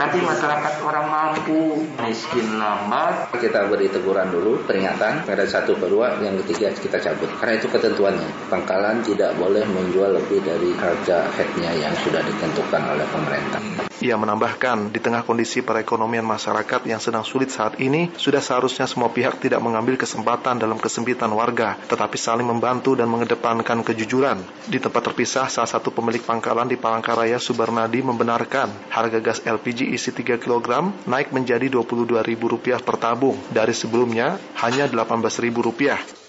tapi 0.02 0.18
masyarakat 0.18 0.74
orang 0.82 1.06
mampu. 1.06 1.86
Miskin 2.02 2.58
lambat. 2.58 3.30
Kita 3.38 3.70
beri 3.70 3.86
teguran 3.86 4.34
dulu 4.34 4.66
peringatan. 4.66 5.30
Pada 5.30 5.46
satu 5.46 5.78
kedua 5.78 6.18
yang 6.26 6.42
ketiga 6.42 6.74
kita 6.74 6.98
cabut. 6.98 7.30
Karena 7.38 7.62
itu 7.62 7.70
ketentuannya. 7.70 8.50
Pangkalan 8.50 9.06
tidak 9.06 9.38
boleh 9.38 9.62
menjual 9.62 10.18
lebih 10.18 10.42
dari 10.42 10.74
harga 10.74 11.30
headnya 11.38 11.70
yang 11.78 11.94
sudah 12.02 12.26
ditentukan 12.26 12.82
oleh 12.82 13.06
pemerintah. 13.14 13.62
Ia 14.02 14.18
menambahkan, 14.18 14.90
di 14.90 14.98
tengah 14.98 15.22
kondisi 15.22 15.62
perekonomian 15.62 16.26
masyarakat 16.26 16.90
yang 16.90 16.98
sedang 16.98 17.22
sulit 17.22 17.54
saat 17.54 17.78
ini, 17.78 18.10
sudah 18.18 18.42
seharusnya 18.42 18.90
semua 18.90 19.14
pihak 19.14 19.38
tidak 19.38 19.62
mengambil 19.62 19.94
kesempatan 19.94 20.58
dalam 20.58 20.82
kesempitan 20.82 21.30
warga, 21.30 21.78
tetapi 21.86 22.18
saling 22.18 22.50
membantu 22.50 22.98
dan 22.98 23.06
mengedepankan 23.14 23.86
kejujuran. 23.86 24.42
Di 24.66 24.82
tempat 24.82 25.14
terpisah, 25.14 25.54
salah 25.54 25.70
satu 25.70 25.94
pemilik 25.94 26.18
pangkalan 26.26 26.66
di 26.66 26.82
Palangkaraya, 26.82 27.38
Subarnadi, 27.38 28.02
membenarkan 28.02 28.74
harga 28.90 29.22
gas 29.22 29.46
LPG 29.46 29.91
isi 29.92 30.16
3 30.16 30.40
kg 30.40 30.68
naik 31.06 31.36
menjadi 31.36 31.68
Rp22.000 31.68 32.80
per 32.80 32.96
tabung 32.96 33.36
dari 33.52 33.76
sebelumnya 33.76 34.40
hanya 34.64 34.88
Rp18.000. 34.88 35.52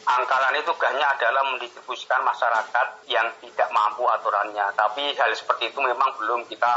Angkalan 0.03 0.55
itu 0.59 0.67
tugasnya 0.67 1.07
adalah 1.15 1.47
mendistribusikan 1.55 2.27
masyarakat 2.27 3.07
yang 3.07 3.31
tidak 3.39 3.71
mampu 3.71 4.03
aturannya. 4.11 4.67
Tapi 4.75 5.15
hal 5.15 5.31
seperti 5.31 5.71
itu 5.71 5.79
memang 5.79 6.11
belum 6.19 6.43
kita 6.51 6.75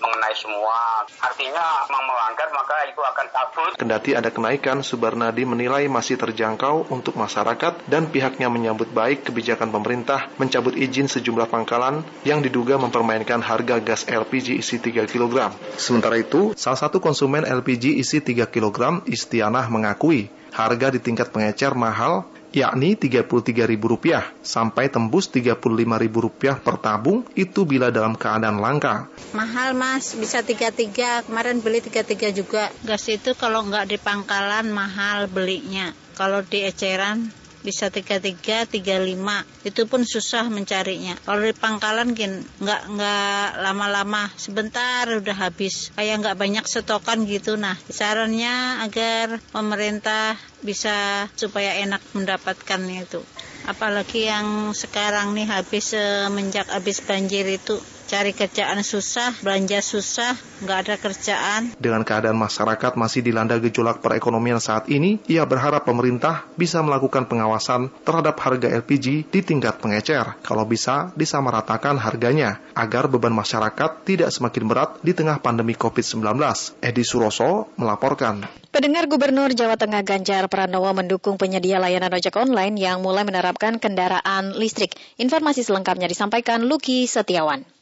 mengenai 0.00 0.34
semua. 0.36 1.04
Artinya 1.20 1.86
memang 1.88 2.04
melanggar 2.08 2.48
maka 2.52 2.76
itu 2.88 3.00
akan 3.00 3.26
cabut. 3.32 3.72
Kendati 3.76 4.10
ada 4.12 4.30
kenaikan, 4.32 4.80
Subarnadi 4.80 5.48
menilai 5.48 5.88
masih 5.88 6.20
terjangkau 6.20 6.88
untuk 6.92 7.16
masyarakat 7.16 7.88
dan 7.88 8.08
pihaknya 8.12 8.48
menyambut 8.52 8.90
baik 8.92 9.28
kebijakan 9.28 9.72
pemerintah 9.72 10.28
mencabut 10.36 10.76
izin 10.76 11.08
sejumlah 11.08 11.48
pangkalan 11.48 12.04
yang 12.22 12.40
diduga 12.44 12.76
mempermainkan 12.76 13.40
harga 13.40 13.80
gas 13.80 14.04
LPG 14.08 14.60
isi 14.60 14.76
3 14.78 15.08
kg. 15.08 15.52
Sementara 15.76 16.20
itu, 16.20 16.52
salah 16.54 16.78
satu 16.78 17.00
konsumen 17.00 17.44
LPG 17.44 17.96
isi 17.96 18.20
3 18.20 18.48
kg, 18.48 19.02
Istianah 19.08 19.68
mengakui 19.72 20.28
harga 20.56 20.88
di 20.88 21.00
tingkat 21.04 21.28
pengecer 21.28 21.76
mahal 21.76 22.24
yakni 22.54 22.98
Rp33.000 22.98 24.42
sampai 24.42 24.90
tembus 24.90 25.30
Rp35.000 25.30 26.60
per 26.62 26.76
tabung 26.82 27.26
itu 27.38 27.64
bila 27.64 27.94
dalam 27.94 28.14
keadaan 28.14 28.58
langka. 28.58 29.08
Mahal 29.34 29.72
mas, 29.74 30.14
bisa 30.18 30.42
33, 30.42 31.26
kemarin 31.26 31.58
beli 31.62 31.82
33 31.82 32.34
juga. 32.34 32.68
Gas 32.84 33.06
itu 33.10 33.34
kalau 33.38 33.64
nggak 33.66 33.90
di 33.90 33.98
pangkalan 33.98 34.70
mahal 34.70 35.26
belinya. 35.30 35.92
Kalau 36.16 36.40
di 36.40 36.64
eceran 36.64 37.45
bisa 37.66 37.90
33, 37.90 38.70
35. 38.70 39.66
Itu 39.66 39.90
pun 39.90 40.06
susah 40.06 40.46
mencarinya. 40.46 41.18
Kalau 41.26 41.42
di 41.42 41.50
pangkalan 41.50 42.14
gin 42.14 42.46
nggak 42.62 42.82
nggak 42.94 43.46
lama-lama, 43.66 44.30
sebentar 44.38 45.10
udah 45.10 45.34
habis. 45.34 45.90
Kayak 45.98 46.22
nggak 46.22 46.38
banyak 46.38 46.64
stokan 46.70 47.26
gitu. 47.26 47.58
Nah, 47.58 47.74
sarannya 47.90 48.86
agar 48.86 49.42
pemerintah 49.50 50.38
bisa 50.62 51.26
supaya 51.34 51.82
enak 51.82 52.00
mendapatkannya 52.14 53.02
itu. 53.02 53.18
Apalagi 53.66 54.30
yang 54.30 54.70
sekarang 54.70 55.34
nih 55.34 55.50
habis 55.50 55.90
semenjak 55.90 56.70
habis 56.70 57.02
banjir 57.02 57.42
itu 57.50 57.82
cari 58.06 58.30
kerjaan 58.30 58.80
susah, 58.86 59.34
belanja 59.42 59.82
susah, 59.82 60.38
nggak 60.62 60.78
ada 60.86 60.94
kerjaan. 60.96 61.74
Dengan 61.74 62.06
keadaan 62.06 62.38
masyarakat 62.38 62.94
masih 62.94 63.20
dilanda 63.20 63.58
gejolak 63.58 63.98
perekonomian 63.98 64.62
saat 64.62 64.86
ini, 64.86 65.18
ia 65.26 65.42
berharap 65.42 65.82
pemerintah 65.82 66.46
bisa 66.54 66.78
melakukan 66.80 67.26
pengawasan 67.26 67.90
terhadap 68.06 68.38
harga 68.38 68.70
LPG 68.70 69.26
di 69.28 69.40
tingkat 69.42 69.82
pengecer. 69.82 70.38
Kalau 70.46 70.62
bisa, 70.64 71.10
disamaratakan 71.18 71.98
harganya, 71.98 72.62
agar 72.78 73.10
beban 73.10 73.34
masyarakat 73.34 74.06
tidak 74.06 74.30
semakin 74.30 74.64
berat 74.70 74.90
di 75.02 75.10
tengah 75.10 75.42
pandemi 75.42 75.74
COVID-19. 75.74 76.38
Edi 76.78 77.02
Suroso 77.02 77.74
melaporkan. 77.74 78.46
Pendengar 78.70 79.08
Gubernur 79.08 79.56
Jawa 79.56 79.80
Tengah 79.80 80.04
Ganjar 80.04 80.46
Pranowo 80.52 80.92
mendukung 80.92 81.40
penyedia 81.40 81.80
layanan 81.80 82.12
ojek 82.12 82.36
online 82.36 82.76
yang 82.76 83.00
mulai 83.00 83.24
menerapkan 83.24 83.80
kendaraan 83.80 84.52
listrik. 84.52 84.92
Informasi 85.16 85.64
selengkapnya 85.64 86.12
disampaikan 86.12 86.68
Luki 86.68 87.08
Setiawan. 87.08 87.75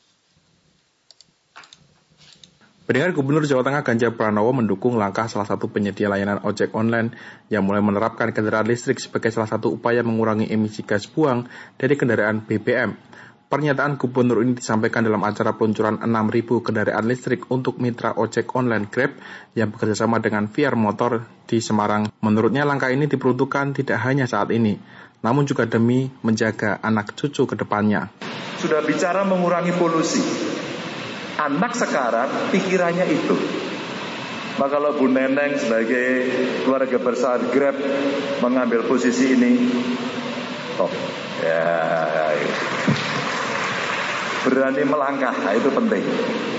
Pendengar 2.85 3.16
Gubernur 3.16 3.49
Jawa 3.49 3.64
Tengah 3.64 3.80
Ganjar 3.80 4.12
Pranowo 4.12 4.53
mendukung 4.53 5.01
langkah 5.01 5.24
salah 5.24 5.49
satu 5.49 5.72
penyedia 5.72 6.12
layanan 6.12 6.45
ojek 6.45 6.76
online 6.76 7.16
yang 7.49 7.64
mulai 7.64 7.80
menerapkan 7.80 8.28
kendaraan 8.28 8.68
listrik 8.68 9.01
sebagai 9.01 9.32
salah 9.32 9.49
satu 9.49 9.72
upaya 9.72 10.05
mengurangi 10.05 10.53
emisi 10.53 10.85
gas 10.85 11.09
buang 11.09 11.49
dari 11.80 11.97
kendaraan 11.97 12.45
BBM. 12.45 12.93
Pernyataan 13.49 13.97
Gubernur 13.97 14.45
ini 14.45 14.53
disampaikan 14.61 15.01
dalam 15.01 15.24
acara 15.24 15.57
peluncuran 15.57 15.97
6.000 15.97 16.61
kendaraan 16.61 17.05
listrik 17.09 17.49
untuk 17.49 17.80
mitra 17.80 18.20
ojek 18.20 18.53
online 18.53 18.85
Grab 18.93 19.16
yang 19.57 19.72
bekerjasama 19.72 20.20
dengan 20.20 20.53
VR 20.53 20.76
Motor 20.76 21.24
di 21.49 21.64
Semarang. 21.64 22.12
Menurutnya 22.20 22.68
langkah 22.68 22.93
ini 22.93 23.09
diperuntukkan 23.09 23.80
tidak 23.80 23.97
hanya 24.05 24.28
saat 24.28 24.53
ini, 24.53 24.76
namun 25.24 25.49
juga 25.49 25.64
demi 25.64 26.12
menjaga 26.20 26.85
anak 26.85 27.16
cucu 27.16 27.49
ke 27.49 27.57
depannya. 27.57 28.12
Sudah 28.61 28.85
bicara 28.85 29.24
mengurangi 29.24 29.72
polusi, 29.72 30.20
anak 31.45 31.72
sekarang 31.76 32.51
pikirannya 32.53 33.07
itu. 33.12 33.36
Maka 34.55 34.78
kalau 34.78 34.95
Bu 34.95 35.11
Neneng 35.11 35.59
sebagai 35.59 36.30
keluarga 36.62 36.99
besar 37.03 37.42
Grab 37.51 37.74
mengambil 38.38 38.86
posisi 38.86 39.34
ini, 39.34 39.66
top. 40.78 40.95
Ya, 41.42 42.30
berani 44.47 44.86
melangkah, 44.86 45.34
nah, 45.34 45.53
itu 45.59 45.72
penting. 45.74 46.05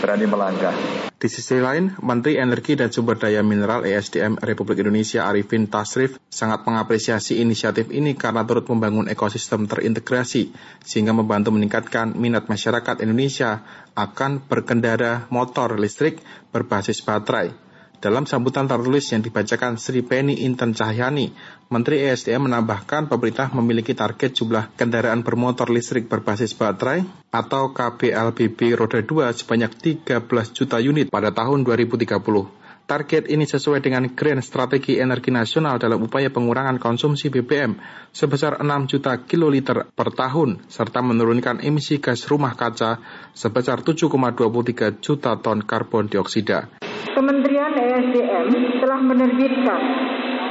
Berani 0.03 0.25
melangkah. 0.27 0.75
Di 1.15 1.31
sisi 1.31 1.57
lain, 1.63 1.95
Menteri 2.03 2.35
Energi 2.35 2.75
dan 2.75 2.91
Sumber 2.91 3.15
Daya 3.15 3.39
Mineral 3.39 3.87
ESDM 3.87 4.35
Republik 4.43 4.83
Indonesia 4.83 5.23
Arifin 5.23 5.71
Tasrif 5.71 6.19
sangat 6.27 6.67
mengapresiasi 6.67 7.39
inisiatif 7.39 7.87
ini 7.95 8.19
karena 8.19 8.43
turut 8.43 8.67
membangun 8.67 9.07
ekosistem 9.07 9.63
terintegrasi 9.65 10.51
sehingga 10.83 11.15
membantu 11.15 11.55
meningkatkan 11.55 12.13
minat 12.19 12.51
masyarakat 12.51 12.99
Indonesia 12.99 13.63
akan 13.95 14.43
berkendara 14.43 15.25
motor 15.31 15.79
listrik 15.79 16.19
berbasis 16.51 16.99
baterai. 17.01 17.55
Dalam 18.03 18.27
sambutan 18.29 18.69
tertulis 18.69 19.07
yang 19.09 19.23
dibacakan 19.23 19.81
Sri 19.81 20.05
Penny 20.05 20.45
Inten 20.45 20.75
Cahyani, 20.75 21.31
Menteri 21.73 22.05
ESDM 22.05 22.45
menambahkan 22.45 23.09
pemerintah 23.09 23.49
memiliki 23.55 23.97
target 23.97 24.35
jumlah 24.35 24.69
kendaraan 24.77 25.25
bermotor 25.25 25.73
listrik 25.73 26.05
berbasis 26.05 26.53
baterai 26.53 27.01
atau 27.33 27.73
KBLBB 27.73 28.77
roda 28.77 29.01
2 29.01 29.33
sebanyak 29.33 29.71
13 30.05 30.21
juta 30.53 30.77
unit 30.77 31.09
pada 31.09 31.33
tahun 31.33 31.65
2030. 31.65 32.64
Target 32.85 33.33
ini 33.33 33.49
sesuai 33.49 33.81
dengan 33.81 34.05
Grand 34.13 34.45
Strategi 34.45 35.01
Energi 35.01 35.33
Nasional 35.33 35.81
dalam 35.81 36.05
upaya 36.05 36.29
pengurangan 36.29 36.77
konsumsi 36.77 37.33
BBM 37.33 37.81
sebesar 38.13 38.61
6 38.61 38.91
juta 38.93 39.25
kiloliter 39.25 39.89
per 39.89 40.13
tahun, 40.13 40.69
serta 40.69 41.01
menurunkan 41.01 41.65
emisi 41.65 41.97
gas 41.97 42.29
rumah 42.29 42.53
kaca 42.53 43.01
sebesar 43.33 43.81
7,23 43.81 45.01
juta 45.01 45.33
ton 45.41 45.65
karbon 45.65 46.13
dioksida. 46.13 46.77
Kementerian 47.09 47.73
ESDM 47.73 48.53
telah 48.77 49.01
menerbitkan 49.01 49.81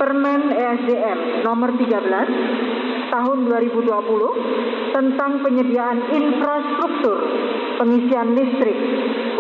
Permen 0.03 0.51
ESDM 0.51 1.47
nomor 1.47 1.79
13 1.79 2.94
tahun 3.11 3.39
2020 3.49 4.95
tentang 4.95 5.33
penyediaan 5.43 5.99
infrastruktur 6.13 7.19
pengisian 7.81 8.39
listrik 8.39 8.79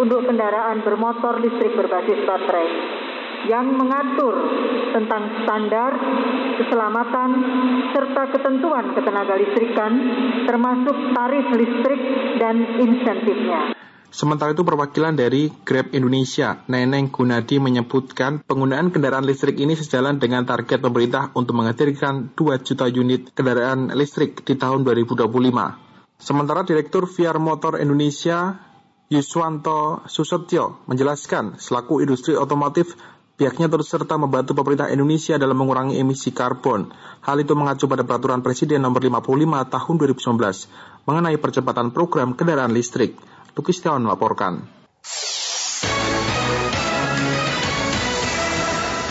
untuk 0.01 0.27
kendaraan 0.27 0.83
bermotor 0.83 1.39
listrik 1.39 1.73
berbasis 1.79 2.19
baterai 2.27 2.69
yang 3.45 3.77
mengatur 3.77 4.35
tentang 4.97 5.29
standar, 5.45 5.93
keselamatan, 6.57 7.31
serta 7.93 8.23
ketentuan 8.33 8.97
ketenaga 8.97 9.37
listrikan 9.37 9.93
termasuk 10.49 10.97
tarif 11.13 11.47
listrik 11.53 12.01
dan 12.41 12.57
insentifnya. 12.81 13.74
Sementara 14.15 14.55
itu 14.55 14.63
perwakilan 14.63 15.19
dari 15.19 15.51
Grab 15.67 15.91
Indonesia, 15.91 16.63
Neneng 16.71 17.11
Gunadi 17.11 17.59
menyebutkan 17.59 18.47
penggunaan 18.47 18.95
kendaraan 18.95 19.27
listrik 19.27 19.59
ini 19.59 19.75
sejalan 19.75 20.23
dengan 20.23 20.47
target 20.47 20.79
pemerintah 20.79 21.35
untuk 21.35 21.59
menghadirkan 21.59 22.31
2 22.39 22.63
juta 22.63 22.87
unit 22.87 23.35
kendaraan 23.35 23.91
listrik 23.91 24.47
di 24.47 24.55
tahun 24.55 24.87
2025. 24.87 25.19
Sementara 26.15 26.63
Direktur 26.63 27.11
VR 27.11 27.43
Motor 27.43 27.83
Indonesia, 27.83 28.55
Yuswanto 29.11 30.07
Susetyo, 30.07 30.87
menjelaskan 30.87 31.59
selaku 31.59 31.99
industri 32.07 32.39
otomotif 32.39 32.95
Pihaknya 33.35 33.67
terus 33.67 33.91
serta 33.91 34.15
membantu 34.15 34.55
pemerintah 34.55 34.87
Indonesia 34.95 35.35
dalam 35.35 35.59
mengurangi 35.59 35.99
emisi 35.99 36.31
karbon. 36.31 36.95
Hal 37.19 37.43
itu 37.43 37.59
mengacu 37.59 37.91
pada 37.91 38.07
peraturan 38.07 38.47
Presiden 38.47 38.79
nomor 38.79 39.03
55 39.03 39.75
tahun 39.75 39.95
2019 39.99 41.03
mengenai 41.03 41.37
percepatan 41.43 41.91
program 41.91 42.39
kendaraan 42.39 42.71
listrik. 42.71 43.19
Luki 43.55 43.71
Setiawan 43.71 44.03
melaporkan. 44.03 44.67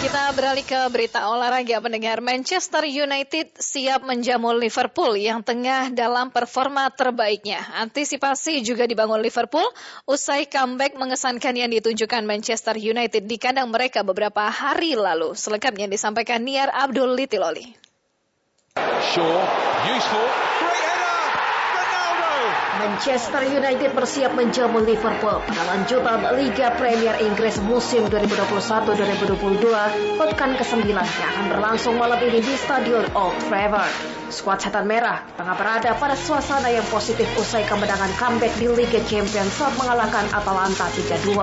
Kita 0.04 0.36
beralih 0.36 0.68
ke 0.68 0.78
berita 0.92 1.32
olahraga 1.32 1.80
pendengar. 1.80 2.20
Manchester 2.20 2.84
United 2.84 3.56
siap 3.56 4.04
menjamu 4.04 4.52
Liverpool 4.52 5.16
yang 5.16 5.40
tengah 5.42 5.96
dalam 5.96 6.28
performa 6.28 6.92
terbaiknya. 6.92 7.64
Antisipasi 7.80 8.62
juga 8.68 8.84
dibangun 8.84 9.24
Liverpool 9.24 9.66
usai 10.04 10.46
comeback 10.52 11.00
mengesankan 11.00 11.56
yang 11.56 11.72
ditunjukkan 11.72 12.28
Manchester 12.28 12.76
United 12.76 13.26
di 13.26 13.38
kandang 13.40 13.72
mereka 13.72 14.04
beberapa 14.04 14.52
hari 14.52 15.00
lalu. 15.00 15.34
Selengkapnya 15.40 15.88
disampaikan 15.88 16.44
Niar 16.44 16.68
Abdul 16.70 17.16
Litiloli. 17.16 17.74
Shaw, 18.76 19.38
useful, 19.88 20.28
great 20.60 20.93
Manchester 22.74 23.46
United 23.54 23.94
bersiap 23.94 24.34
menjamu 24.34 24.82
Liverpool 24.82 25.38
pada 25.46 25.62
lanjutan 25.70 26.26
Liga 26.34 26.74
Premier 26.74 27.14
Inggris 27.22 27.62
musim 27.62 28.10
2021-2022 28.10 30.18
pekan 30.18 30.58
ke-9 30.58 30.82
yang 30.90 31.06
akan 31.06 31.46
berlangsung 31.54 32.02
malam 32.02 32.18
ini 32.26 32.42
di 32.42 32.58
Stadion 32.58 33.06
Old 33.14 33.38
Trafford. 33.46 33.94
Skuad 34.34 34.58
setan 34.58 34.90
merah 34.90 35.22
tengah 35.38 35.54
berada 35.54 35.94
pada 35.94 36.18
suasana 36.18 36.66
yang 36.74 36.82
positif 36.90 37.30
usai 37.38 37.62
kemenangan 37.70 38.10
comeback 38.18 38.50
di 38.58 38.66
Liga 38.66 38.98
Champions 39.06 39.54
saat 39.54 39.78
mengalahkan 39.78 40.26
Atalanta 40.34 40.90
3-2. 40.90 41.38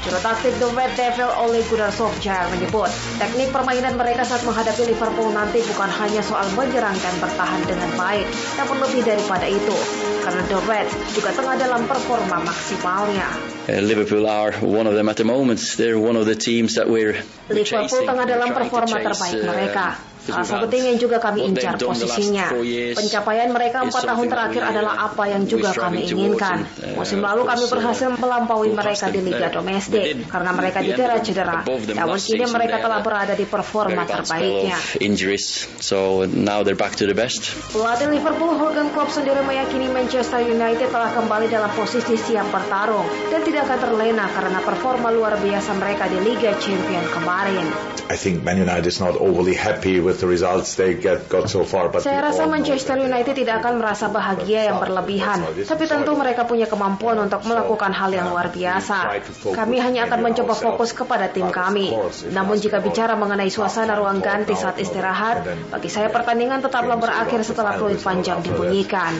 Juru 0.00 0.18
taktik 0.24 0.56
The 0.56 0.72
Red 0.72 0.96
Devil 0.96 1.28
Ole 1.36 1.60
Gunnar 1.68 1.92
Solskjaer 1.92 2.48
menyebut 2.56 2.88
teknik 3.20 3.52
permainan 3.52 4.00
mereka 4.00 4.24
saat 4.24 4.40
menghadapi 4.48 4.88
Liverpool 4.88 5.28
nanti 5.36 5.60
bukan 5.68 5.92
hanya 6.00 6.24
soal 6.24 6.48
menyerang 6.56 6.96
dan 6.96 7.14
bertahan 7.20 7.60
dengan 7.68 7.92
baik, 8.00 8.24
namun 8.56 8.76
lebih 8.88 9.04
daripada 9.04 9.44
itu 9.44 9.76
karena 10.24 10.40
The 10.48 10.69
Reds 10.70 10.94
juga 11.18 11.34
tengah 11.34 11.58
dalam 11.58 11.82
performa 11.90 12.46
maksimalnya. 12.46 13.26
Uh, 13.66 13.82
Liverpool 13.82 14.30
are 14.30 14.54
one 14.62 14.86
of 14.86 14.94
them 14.94 15.10
at 15.10 15.18
the 15.18 15.26
moment. 15.26 15.58
They're 15.74 15.98
one 15.98 16.14
of 16.14 16.30
the 16.30 16.38
teams 16.38 16.78
that 16.78 16.86
we're 16.86 17.18
Liverpool 17.50 18.06
tengah 18.06 18.26
dalam 18.30 18.54
performa 18.54 19.02
terbaik 19.02 19.34
uh, 19.34 19.46
mereka. 19.50 20.09
Salah 20.20 20.44
satu 20.44 20.66
tim 20.68 20.84
yang 20.84 20.98
juga 21.00 21.16
kami 21.16 21.48
incar 21.48 21.80
posisinya. 21.80 22.52
Pencapaian 22.96 23.48
mereka 23.50 23.84
empat 23.84 24.02
tahun 24.04 24.26
terakhir 24.28 24.62
adalah 24.68 24.94
apa 25.08 25.24
yang 25.32 25.48
juga 25.48 25.72
kami 25.72 26.04
inginkan. 26.04 26.66
uh, 26.66 27.00
Musim 27.00 27.24
lalu 27.24 27.48
kami 27.48 27.64
berhasil 27.70 28.08
melampaui 28.12 28.70
mereka 28.76 29.08
di 29.08 29.20
Liga 29.24 29.48
Domestik 29.48 30.28
karena 30.28 30.50
mereka 30.52 30.84
cedera-cedera. 30.84 31.64
Namun 31.96 32.18
kini 32.20 32.44
mereka 32.46 32.76
telah 32.84 33.00
berada 33.00 33.32
di 33.32 33.46
performa 33.48 34.04
terbaiknya. 34.04 34.76
injuries. 35.00 35.64
So 35.80 36.28
now 36.28 36.62
they're 36.62 36.78
back 36.78 37.00
to 37.00 37.08
the 37.08 37.16
best. 37.16 37.50
Pelatih 37.72 38.12
Liverpool 38.12 38.56
Jurgen 38.60 38.92
Klopp 38.92 39.10
sendiri 39.10 39.40
meyakini 39.42 39.88
Manchester 39.88 40.44
United 40.44 40.92
telah 40.92 41.10
kembali 41.16 41.48
dalam 41.48 41.70
posisi 41.72 42.14
siap 42.14 42.52
bertarung 42.52 43.08
dan 43.32 43.40
tidak 43.42 43.66
akan 43.70 43.78
terlena 43.88 44.26
karena 44.30 44.60
performa 44.60 45.08
luar 45.10 45.40
biasa 45.40 45.74
mereka 45.80 46.06
di 46.06 46.18
Liga 46.20 46.52
Champions 46.60 47.08
kemarin. 47.16 47.64
I 48.10 48.18
think 48.18 48.42
Man 48.42 48.58
United 48.58 48.90
is 48.90 48.98
not 48.98 49.14
overly 49.16 49.54
happy 49.54 50.02
with 50.02 50.19
the 50.20 50.28
results 50.28 50.76
they 50.76 50.94
get 50.94 51.26
got 51.32 51.48
so 51.48 51.64
far, 51.64 51.88
but 51.88 52.04
Saya 52.04 52.20
rasa 52.20 52.44
Manchester 52.44 53.00
United 53.00 53.32
tidak 53.32 53.64
akan 53.64 53.80
merasa 53.80 54.12
bahagia 54.12 54.68
yang 54.68 54.78
berlebihan, 54.78 55.40
tapi 55.64 55.84
tentu 55.88 56.12
mereka 56.14 56.44
punya 56.44 56.68
kemampuan 56.68 57.16
untuk 57.18 57.42
melakukan 57.48 57.90
hal 57.96 58.12
yang 58.12 58.28
luar 58.28 58.52
biasa. 58.52 59.24
Kami 59.50 59.76
hanya 59.80 60.06
akan 60.06 60.20
mencoba 60.20 60.54
fokus 60.54 60.92
kepada 60.92 61.32
tim 61.32 61.48
kami. 61.48 61.90
Namun 62.30 62.60
jika 62.60 62.84
bicara 62.84 63.16
mengenai 63.16 63.48
suasana 63.48 63.96
ruang 63.96 64.20
ganti 64.20 64.52
saat 64.52 64.76
istirahat, 64.76 65.42
bagi 65.72 65.88
saya 65.88 66.12
pertandingan 66.12 66.60
tetaplah 66.60 67.00
berakhir 67.00 67.40
setelah 67.42 67.80
peluit 67.80 67.98
panjang 67.98 68.44
dibunyikan. 68.44 69.16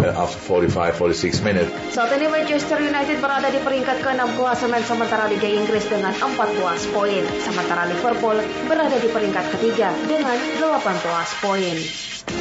uh, 0.00 0.16
after 0.16 0.40
45, 0.40 0.96
46 0.96 1.44
minutes. 1.44 1.70
Saat 1.92 2.16
ini 2.16 2.26
Manchester 2.32 2.80
United 2.80 3.20
berada 3.20 3.52
di 3.52 3.60
peringkat 3.60 4.00
ke-6 4.00 4.40
klasemen 4.40 4.82
sementara 4.82 5.28
Liga 5.28 5.48
Inggris 5.48 5.84
dengan 5.86 6.16
14 6.16 6.94
poin, 6.96 7.22
sementara 7.44 7.84
Liverpool 7.84 8.40
berada 8.64 8.96
di 8.96 9.08
peringkat 9.12 9.44
ketiga 9.58 9.92
dengan 10.12 10.36
18 10.60 11.40
poin. 11.40 11.76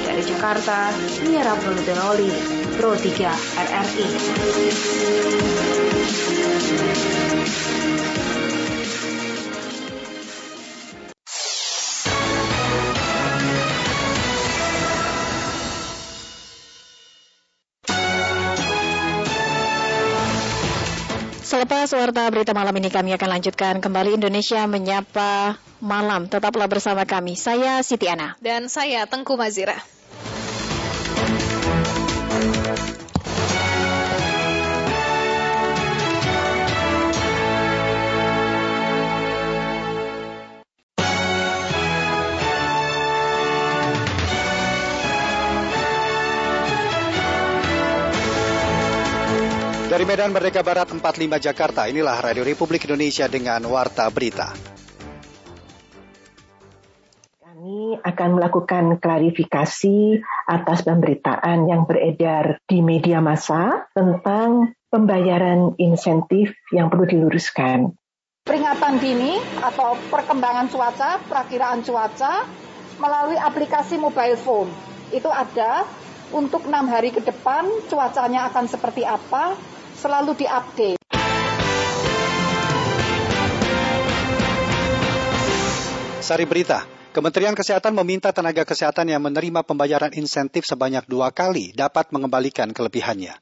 Dari 0.04 0.24
Jakarta, 0.28 0.92
Rabdul 1.40 1.80
Denoli, 1.88 2.32
Pro 2.76 2.96
3 3.00 3.32
RRI. 3.56 4.08
Warta 21.98 22.28
berita 22.32 22.56
malam 22.56 22.76
ini 22.78 22.88
kami 22.88 23.12
akan 23.16 23.30
lanjutkan 23.40 23.74
kembali 23.84 24.16
Indonesia 24.16 24.64
menyapa 24.68 25.60
malam. 25.82 26.30
Tetaplah 26.30 26.70
bersama 26.70 27.04
kami. 27.04 27.36
Saya 27.36 27.82
Siti 27.84 28.08
Ana. 28.08 28.38
Dan 28.40 28.70
saya 28.72 29.08
Tengku 29.10 29.36
Mazira. 29.36 29.76
Dari 50.02 50.18
Medan 50.18 50.34
Merdeka 50.34 50.66
Barat 50.66 50.90
45 50.90 51.38
Jakarta, 51.38 51.86
inilah 51.86 52.18
Radio 52.26 52.42
Republik 52.42 52.90
Indonesia 52.90 53.30
dengan 53.30 53.62
Warta 53.70 54.10
Berita. 54.10 54.50
Kami 57.38 58.02
akan 58.02 58.30
melakukan 58.34 58.98
klarifikasi 58.98 60.26
atas 60.50 60.82
pemberitaan 60.82 61.70
yang 61.70 61.86
beredar 61.86 62.58
di 62.66 62.82
media 62.82 63.22
massa 63.22 63.86
tentang 63.94 64.74
pembayaran 64.90 65.78
insentif 65.78 66.50
yang 66.74 66.90
perlu 66.90 67.06
diluruskan. 67.06 67.94
peringatan 68.42 68.98
dini 68.98 69.38
atau 69.62 70.02
perkembangan 70.10 70.66
cuaca, 70.74 71.22
perakiraan 71.30 71.86
cuaca 71.86 72.50
melalui 72.98 73.38
aplikasi 73.38 74.02
mobile 74.02 74.34
phone. 74.42 74.74
Itu 75.14 75.30
ada 75.30 75.86
untuk 76.34 76.66
enam 76.66 76.90
hari 76.90 77.14
ke 77.14 77.22
depan 77.22 77.70
cuacanya 77.86 78.50
akan 78.50 78.66
seperti 78.66 79.06
apa, 79.06 79.54
selalu 80.02 80.34
diupdate. 80.34 80.98
Sari 86.26 86.46
Berita, 86.50 86.90
Kementerian 87.14 87.54
Kesehatan 87.54 87.94
meminta 87.94 88.34
tenaga 88.34 88.66
kesehatan 88.66 89.14
yang 89.14 89.22
menerima 89.22 89.62
pembayaran 89.62 90.16
insentif 90.18 90.66
sebanyak 90.66 91.06
dua 91.06 91.30
kali 91.30 91.76
dapat 91.78 92.10
mengembalikan 92.10 92.74
kelebihannya. 92.74 93.38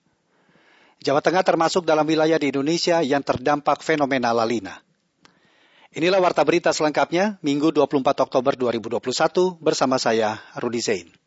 Jawa 1.00 1.24
Tengah 1.24 1.48
termasuk 1.48 1.88
dalam 1.88 2.04
wilayah 2.04 2.36
di 2.36 2.52
Indonesia 2.52 3.00
yang 3.00 3.24
terdampak 3.24 3.80
fenomena 3.80 4.36
La 4.36 4.44
Lina. 4.44 4.84
Inilah 5.96 6.20
warta 6.20 6.44
berita 6.44 6.76
selengkapnya 6.76 7.40
Minggu 7.40 7.72
24 7.72 8.26
Oktober 8.28 8.54
2021 8.54 9.00
bersama 9.64 9.96
saya 9.96 10.44
Rudi 10.60 10.82
Zain. 10.84 11.19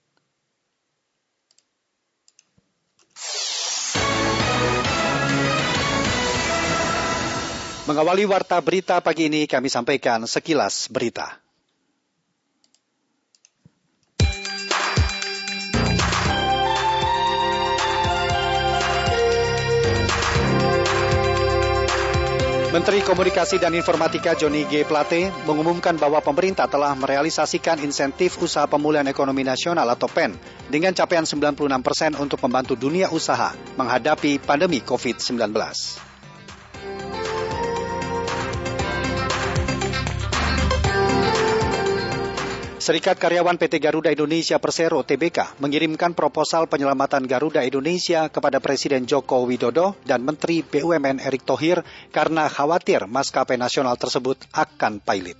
Mengawali 7.82 8.22
warta 8.30 8.62
berita 8.62 9.02
pagi 9.02 9.26
ini 9.26 9.50
kami 9.50 9.66
sampaikan 9.66 10.22
sekilas 10.22 10.86
berita. 10.86 11.42
Menteri 22.70 23.02
Komunikasi 23.02 23.58
dan 23.58 23.74
Informatika 23.74 24.38
Johnny 24.38 24.62
G. 24.70 24.86
Plate 24.86 25.34
mengumumkan 25.42 25.98
bahwa 25.98 26.22
pemerintah 26.22 26.70
telah 26.70 26.94
merealisasikan 26.94 27.82
insentif 27.82 28.38
usaha 28.38 28.70
pemulihan 28.70 29.10
ekonomi 29.10 29.42
nasional 29.42 29.90
atau 29.90 30.06
PEN 30.06 30.38
dengan 30.70 30.94
capaian 30.94 31.26
96 31.26 31.66
persen 31.82 32.14
untuk 32.14 32.38
membantu 32.46 32.78
dunia 32.78 33.10
usaha 33.10 33.50
menghadapi 33.74 34.38
pandemi 34.38 34.78
COVID-19. 34.86 36.11
Serikat 42.82 43.14
Karyawan 43.14 43.62
PT 43.62 43.78
Garuda 43.78 44.10
Indonesia 44.10 44.58
Persero 44.58 45.06
TBK 45.06 45.62
mengirimkan 45.62 46.18
proposal 46.18 46.66
penyelamatan 46.66 47.30
Garuda 47.30 47.62
Indonesia 47.62 48.26
kepada 48.26 48.58
Presiden 48.58 49.06
Joko 49.06 49.46
Widodo 49.46 49.94
dan 50.02 50.26
Menteri 50.26 50.66
BUMN 50.66 51.22
Erick 51.22 51.46
Thohir 51.46 51.86
karena 52.10 52.50
khawatir 52.50 53.06
maskapai 53.06 53.54
nasional 53.54 53.94
tersebut 53.94 54.34
akan 54.50 54.98
pilot. 54.98 55.38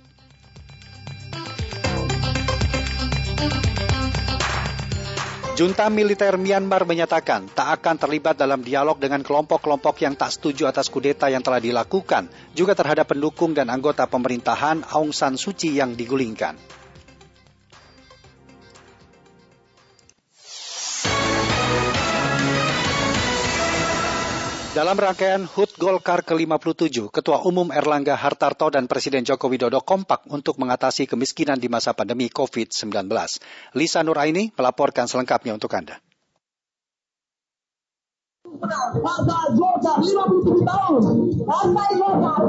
Junta 5.59 5.91
militer 5.91 6.39
Myanmar 6.39 6.87
menyatakan 6.87 7.51
tak 7.51 7.83
akan 7.83 7.99
terlibat 7.99 8.39
dalam 8.39 8.63
dialog 8.63 8.95
dengan 9.03 9.19
kelompok-kelompok 9.19 9.99
yang 9.99 10.15
tak 10.15 10.31
setuju 10.31 10.71
atas 10.71 10.87
kudeta 10.87 11.27
yang 11.27 11.43
telah 11.43 11.59
dilakukan, 11.59 12.31
juga 12.55 12.71
terhadap 12.71 13.11
pendukung 13.11 13.51
dan 13.51 13.67
anggota 13.67 14.07
pemerintahan 14.07 14.87
Aung 14.95 15.11
San 15.11 15.35
Suu 15.35 15.51
Kyi 15.51 15.83
yang 15.83 15.91
digulingkan. 15.99 16.82
Dalam 24.73 24.97
rangkaian 24.97 25.45
HUT 25.45 25.77
Golkar 25.77 26.25
ke-57, 26.25 27.13
Ketua 27.13 27.45
Umum 27.45 27.69
Erlangga 27.69 28.17
Hartarto 28.17 28.73
dan 28.73 28.89
Presiden 28.89 29.21
Joko 29.21 29.45
Widodo 29.45 29.85
kompak 29.85 30.25
untuk 30.33 30.57
mengatasi 30.57 31.05
kemiskinan 31.05 31.61
di 31.61 31.69
masa 31.69 31.93
pandemi 31.93 32.25
COVID-19. 32.33 33.05
Lisa 33.77 34.01
Nuraini 34.01 34.49
melaporkan 34.57 35.05
selengkapnya 35.05 35.53
untuk 35.53 35.69
Anda. 35.77 36.01
Partai 38.43 39.55
Golkar 39.55 40.03
57 40.03 40.67
tahun. 40.67 41.01
Partai 41.47 41.89
Golkar. 41.95 42.43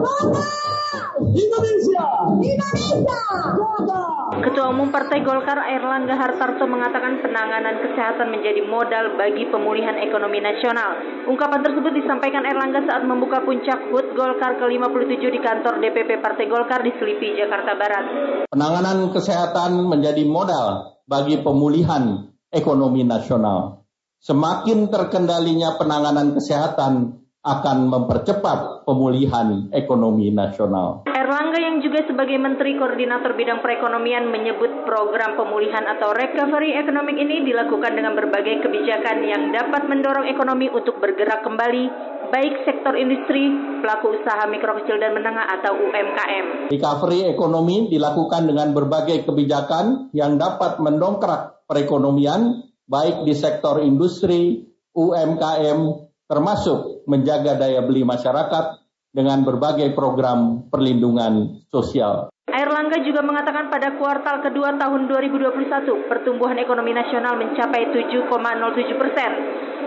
Indonesia. 1.23 2.07
Indonesia. 2.35 3.21
Golkar. 3.55 4.43
Ketua 4.43 4.75
Umum 4.75 4.91
Partai 4.91 5.23
Golkar 5.23 5.63
Erlangga 5.63 6.19
Hartarto 6.19 6.67
mengatakan 6.67 7.23
penanganan 7.23 7.79
kesehatan 7.79 8.35
menjadi 8.35 8.67
modal 8.67 9.15
bagi 9.15 9.47
pemulihan 9.47 9.95
ekonomi 10.03 10.43
nasional. 10.43 10.99
Ungkapan 11.31 11.63
tersebut 11.63 11.95
disampaikan 11.95 12.43
Erlangga 12.43 12.83
saat 12.91 13.07
membuka 13.07 13.47
puncak 13.47 13.95
HUT 13.95 14.19
Golkar 14.19 14.59
ke-57 14.59 15.23
di 15.31 15.39
kantor 15.39 15.79
DPP 15.79 16.19
Partai 16.19 16.51
Golkar 16.51 16.83
di 16.83 16.91
Selipi, 16.99 17.39
Jakarta 17.39 17.79
Barat. 17.79 18.05
Penanganan 18.51 19.15
kesehatan 19.15 19.87
menjadi 19.87 20.27
modal 20.27 20.99
bagi 21.07 21.39
pemulihan 21.39 22.35
ekonomi 22.51 23.07
nasional. 23.07 23.84
Semakin 24.25 24.89
terkendalinya 24.89 25.77
penanganan 25.77 26.33
kesehatan 26.33 27.21
akan 27.45 27.93
mempercepat 27.93 28.89
pemulihan 28.89 29.69
ekonomi 29.69 30.33
nasional. 30.33 31.05
Erlangga 31.05 31.61
yang 31.61 31.85
juga 31.85 32.01
sebagai 32.09 32.41
Menteri 32.41 32.73
Koordinator 32.81 33.37
Bidang 33.37 33.61
Perekonomian 33.61 34.33
menyebut 34.33 34.89
program 34.89 35.37
pemulihan 35.37 35.85
atau 35.85 36.17
recovery 36.17 36.73
ekonomi 36.73 37.21
ini 37.21 37.45
dilakukan 37.45 37.93
dengan 37.93 38.17
berbagai 38.17 38.65
kebijakan 38.65 39.29
yang 39.29 39.53
dapat 39.53 39.93
mendorong 39.93 40.25
ekonomi 40.25 40.73
untuk 40.73 40.97
bergerak 41.05 41.45
kembali, 41.45 41.85
baik 42.33 42.65
sektor 42.65 42.97
industri, 42.97 43.53
pelaku 43.85 44.25
usaha 44.25 44.49
mikro 44.49 44.81
kecil 44.81 44.97
dan 44.97 45.13
menengah 45.13 45.45
atau 45.61 45.77
UMKM. 45.77 46.73
Recovery 46.73 47.29
ekonomi 47.29 47.93
dilakukan 47.93 48.49
dengan 48.49 48.73
berbagai 48.73 49.29
kebijakan 49.29 50.17
yang 50.17 50.41
dapat 50.41 50.81
mendongkrak 50.81 51.69
perekonomian, 51.69 52.73
baik 52.85 53.25
di 53.25 53.35
sektor 53.37 53.81
industri, 53.81 54.65
UMKM, 54.95 55.81
termasuk 56.29 57.05
menjaga 57.09 57.57
daya 57.57 57.85
beli 57.85 58.05
masyarakat, 58.05 58.85
dengan 59.15 59.47
berbagai 59.47 59.95
program 59.95 60.67
perlindungan 60.69 61.63
sosial. 61.71 62.35
Air 62.51 62.69
Langga 62.69 62.99
juga 63.07 63.23
mengatakan 63.23 63.71
pada 63.71 63.95
kuartal 63.97 64.43
kedua 64.43 64.75
tahun 64.75 65.07
2021 65.07 66.11
pertumbuhan 66.11 66.59
ekonomi 66.59 66.93
nasional 66.93 67.39
mencapai 67.39 67.95
7,07 67.95 69.01
persen 69.01 69.31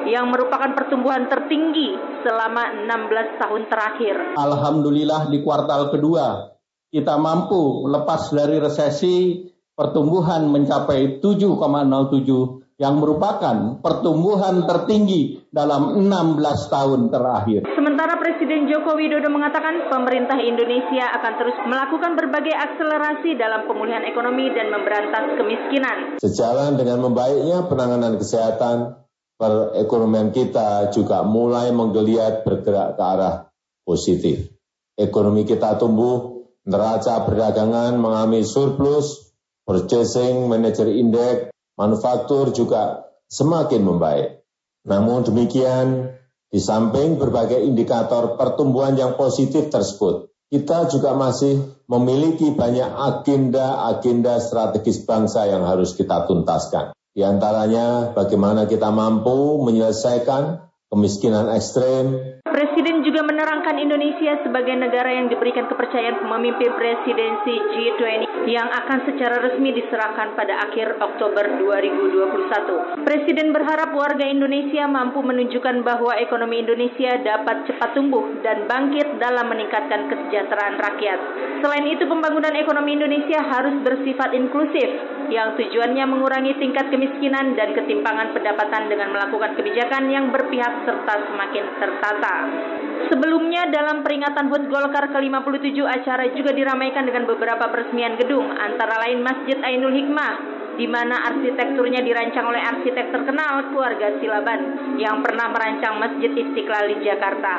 yang 0.07 0.31
merupakan 0.31 0.71
pertumbuhan 0.73 1.27
tertinggi 1.27 1.91
selama 2.23 2.87
16 2.87 3.43
tahun 3.43 3.61
terakhir. 3.67 4.15
Alhamdulillah 4.39 5.27
di 5.27 5.43
kuartal 5.43 5.91
kedua 5.91 6.55
kita 6.87 7.19
mampu 7.19 7.87
lepas 7.91 8.31
dari 8.31 8.63
resesi 8.63 9.43
pertumbuhan 9.75 10.47
mencapai 10.47 11.19
7,07 11.19 12.66
yang 12.77 13.01
merupakan 13.01 13.81
pertumbuhan 13.81 14.69
tertinggi 14.69 15.49
dalam 15.49 15.97
16 15.97 16.37
tahun 16.69 17.09
terakhir. 17.09 17.65
Sementara 17.73 18.21
Presiden 18.21 18.69
Joko 18.69 18.93
Widodo 18.93 19.33
mengatakan 19.33 19.89
pemerintah 19.89 20.37
Indonesia 20.37 21.09
akan 21.17 21.33
terus 21.41 21.57
melakukan 21.65 22.13
berbagai 22.13 22.53
akselerasi 22.53 23.33
dalam 23.33 23.65
pemulihan 23.65 24.05
ekonomi 24.05 24.53
dan 24.53 24.69
memberantas 24.69 25.25
kemiskinan. 25.41 25.97
Sejalan 26.21 26.77
dengan 26.77 27.01
membaiknya 27.01 27.65
penanganan 27.65 28.21
kesehatan, 28.21 29.01
perekonomian 29.41 30.29
kita 30.29 30.93
juga 30.93 31.25
mulai 31.25 31.73
menggeliat 31.73 32.45
bergerak 32.45 32.93
ke 32.93 33.01
arah 33.01 33.35
positif. 33.81 34.53
Ekonomi 34.93 35.49
kita 35.49 35.81
tumbuh, 35.81 36.45
neraca 36.61 37.25
perdagangan 37.25 37.97
mengalami 37.97 38.45
surplus, 38.45 39.33
purchasing 39.65 40.45
manager 40.45 40.85
index 40.85 41.49
manufaktur 41.77 42.51
juga 42.51 43.07
semakin 43.29 43.81
membaik. 43.85 44.43
Namun 44.87 45.23
demikian, 45.23 46.17
di 46.47 46.59
samping 46.63 47.19
berbagai 47.19 47.59
indikator 47.59 48.39
pertumbuhan 48.39 48.95
yang 48.95 49.19
positif 49.19 49.67
tersebut, 49.69 50.31
kita 50.47 50.87
juga 50.87 51.11
masih 51.11 51.59
memiliki 51.91 52.55
banyak 52.55 52.87
agenda-agenda 52.87 54.39
strategis 54.39 55.03
bangsa 55.03 55.47
yang 55.47 55.67
harus 55.67 55.91
kita 55.95 56.23
tuntaskan. 56.27 56.95
Di 57.11 57.25
antaranya 57.25 58.15
bagaimana 58.15 58.69
kita 58.69 58.93
mampu 58.93 59.59
menyelesaikan 59.59 60.67
kemiskinan 60.87 61.51
ekstrem. 61.51 62.36
Presiden 62.47 63.03
juga 63.03 63.21
menerangkan 63.27 63.75
Indonesia 63.75 64.39
sebagai 64.41 64.73
negara 64.79 65.11
yang 65.11 65.27
diberikan 65.27 65.67
kepercayaan 65.67 66.23
memimpin 66.23 66.71
presidensi 66.73 67.53
G20 67.53 68.47
yang 68.47 68.71
akan 68.71 69.03
secara 69.03 69.43
resmi 69.43 69.75
diserahkan 69.75 70.33
pada 70.33 70.65
akhir 70.69 70.95
Oktober 71.03 71.43
2021. 71.59 73.03
Presiden 73.03 73.51
berharap 73.51 73.91
warga 73.91 74.23
Indonesia 74.23 74.87
mampu 74.87 75.19
menunjukkan 75.19 75.83
bahwa 75.83 76.15
ekonomi 76.15 76.63
Indonesia 76.63 77.19
dapat 77.19 77.67
cepat 77.67 77.91
tumbuh 77.93 78.23
dan 78.41 78.65
bangkit 78.65 79.19
dalam 79.19 79.51
meningkatkan 79.51 80.07
kesejahteraan 80.07 80.75
rakyat. 80.79 81.19
Selain 81.59 81.85
itu, 81.89 82.05
pembangunan 82.07 82.53
ekonomi 82.55 82.95
Indonesia 82.95 83.43
harus 83.43 83.75
bersifat 83.83 84.31
inklusif 84.31 84.87
yang 85.27 85.59
tujuannya 85.59 86.05
mengurangi 86.07 86.55
tingkat 86.55 86.87
kemiskinan 86.87 87.57
dan 87.59 87.75
ketimpangan 87.75 88.31
pendapatan 88.31 88.87
dengan 88.87 89.11
melakukan 89.11 89.59
kebijakan 89.59 90.07
yang 90.07 90.31
berpihak 90.31 90.87
serta 90.87 91.13
semakin 91.27 91.65
tertata. 91.81 92.36
Sebelumnya 93.07 93.71
dalam 93.71 94.03
peringatan 94.03 94.51
HUT 94.51 94.67
Golkar 94.67 95.07
ke-57 95.13 95.79
acara 95.79 96.27
juga 96.35 96.51
diramaikan 96.51 97.07
dengan 97.07 97.23
beberapa 97.23 97.71
peresmian 97.71 98.19
gedung 98.19 98.51
antara 98.51 98.99
lain 99.07 99.23
Masjid 99.23 99.55
Ainul 99.63 99.95
Hikmah 99.95 100.56
di 100.77 100.85
mana 100.85 101.25
arsitekturnya 101.33 102.05
dirancang 102.05 102.45
oleh 102.45 102.61
arsitek 102.61 103.09
terkenal 103.09 103.73
keluarga 103.73 104.13
Silaban 104.21 104.95
yang 105.01 105.25
pernah 105.25 105.49
merancang 105.49 105.97
Masjid 105.97 106.31
Istiqlal 106.31 106.93
di 106.93 106.97
Jakarta. 107.03 107.53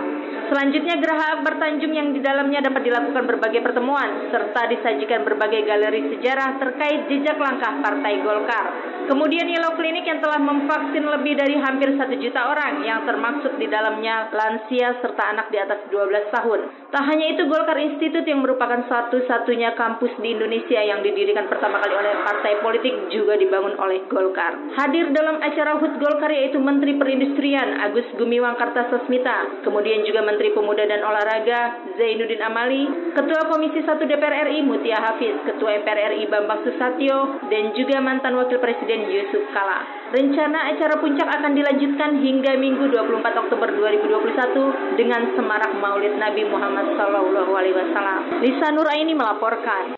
Selanjutnya 0.48 0.96
Geraha 0.96 1.26
Akbar 1.38 1.60
Tanjung 1.60 1.92
yang 1.92 2.14
di 2.14 2.22
dalamnya 2.24 2.64
dapat 2.64 2.80
dilakukan 2.86 3.26
berbagai 3.28 3.60
pertemuan 3.60 4.30
serta 4.32 4.70
disajikan 4.70 5.26
berbagai 5.26 5.66
galeri 5.66 6.08
sejarah 6.14 6.56
terkait 6.62 7.10
jejak 7.10 7.36
langkah 7.36 7.82
Partai 7.82 8.22
Golkar. 8.22 8.66
Kemudian 9.08 9.48
Yellow 9.48 9.72
Clinic 9.76 10.04
yang 10.04 10.20
telah 10.20 10.36
memvaksin 10.36 11.00
lebih 11.00 11.32
dari 11.32 11.56
hampir 11.56 11.96
satu 11.96 12.12
juta 12.16 12.44
orang 12.48 12.84
yang 12.84 13.08
termaksud 13.08 13.56
di 13.56 13.64
dalamnya 13.64 14.28
lansia 14.28 15.00
serta 15.00 15.32
anak 15.32 15.48
di 15.48 15.56
atas 15.56 15.80
12 15.88 16.28
tahun. 16.28 16.60
Tak 16.92 17.04
hanya 17.08 17.26
itu 17.32 17.48
Golkar 17.48 17.80
Institute 17.80 18.24
yang 18.28 18.44
merupakan 18.44 18.84
satu-satunya 18.84 19.72
kampus 19.76 20.12
di 20.20 20.36
Indonesia 20.36 20.80
yang 20.80 21.00
didirikan 21.00 21.48
pertama 21.48 21.80
kali 21.80 21.96
oleh 21.96 22.20
partai 22.20 22.60
politik 22.60 23.07
juga 23.12 23.36
dibangun 23.36 23.74
oleh 23.76 24.04
Golkar. 24.08 24.76
Hadir 24.76 25.12
dalam 25.12 25.40
acara 25.40 25.76
HUT 25.80 25.98
Golkar 26.00 26.30
yaitu 26.32 26.60
Menteri 26.60 26.96
Perindustrian 26.96 27.82
Agus 27.84 28.06
Gumiwang 28.16 28.56
Kartasasmita, 28.56 29.64
kemudian 29.66 30.04
juga 30.04 30.24
Menteri 30.24 30.54
Pemuda 30.54 30.84
dan 30.86 31.04
Olahraga 31.04 31.82
Zainuddin 31.98 32.40
Amali, 32.44 32.86
Ketua 33.12 33.50
Komisi 33.50 33.84
1 33.84 33.98
DPR 33.98 34.48
RI 34.48 34.60
Mutia 34.64 35.00
Hafiz, 35.02 35.34
Ketua 35.44 35.82
MPR 35.82 36.14
RI 36.14 36.24
Bambang 36.30 36.62
Susatyo, 36.64 37.42
dan 37.50 37.74
juga 37.74 37.98
mantan 38.00 38.38
Wakil 38.38 38.62
Presiden 38.62 39.10
Yusuf 39.10 39.44
Kala. 39.50 40.08
Rencana 40.08 40.72
acara 40.72 40.96
puncak 41.02 41.28
akan 41.28 41.52
dilanjutkan 41.52 42.16
hingga 42.24 42.56
Minggu 42.56 42.88
24 42.88 43.44
Oktober 43.44 43.68
2021 43.76 44.96
dengan 44.96 45.22
semarak 45.36 45.76
Maulid 45.76 46.16
Nabi 46.16 46.48
Muhammad 46.48 46.96
SAW. 46.96 48.40
Lisa 48.40 48.68
Nuraini 48.72 49.12
melaporkan. 49.12 49.97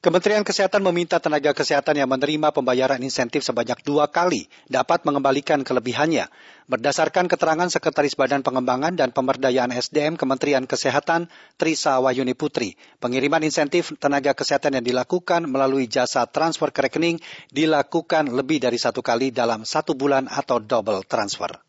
Kementerian 0.00 0.40
Kesehatan 0.48 0.80
meminta 0.80 1.20
tenaga 1.20 1.52
kesehatan 1.52 1.92
yang 1.92 2.08
menerima 2.08 2.56
pembayaran 2.56 3.04
insentif 3.04 3.44
sebanyak 3.44 3.84
dua 3.84 4.08
kali 4.08 4.48
dapat 4.64 5.04
mengembalikan 5.04 5.60
kelebihannya. 5.60 6.24
Berdasarkan 6.72 7.28
keterangan 7.28 7.68
Sekretaris 7.68 8.16
Badan 8.16 8.40
Pengembangan 8.40 8.96
dan 8.96 9.12
Pemberdayaan 9.12 9.68
SDM 9.68 10.16
Kementerian 10.16 10.64
Kesehatan 10.64 11.28
Trisa 11.60 12.00
Wayuni 12.00 12.32
Putri, 12.32 12.80
pengiriman 12.96 13.44
insentif 13.44 13.92
tenaga 14.00 14.32
kesehatan 14.32 14.80
yang 14.80 14.88
dilakukan 14.88 15.44
melalui 15.44 15.84
jasa 15.84 16.24
transfer 16.24 16.72
ke 16.72 16.88
rekening 16.88 17.20
dilakukan 17.52 18.32
lebih 18.32 18.56
dari 18.56 18.80
satu 18.80 19.04
kali 19.04 19.36
dalam 19.36 19.68
satu 19.68 19.92
bulan 19.92 20.32
atau 20.32 20.64
double 20.64 21.04
transfer. 21.04 21.60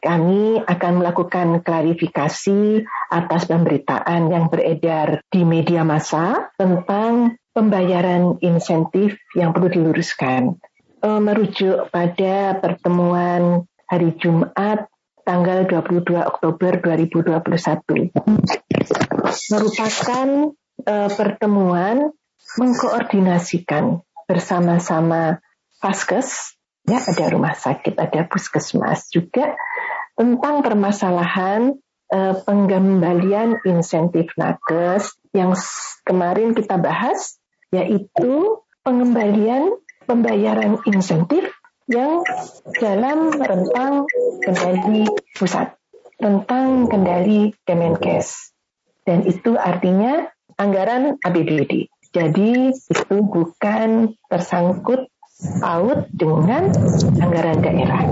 Kami 0.00 0.64
akan 0.64 0.92
melakukan 1.04 1.60
klarifikasi 1.60 2.88
atas 3.12 3.44
pemberitaan 3.44 4.32
yang 4.32 4.48
beredar 4.48 5.20
di 5.28 5.44
media 5.44 5.84
massa 5.84 6.48
tentang 6.56 7.36
pembayaran 7.52 8.40
insentif 8.40 9.20
yang 9.36 9.52
perlu 9.52 9.68
diluruskan. 9.68 10.56
E, 11.00 11.08
merujuk 11.20 11.92
pada 11.92 12.56
pertemuan 12.56 13.68
hari 13.84 14.16
Jumat 14.16 14.88
tanggal 15.28 15.68
22 15.68 16.16
Oktober 16.16 16.80
2021 16.80 18.16
merupakan 19.52 20.28
e, 20.80 20.94
pertemuan 21.12 21.96
mengkoordinasikan 22.56 24.00
bersama-sama 24.24 25.38
Faskes, 25.80 26.56
ya 26.84 27.00
ada 27.00 27.24
rumah 27.32 27.56
sakit, 27.56 27.96
ada 27.96 28.26
puskesmas 28.28 29.08
juga 29.08 29.56
tentang 30.20 30.60
permasalahan 30.60 31.80
uh, 32.12 32.34
penggembalian 32.44 33.56
insentif 33.64 34.28
nakes 34.36 35.16
yang 35.32 35.56
kemarin 36.04 36.52
kita 36.52 36.76
bahas, 36.76 37.40
yaitu 37.72 38.60
pengembalian 38.84 39.80
pembayaran 40.04 40.76
insentif 40.84 41.48
yang 41.88 42.20
dalam 42.76 43.32
rentang 43.32 44.04
kendali 44.44 45.08
pusat, 45.40 45.72
rentang 46.20 46.84
kendali 46.92 47.56
Kemenkes. 47.64 48.52
Dan 49.08 49.24
itu 49.24 49.56
artinya 49.56 50.28
anggaran 50.60 51.16
APBD. 51.24 51.88
Jadi 52.12 52.76
itu 52.76 53.16
bukan 53.24 54.12
tersangkut 54.28 55.08
paut 55.64 56.04
dengan 56.12 56.68
anggaran 57.16 57.64
daerah. 57.64 58.04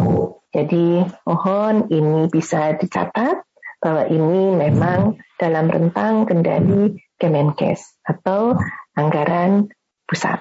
Jadi 0.49 1.05
mohon 1.29 1.93
ini 1.93 2.29
bisa 2.33 2.73
dicatat 2.73 3.45
bahwa 3.79 4.05
ini 4.11 4.57
memang 4.57 5.21
dalam 5.39 5.71
rentang 5.71 6.27
kendali 6.27 6.99
Kemenkes 7.19 7.99
atau 8.07 8.55
anggaran 8.95 9.71
pusat. 10.07 10.39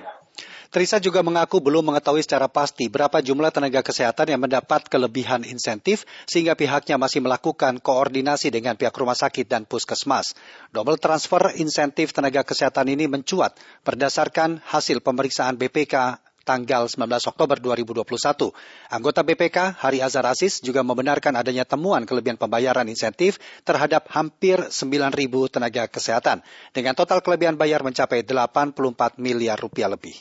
Trisa 0.67 0.99
juga 0.99 1.23
mengaku 1.23 1.63
belum 1.63 1.89
mengetahui 1.89 2.27
secara 2.27 2.51
pasti 2.51 2.91
berapa 2.91 3.23
jumlah 3.23 3.55
tenaga 3.55 3.79
kesehatan 3.81 4.35
yang 4.35 4.41
mendapat 4.43 4.85
kelebihan 4.91 5.47
insentif 5.47 6.03
sehingga 6.27 6.59
pihaknya 6.59 6.99
masih 6.99 7.23
melakukan 7.23 7.79
koordinasi 7.79 8.51
dengan 8.51 8.75
pihak 8.75 8.91
rumah 8.91 9.15
sakit 9.15 9.47
dan 9.47 9.63
puskesmas. 9.63 10.35
Double 10.75 10.99
transfer 10.99 11.55
insentif 11.55 12.11
tenaga 12.11 12.43
kesehatan 12.43 12.91
ini 12.91 13.07
mencuat 13.07 13.55
berdasarkan 13.87 14.59
hasil 14.67 14.99
pemeriksaan 14.99 15.55
BPK 15.55 16.19
tanggal 16.47 16.87
19 16.87 17.03
Oktober 17.27 17.59
2021. 17.59 18.07
Anggota 18.87 19.27
BPK 19.27 19.83
Hari 19.83 19.99
Azhar 19.99 20.23
Aziz 20.23 20.63
juga 20.63 20.79
membenarkan 20.87 21.35
adanya 21.35 21.67
temuan 21.67 22.07
kelebihan 22.07 22.39
pembayaran 22.39 22.87
insentif 22.87 23.43
terhadap 23.67 24.07
hampir 24.15 24.71
9.000 24.71 25.11
tenaga 25.51 25.83
kesehatan 25.91 26.39
dengan 26.71 26.95
total 26.95 27.19
kelebihan 27.19 27.59
bayar 27.59 27.83
mencapai 27.83 28.23
84 28.23 29.19
miliar 29.19 29.59
rupiah 29.59 29.91
lebih. 29.91 30.15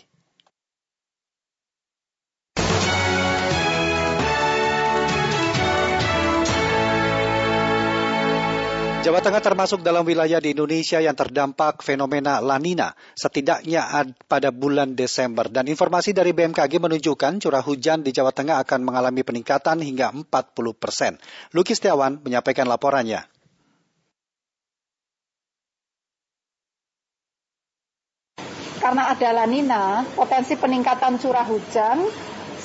Jawa 9.07 9.23
Tengah 9.23 9.39
termasuk 9.39 9.87
dalam 9.87 10.03
wilayah 10.03 10.43
di 10.43 10.51
Indonesia 10.51 10.99
yang 10.99 11.15
terdampak 11.15 11.79
fenomena 11.79 12.43
La 12.43 12.59
Nina, 12.59 12.91
setidaknya 13.15 13.87
pada 14.27 14.51
bulan 14.51 14.99
Desember. 14.99 15.47
Dan 15.47 15.71
informasi 15.71 16.11
dari 16.11 16.35
BMKG 16.35 16.83
menunjukkan 16.83 17.39
curah 17.39 17.63
hujan 17.63 18.03
di 18.03 18.11
Jawa 18.11 18.35
Tengah 18.35 18.59
akan 18.67 18.83
mengalami 18.83 19.23
peningkatan 19.23 19.79
hingga 19.79 20.11
40 20.11 20.27
persen. 20.75 21.23
Luki 21.55 21.79
Setiawan 21.79 22.19
menyampaikan 22.19 22.67
laporannya. 22.67 23.23
Karena 28.83 29.15
ada 29.15 29.29
La 29.31 29.47
Nina, 29.47 30.03
potensi 30.19 30.59
peningkatan 30.59 31.23
curah 31.23 31.47
hujan 31.47 32.11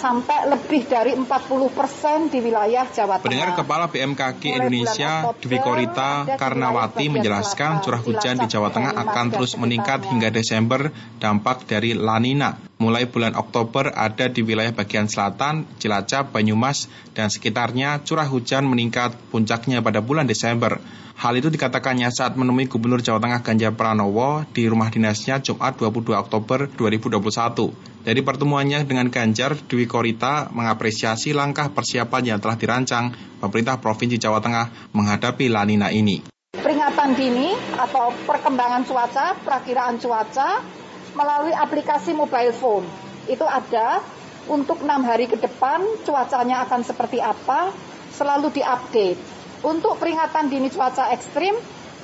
sampai 0.01 0.49
lebih 0.49 0.89
dari 0.89 1.13
40 1.13 1.77
persen 1.77 2.33
di 2.33 2.41
wilayah 2.41 2.89
Jawa 2.89 3.21
Tengah. 3.21 3.25
Pendengar 3.29 3.51
Kepala 3.53 3.85
BMKG 3.85 4.57
Indonesia 4.57 5.29
Dwi 5.37 5.61
Korita 5.61 6.25
Karnawati 6.25 7.05
menjelaskan 7.13 7.85
curah 7.85 8.01
hujan 8.01 8.41
di 8.41 8.49
Jawa 8.49 8.73
Tengah 8.73 8.97
akan 8.97 9.25
terus 9.29 9.53
meningkat 9.61 10.09
hingga 10.09 10.33
Desember 10.33 10.89
dampak 11.21 11.69
dari 11.69 11.93
La 11.93 12.17
Nina. 12.17 12.70
Mulai 12.81 13.05
bulan 13.05 13.37
Oktober 13.37 13.93
ada 13.93 14.25
di 14.25 14.41
wilayah 14.41 14.73
bagian 14.73 15.05
selatan, 15.05 15.69
Cilacap, 15.77 16.33
Banyumas, 16.33 16.89
dan 17.13 17.29
sekitarnya 17.29 18.01
curah 18.01 18.25
hujan 18.25 18.65
meningkat 18.65 19.13
puncaknya 19.29 19.85
pada 19.85 20.01
bulan 20.01 20.25
Desember. 20.25 20.81
Hal 21.13 21.37
itu 21.37 21.53
dikatakannya 21.53 22.09
saat 22.09 22.33
menemui 22.33 22.65
Gubernur 22.65 23.05
Jawa 23.05 23.21
Tengah 23.21 23.45
Ganjar 23.45 23.77
Pranowo 23.77 24.49
di 24.49 24.65
rumah 24.65 24.89
dinasnya 24.89 25.37
Jumat 25.45 25.77
22 25.77 26.25
Oktober 26.25 26.65
2021. 26.73 28.01
Dari 28.01 28.21
pertemuannya 28.25 28.81
dengan 28.81 29.13
Ganjar, 29.13 29.61
Dwi 29.61 29.85
Korita 29.85 30.49
mengapresiasi 30.49 31.37
langkah 31.37 31.69
persiapan 31.69 32.33
yang 32.33 32.39
telah 32.41 32.57
dirancang 32.57 33.13
pemerintah 33.37 33.77
Provinsi 33.77 34.17
Jawa 34.17 34.41
Tengah 34.41 34.89
menghadapi 34.97 35.53
lanina 35.53 35.93
ini. 35.93 36.25
Peringatan 36.57 37.13
dini 37.13 37.53
atau 37.77 38.09
perkembangan 38.25 38.89
cuaca, 38.89 39.37
perakiraan 39.37 40.01
cuaca 40.01 40.80
melalui 41.13 41.55
aplikasi 41.55 42.15
mobile 42.15 42.55
phone. 42.55 42.85
Itu 43.27 43.43
ada 43.45 44.01
untuk 44.49 44.81
enam 44.81 45.05
hari 45.05 45.29
ke 45.29 45.37
depan 45.37 45.83
cuacanya 46.03 46.65
akan 46.65 46.81
seperti 46.81 47.21
apa, 47.21 47.69
selalu 48.15 48.51
diupdate 48.51 49.21
untuk 49.61 50.01
peringatan 50.01 50.49
dini 50.49 50.73
cuaca 50.73 51.13
ekstrim, 51.13 51.53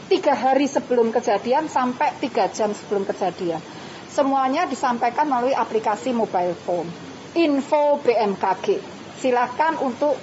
tiga 0.08 0.38
hari 0.38 0.70
sebelum 0.70 1.10
kejadian 1.10 1.66
sampai 1.66 2.14
tiga 2.22 2.48
jam 2.54 2.72
sebelum 2.78 3.04
kejadian. 3.04 3.60
Semuanya 4.08 4.66
disampaikan 4.66 5.30
melalui 5.30 5.54
aplikasi 5.54 6.14
mobile 6.14 6.58
phone. 6.58 6.90
Info 7.38 8.02
BMKG. 8.02 8.82
Silakan 9.18 9.82
untuk 9.82 10.18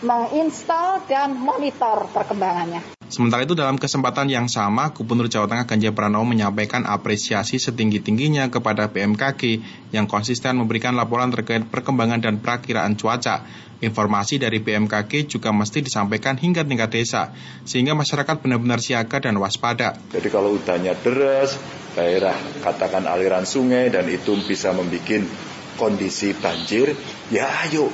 menginstal 0.00 1.04
dan 1.08 1.36
monitor 1.36 2.08
perkembangannya. 2.12 2.99
Sementara 3.10 3.42
itu 3.42 3.58
dalam 3.58 3.74
kesempatan 3.74 4.30
yang 4.30 4.46
sama, 4.46 4.94
Gubernur 4.94 5.26
Jawa 5.26 5.50
Tengah 5.50 5.66
Ganjar 5.66 5.90
Pranowo 5.90 6.22
menyampaikan 6.22 6.86
apresiasi 6.86 7.58
setinggi-tingginya 7.58 8.46
kepada 8.54 8.86
BMKG 8.86 9.58
yang 9.90 10.06
konsisten 10.06 10.54
memberikan 10.54 10.94
laporan 10.94 11.34
terkait 11.34 11.66
perkembangan 11.66 12.22
dan 12.22 12.38
perakiraan 12.38 12.94
cuaca. 12.94 13.42
Informasi 13.82 14.38
dari 14.38 14.62
BMKG 14.62 15.26
juga 15.26 15.50
mesti 15.50 15.82
disampaikan 15.82 16.38
hingga 16.38 16.62
tingkat 16.62 16.94
desa, 16.94 17.34
sehingga 17.66 17.98
masyarakat 17.98 18.46
benar-benar 18.46 18.78
siaga 18.78 19.18
dan 19.18 19.34
waspada. 19.42 19.98
Jadi 20.14 20.28
kalau 20.30 20.54
hujannya 20.54 20.94
deras, 21.02 21.58
daerah 21.98 22.38
katakan 22.62 23.10
aliran 23.10 23.42
sungai 23.42 23.90
dan 23.90 24.06
itu 24.06 24.38
bisa 24.46 24.70
membuat 24.70 25.26
kondisi 25.74 26.30
banjir, 26.36 26.94
ya 27.34 27.48
ayo 27.66 27.90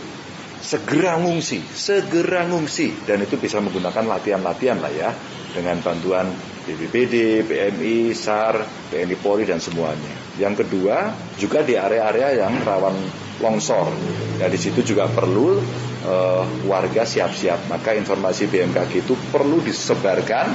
segera 0.60 1.20
ngungsi, 1.20 1.60
segera 1.62 2.48
ngungsi 2.48 3.06
dan 3.08 3.22
itu 3.22 3.36
bisa 3.36 3.60
menggunakan 3.60 4.04
latihan-latihan 4.06 4.78
lah 4.80 4.92
ya 4.92 5.10
dengan 5.52 5.80
bantuan 5.80 6.28
BPBD, 6.66 7.46
PMI, 7.46 8.10
SAR, 8.10 8.58
TNI 8.90 9.16
Polri 9.22 9.46
dan 9.46 9.62
semuanya. 9.62 10.12
Yang 10.36 10.66
kedua 10.66 11.14
juga 11.38 11.62
di 11.62 11.78
area-area 11.78 12.42
yang 12.42 12.58
rawan 12.66 12.96
longsor. 13.38 13.94
Ya 14.42 14.50
di 14.50 14.58
situ 14.58 14.82
juga 14.82 15.06
perlu 15.06 15.62
uh, 16.04 16.44
warga 16.66 17.06
siap-siap. 17.06 17.70
Maka 17.70 17.94
informasi 17.94 18.50
BMKG 18.50 19.06
itu 19.06 19.14
perlu 19.30 19.62
disebarkan 19.62 20.46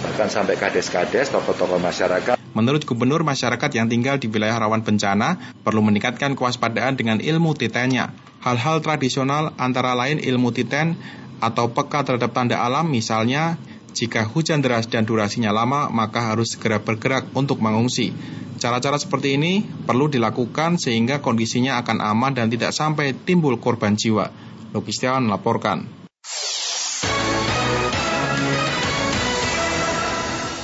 bahkan 0.00 0.28
sampai 0.32 0.56
kades-kades, 0.56 1.30
tokoh-tokoh 1.30 1.78
masyarakat. 1.78 2.40
Menurut 2.50 2.82
Gubernur, 2.82 3.22
masyarakat 3.22 3.70
yang 3.78 3.86
tinggal 3.86 4.18
di 4.18 4.26
wilayah 4.26 4.58
rawan 4.58 4.82
bencana 4.82 5.38
perlu 5.62 5.86
meningkatkan 5.86 6.34
kewaspadaan 6.34 6.98
dengan 6.98 7.22
ilmu 7.22 7.54
titennya. 7.54 8.10
Hal-hal 8.40 8.80
tradisional 8.80 9.52
antara 9.60 9.92
lain 9.92 10.16
ilmu 10.16 10.48
titen 10.56 10.96
atau 11.44 11.72
peka 11.72 12.04
terhadap 12.04 12.32
tanda 12.32 12.60
alam 12.60 12.88
misalnya 12.88 13.60
jika 13.90 14.22
hujan 14.22 14.62
deras 14.62 14.86
dan 14.86 15.02
durasinya 15.02 15.50
lama, 15.50 15.90
maka 15.90 16.32
harus 16.32 16.54
segera 16.54 16.78
bergerak 16.78 17.26
untuk 17.34 17.58
mengungsi. 17.58 18.14
Cara-cara 18.60 18.96
seperti 19.00 19.34
ini 19.36 19.64
perlu 19.64 20.06
dilakukan 20.06 20.78
sehingga 20.78 21.18
kondisinya 21.18 21.80
akan 21.82 21.98
aman 22.00 22.32
dan 22.36 22.46
tidak 22.52 22.70
sampai 22.70 23.12
timbul 23.12 23.58
korban 23.58 23.98
jiwa. 23.98 24.30
Logistiawan 24.70 25.26
melaporkan. 25.26 25.99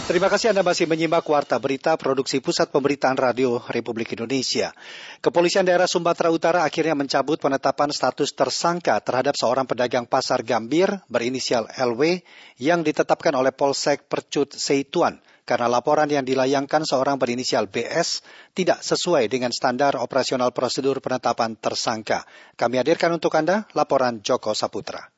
Terima 0.07 0.31
kasih 0.31 0.55
Anda 0.55 0.63
masih 0.63 0.87
menyimak 0.87 1.27
Warta 1.27 1.59
Berita 1.59 1.99
Produksi 1.99 2.39
Pusat 2.39 2.71
Pemberitaan 2.71 3.19
Radio 3.19 3.59
Republik 3.59 4.15
Indonesia. 4.15 4.71
Kepolisian 5.19 5.67
daerah 5.67 5.91
Sumatera 5.91 6.31
Utara 6.31 6.63
akhirnya 6.63 6.95
mencabut 6.95 7.43
penetapan 7.43 7.91
status 7.91 8.31
tersangka 8.31 9.03
terhadap 9.03 9.35
seorang 9.35 9.67
pedagang 9.67 10.07
pasar 10.07 10.47
Gambir 10.47 11.03
berinisial 11.11 11.67
LW 11.75 12.23
yang 12.63 12.87
ditetapkan 12.87 13.35
oleh 13.35 13.51
Polsek 13.51 14.07
Percut 14.07 14.55
Seituan 14.55 15.19
karena 15.43 15.67
laporan 15.67 16.07
yang 16.07 16.23
dilayangkan 16.23 16.87
seorang 16.87 17.19
berinisial 17.19 17.67
BS 17.67 18.23
tidak 18.55 18.87
sesuai 18.87 19.27
dengan 19.27 19.51
standar 19.51 19.99
operasional 19.99 20.55
prosedur 20.55 21.03
penetapan 21.03 21.59
tersangka. 21.59 22.23
Kami 22.55 22.79
hadirkan 22.79 23.11
untuk 23.11 23.35
Anda 23.35 23.67
laporan 23.75 24.23
Joko 24.23 24.55
Saputra. 24.55 25.16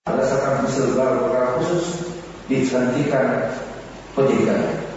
Berdasarkan. 0.00 0.64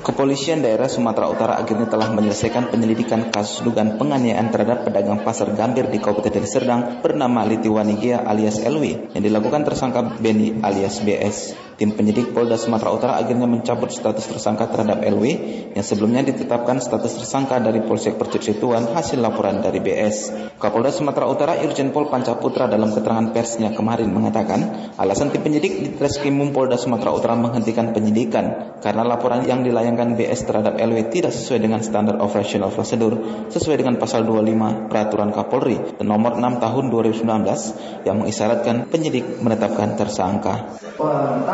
Kepolisian 0.04 0.60
daerah 0.60 0.92
Sumatera 0.92 1.32
Utara 1.32 1.56
akhirnya 1.56 1.88
telah 1.88 2.12
menyelesaikan 2.12 2.68
penyelidikan 2.72 3.32
kasus 3.32 3.64
dugaan 3.64 3.96
penganiayaan 3.96 4.52
terhadap 4.52 4.84
pedagang 4.84 5.24
pasar 5.24 5.56
Gambir 5.56 5.88
di 5.88 6.04
Kabupaten 6.04 6.44
Serdang 6.44 6.82
bernama 7.00 7.48
Litiwanigia 7.48 8.20
alias 8.20 8.60
LW 8.60 9.16
yang 9.16 9.24
dilakukan 9.24 9.64
tersangka 9.64 10.20
Beni 10.20 10.60
alias 10.60 11.00
BS. 11.00 11.56
Tim 11.74 11.98
penyidik 11.98 12.38
Polda 12.38 12.54
Sumatera 12.54 12.94
Utara 12.94 13.14
akhirnya 13.18 13.50
mencabut 13.50 13.90
status 13.90 14.30
tersangka 14.30 14.70
terhadap 14.70 15.02
LW 15.02 15.26
yang 15.74 15.86
sebelumnya 15.86 16.22
ditetapkan 16.22 16.78
status 16.78 17.18
tersangka 17.18 17.58
dari 17.58 17.82
Polsek 17.82 18.22
Percipsituan 18.22 18.94
hasil 18.94 19.18
laporan 19.18 19.66
dari 19.66 19.82
BS. 19.82 20.30
Kapolda 20.62 20.94
Sumatera 20.94 21.26
Utara 21.26 21.54
Irjen 21.58 21.90
Pol 21.90 22.14
Pancaputra 22.14 22.70
dalam 22.70 22.94
keterangan 22.94 23.34
persnya 23.34 23.74
kemarin 23.74 24.14
mengatakan 24.14 24.94
alasan 25.02 25.34
tim 25.34 25.42
penyidik 25.42 25.74
di 25.82 25.90
Treskrimum 25.98 26.54
Polda 26.54 26.78
Sumatera 26.78 27.10
Utara 27.10 27.34
menghentikan 27.34 27.90
penyidikan 27.90 28.78
karena 28.80 29.02
laporan 29.02 29.44
yang 29.50 29.66
dilayangkan 29.66 30.14
BS 30.14 30.46
terhadap 30.46 30.78
LW 30.78 31.10
tidak 31.10 31.34
sesuai 31.34 31.60
dengan 31.60 31.82
standar 31.82 32.22
operasional 32.22 32.70
prosedur 32.70 33.48
sesuai 33.50 33.82
dengan 33.82 33.98
pasal 33.98 34.24
25 34.30 34.94
Peraturan 34.94 35.34
Kapolri 35.34 35.78
nomor 36.06 36.38
6 36.38 36.64
tahun 36.64 36.86
2019 36.94 38.06
yang 38.06 38.16
mengisyaratkan 38.22 38.88
penyidik 38.94 39.42
menetapkan 39.42 39.98
tersangka. 39.98 40.78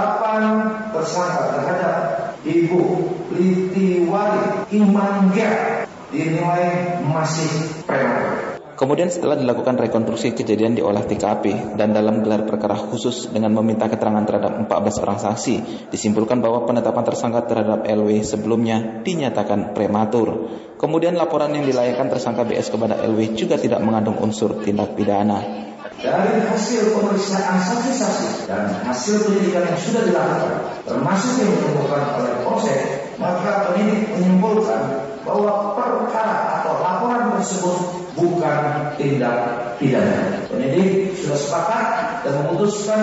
Penetapan 0.09 0.43
tersangka 0.89 1.53
terhadap 1.53 1.97
Ibu 2.41 2.81
Litiwari 3.29 4.65
Imangga 4.73 5.85
dinilai 6.09 6.97
masih 7.05 7.85
prematur 7.85 8.57
Kemudian 8.73 9.13
setelah 9.13 9.37
dilakukan 9.37 9.77
rekonstruksi 9.77 10.33
kejadian 10.33 10.73
di 10.73 10.81
olah 10.81 11.05
TKP 11.05 11.77
dan 11.77 11.93
dalam 11.93 12.25
gelar 12.25 12.49
perkara 12.49 12.73
khusus 12.73 13.29
dengan 13.29 13.53
meminta 13.53 13.85
keterangan 13.85 14.23
terhadap 14.25 14.55
14 14.65 15.03
orang 15.03 15.19
saksi, 15.19 15.55
disimpulkan 15.91 16.39
bahwa 16.39 16.63
penetapan 16.63 17.03
tersangka 17.03 17.43
terhadap 17.43 17.83
LW 17.83 18.23
sebelumnya 18.23 19.03
dinyatakan 19.03 19.75
prematur. 19.75 20.47
Kemudian 20.79 21.19
laporan 21.19 21.51
yang 21.51 21.67
dilayangkan 21.67 22.07
tersangka 22.07 22.47
BS 22.47 22.71
kepada 22.71 23.03
LW 23.03 23.35
juga 23.35 23.59
tidak 23.59 23.83
mengandung 23.83 24.15
unsur 24.15 24.63
tindak 24.63 24.95
pidana. 24.95 25.68
Dari 25.97 26.45
hasil 26.45 26.93
pemeriksaan 26.95 27.59
saksi-saksi 27.59 28.45
dan 28.45 28.71
hasil 28.85 29.25
penyidikan 29.25 29.67
yang 29.67 29.79
sudah 29.81 30.05
dilakukan, 30.05 30.53
termasuk 30.85 31.41
yang 31.41 31.49
ditemukan 31.59 32.03
oleh 32.21 32.33
Polsek, 32.45 32.79
maka 33.19 33.67
penyidik 33.67 34.13
menyimpulkan 34.13 35.09
bahwa 35.27 35.75
perkara 35.75 36.61
atau 36.61 36.79
laporan 36.79 37.35
tersebut 37.35 37.77
bukan 38.15 38.59
tindak 38.95 39.37
pidana. 39.75 40.47
Penyidik 40.47 41.19
sudah 41.19 41.35
sepakat 41.35 41.85
dan 42.23 42.33
memutuskan 42.43 43.01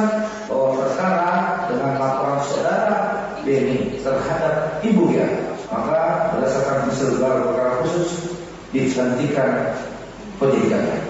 bahwa 0.48 0.68
perkara 0.80 1.32
dengan 1.68 1.92
laporan 2.00 2.40
saudara 2.48 2.96
Beni 3.46 4.02
terhadap 4.02 4.82
ibu 4.82 5.14
ya, 5.14 5.54
maka 5.70 6.34
berdasarkan 6.34 6.90
hasil 6.90 7.22
perkara 7.22 7.78
khusus 7.86 8.34
dihentikan 8.74 9.70
penyidikannya. 10.42 11.05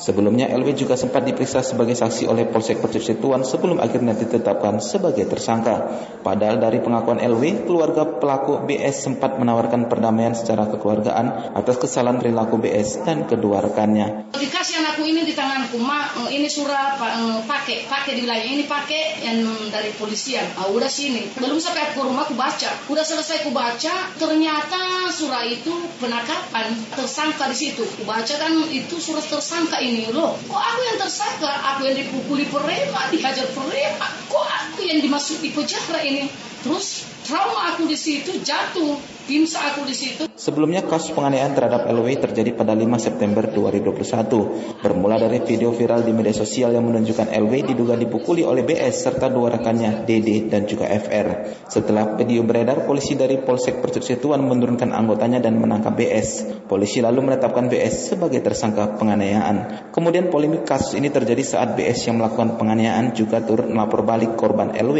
Sebelumnya 0.00 0.48
LW 0.48 0.72
juga 0.80 0.96
sempat 0.96 1.28
diperiksa 1.28 1.60
sebagai 1.60 1.92
saksi 1.92 2.24
oleh 2.24 2.48
Polsek 2.48 2.80
Percepsituan 2.80 3.44
sebelum 3.44 3.84
akhirnya 3.84 4.16
ditetapkan 4.16 4.80
sebagai 4.80 5.28
tersangka. 5.28 5.92
Padahal 6.24 6.56
dari 6.56 6.80
pengakuan 6.80 7.20
LW, 7.20 7.68
keluarga 7.68 8.08
pelaku 8.08 8.64
BS 8.64 9.04
sempat 9.04 9.36
menawarkan 9.36 9.92
perdamaian 9.92 10.32
secara 10.32 10.72
kekeluargaan 10.72 11.52
atas 11.52 11.76
kesalahan 11.76 12.16
perilaku 12.16 12.56
BS 12.56 13.04
dan 13.04 13.28
kedua 13.28 13.60
rekannya. 13.60 14.32
Dikasih 14.32 14.80
anakku 14.80 15.04
ini 15.04 15.28
di 15.28 15.36
tanganku, 15.36 15.76
ma, 15.76 16.08
ini 16.32 16.48
surat 16.48 16.96
eh, 16.96 17.38
pakai, 17.44 17.84
pakai 17.84 18.16
di 18.16 18.24
wilayah 18.24 18.46
ini 18.48 18.64
pakai 18.64 19.20
yang 19.20 19.44
dari 19.68 19.92
polisian. 20.00 20.48
Ah, 20.56 20.72
udah 20.72 20.88
sini, 20.88 21.28
belum 21.36 21.60
sampai 21.60 21.92
ke 21.92 22.00
rumah 22.00 22.24
aku 22.24 22.40
baca. 22.40 22.72
Udah 22.88 23.04
selesai 23.04 23.44
aku 23.44 23.52
baca, 23.52 24.16
ternyata 24.16 25.12
surat 25.12 25.44
itu 25.44 25.76
penangkapan 26.00 26.72
tersangka 26.96 27.52
di 27.52 27.56
situ. 27.68 27.84
Aku 27.84 28.08
baca 28.08 28.34
kan 28.40 28.56
itu 28.72 28.96
surat 28.96 29.28
tersangka 29.28 29.76
ini 29.76 29.89
ini 29.90 30.14
loh 30.14 30.38
kok 30.46 30.62
aku 30.62 30.80
yang 30.86 30.98
tersangka 31.02 31.50
aku 31.50 31.90
yang 31.90 31.96
dipukuli 31.98 32.46
preman 32.46 33.10
dihajar 33.10 33.50
preman 33.50 34.12
kok 34.30 34.46
aku 34.46 34.86
yang 34.86 35.02
dimasuk 35.02 35.42
di 35.42 35.50
penjara 35.50 36.00
ini? 36.06 36.30
Terus 36.62 37.04
trauma 37.26 37.74
aku 37.74 37.90
di 37.90 37.98
situ 37.98 38.38
jatuh 38.40 38.96
Timsa 39.26 39.74
aku 39.74 39.84
di 39.84 39.96
situ. 39.96 40.30
Sebelumnya 40.40 40.80
kasus 40.88 41.12
penganiayaan 41.12 41.52
terhadap 41.52 41.84
LW 41.84 42.16
terjadi 42.16 42.56
pada 42.56 42.72
5 42.72 42.86
September 42.96 43.44
2021. 43.44 44.80
Bermula 44.80 45.20
dari 45.20 45.44
video 45.44 45.68
viral 45.74 46.00
di 46.00 46.16
media 46.16 46.32
sosial 46.32 46.72
yang 46.72 46.88
menunjukkan 46.88 47.28
LW 47.28 47.74
diduga 47.74 47.98
dipukuli 48.00 48.40
oleh 48.40 48.64
BS 48.64 49.04
serta 49.04 49.28
dua 49.28 49.52
rekannya 49.52 50.08
DD 50.08 50.48
dan 50.48 50.64
juga 50.64 50.88
FR. 50.88 51.52
Setelah 51.68 52.16
video 52.16 52.40
beredar, 52.46 52.88
polisi 52.88 53.18
dari 53.20 53.36
Polsek 53.36 53.84
Percuksetuan 53.84 54.40
menurunkan 54.40 54.94
anggotanya 54.96 55.44
dan 55.44 55.60
menangkap 55.60 55.92
BS. 55.92 56.64
Polisi 56.64 57.04
lalu 57.04 57.26
menetapkan 57.26 57.68
BS 57.68 58.16
sebagai 58.16 58.40
tersangka 58.40 58.96
penganiayaan. 58.96 59.90
Kemudian 59.90 60.30
polemik 60.30 60.64
kasus 60.64 60.96
ini 60.96 61.12
terjadi 61.12 61.42
saat 61.42 61.76
BS 61.76 62.08
yang 62.08 62.16
melakukan 62.16 62.56
penganiayaan 62.56 63.12
juga 63.12 63.42
turut 63.44 63.68
melapor 63.68 64.06
balik 64.06 64.38
korban 64.38 64.72
LW. 64.72 64.98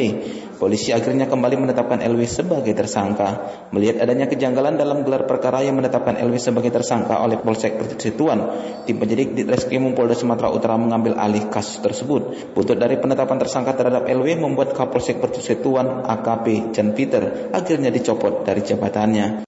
Polisi 0.61 0.93
akhirnya 0.93 1.25
kembali 1.25 1.57
menetapkan 1.57 2.05
LW 2.05 2.29
sebagai 2.29 2.77
tersangka. 2.77 3.49
Melihat 3.73 4.05
adanya 4.05 4.10
adanya 4.11 4.27
kejanggalan 4.27 4.75
dalam 4.75 5.07
gelar 5.07 5.23
perkara 5.31 5.63
yang 5.63 5.79
menetapkan 5.79 6.19
Elwi 6.19 6.43
sebagai 6.43 6.75
tersangka 6.75 7.23
oleh 7.23 7.39
Polsek 7.39 7.79
Persituan. 7.79 8.43
Tim 8.83 8.99
penyidik 8.99 9.39
di 9.39 9.47
Reskrimum 9.47 9.95
Polda 9.95 10.19
Sumatera 10.19 10.51
Utara 10.51 10.75
mengambil 10.75 11.15
alih 11.15 11.47
kasus 11.47 11.79
tersebut. 11.79 12.51
Buntut 12.51 12.75
dari 12.75 12.99
penetapan 12.99 13.39
tersangka 13.39 13.79
terhadap 13.79 14.11
LW 14.11 14.35
membuat 14.35 14.75
Kapolsek 14.75 15.23
Persituan 15.23 16.03
AKP 16.03 16.75
Jan 16.75 16.91
Peter 16.91 17.55
akhirnya 17.55 17.95
dicopot 17.95 18.43
dari 18.43 18.67
jabatannya. 18.67 19.47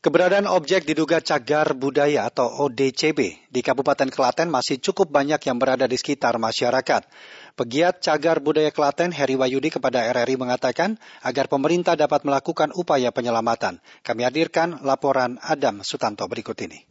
Keberadaan 0.00 0.48
objek 0.48 0.88
diduga 0.88 1.20
cagar 1.20 1.76
budaya 1.76 2.24
atau 2.24 2.48
ODCB 2.48 3.52
di 3.52 3.60
Kabupaten 3.60 4.08
Klaten 4.08 4.48
masih 4.48 4.80
cukup 4.80 5.12
banyak 5.12 5.44
yang 5.44 5.60
berada 5.60 5.84
di 5.84 6.00
sekitar 6.00 6.40
masyarakat. 6.40 7.04
Pegiat 7.60 8.00
cagar 8.00 8.40
budaya 8.40 8.72
Klaten 8.72 9.12
Heri 9.12 9.36
Wayudi 9.36 9.68
kepada 9.68 10.00
RRI 10.08 10.40
mengatakan 10.40 10.96
agar 11.20 11.44
pemerintah 11.44 11.92
dapat 11.92 12.24
melakukan 12.24 12.72
upaya 12.72 13.12
penyelamatan. 13.12 13.84
Kami 14.00 14.24
hadirkan 14.24 14.80
laporan 14.80 15.36
Adam 15.44 15.84
Sutanto 15.84 16.24
berikut 16.24 16.56
ini. 16.64 16.88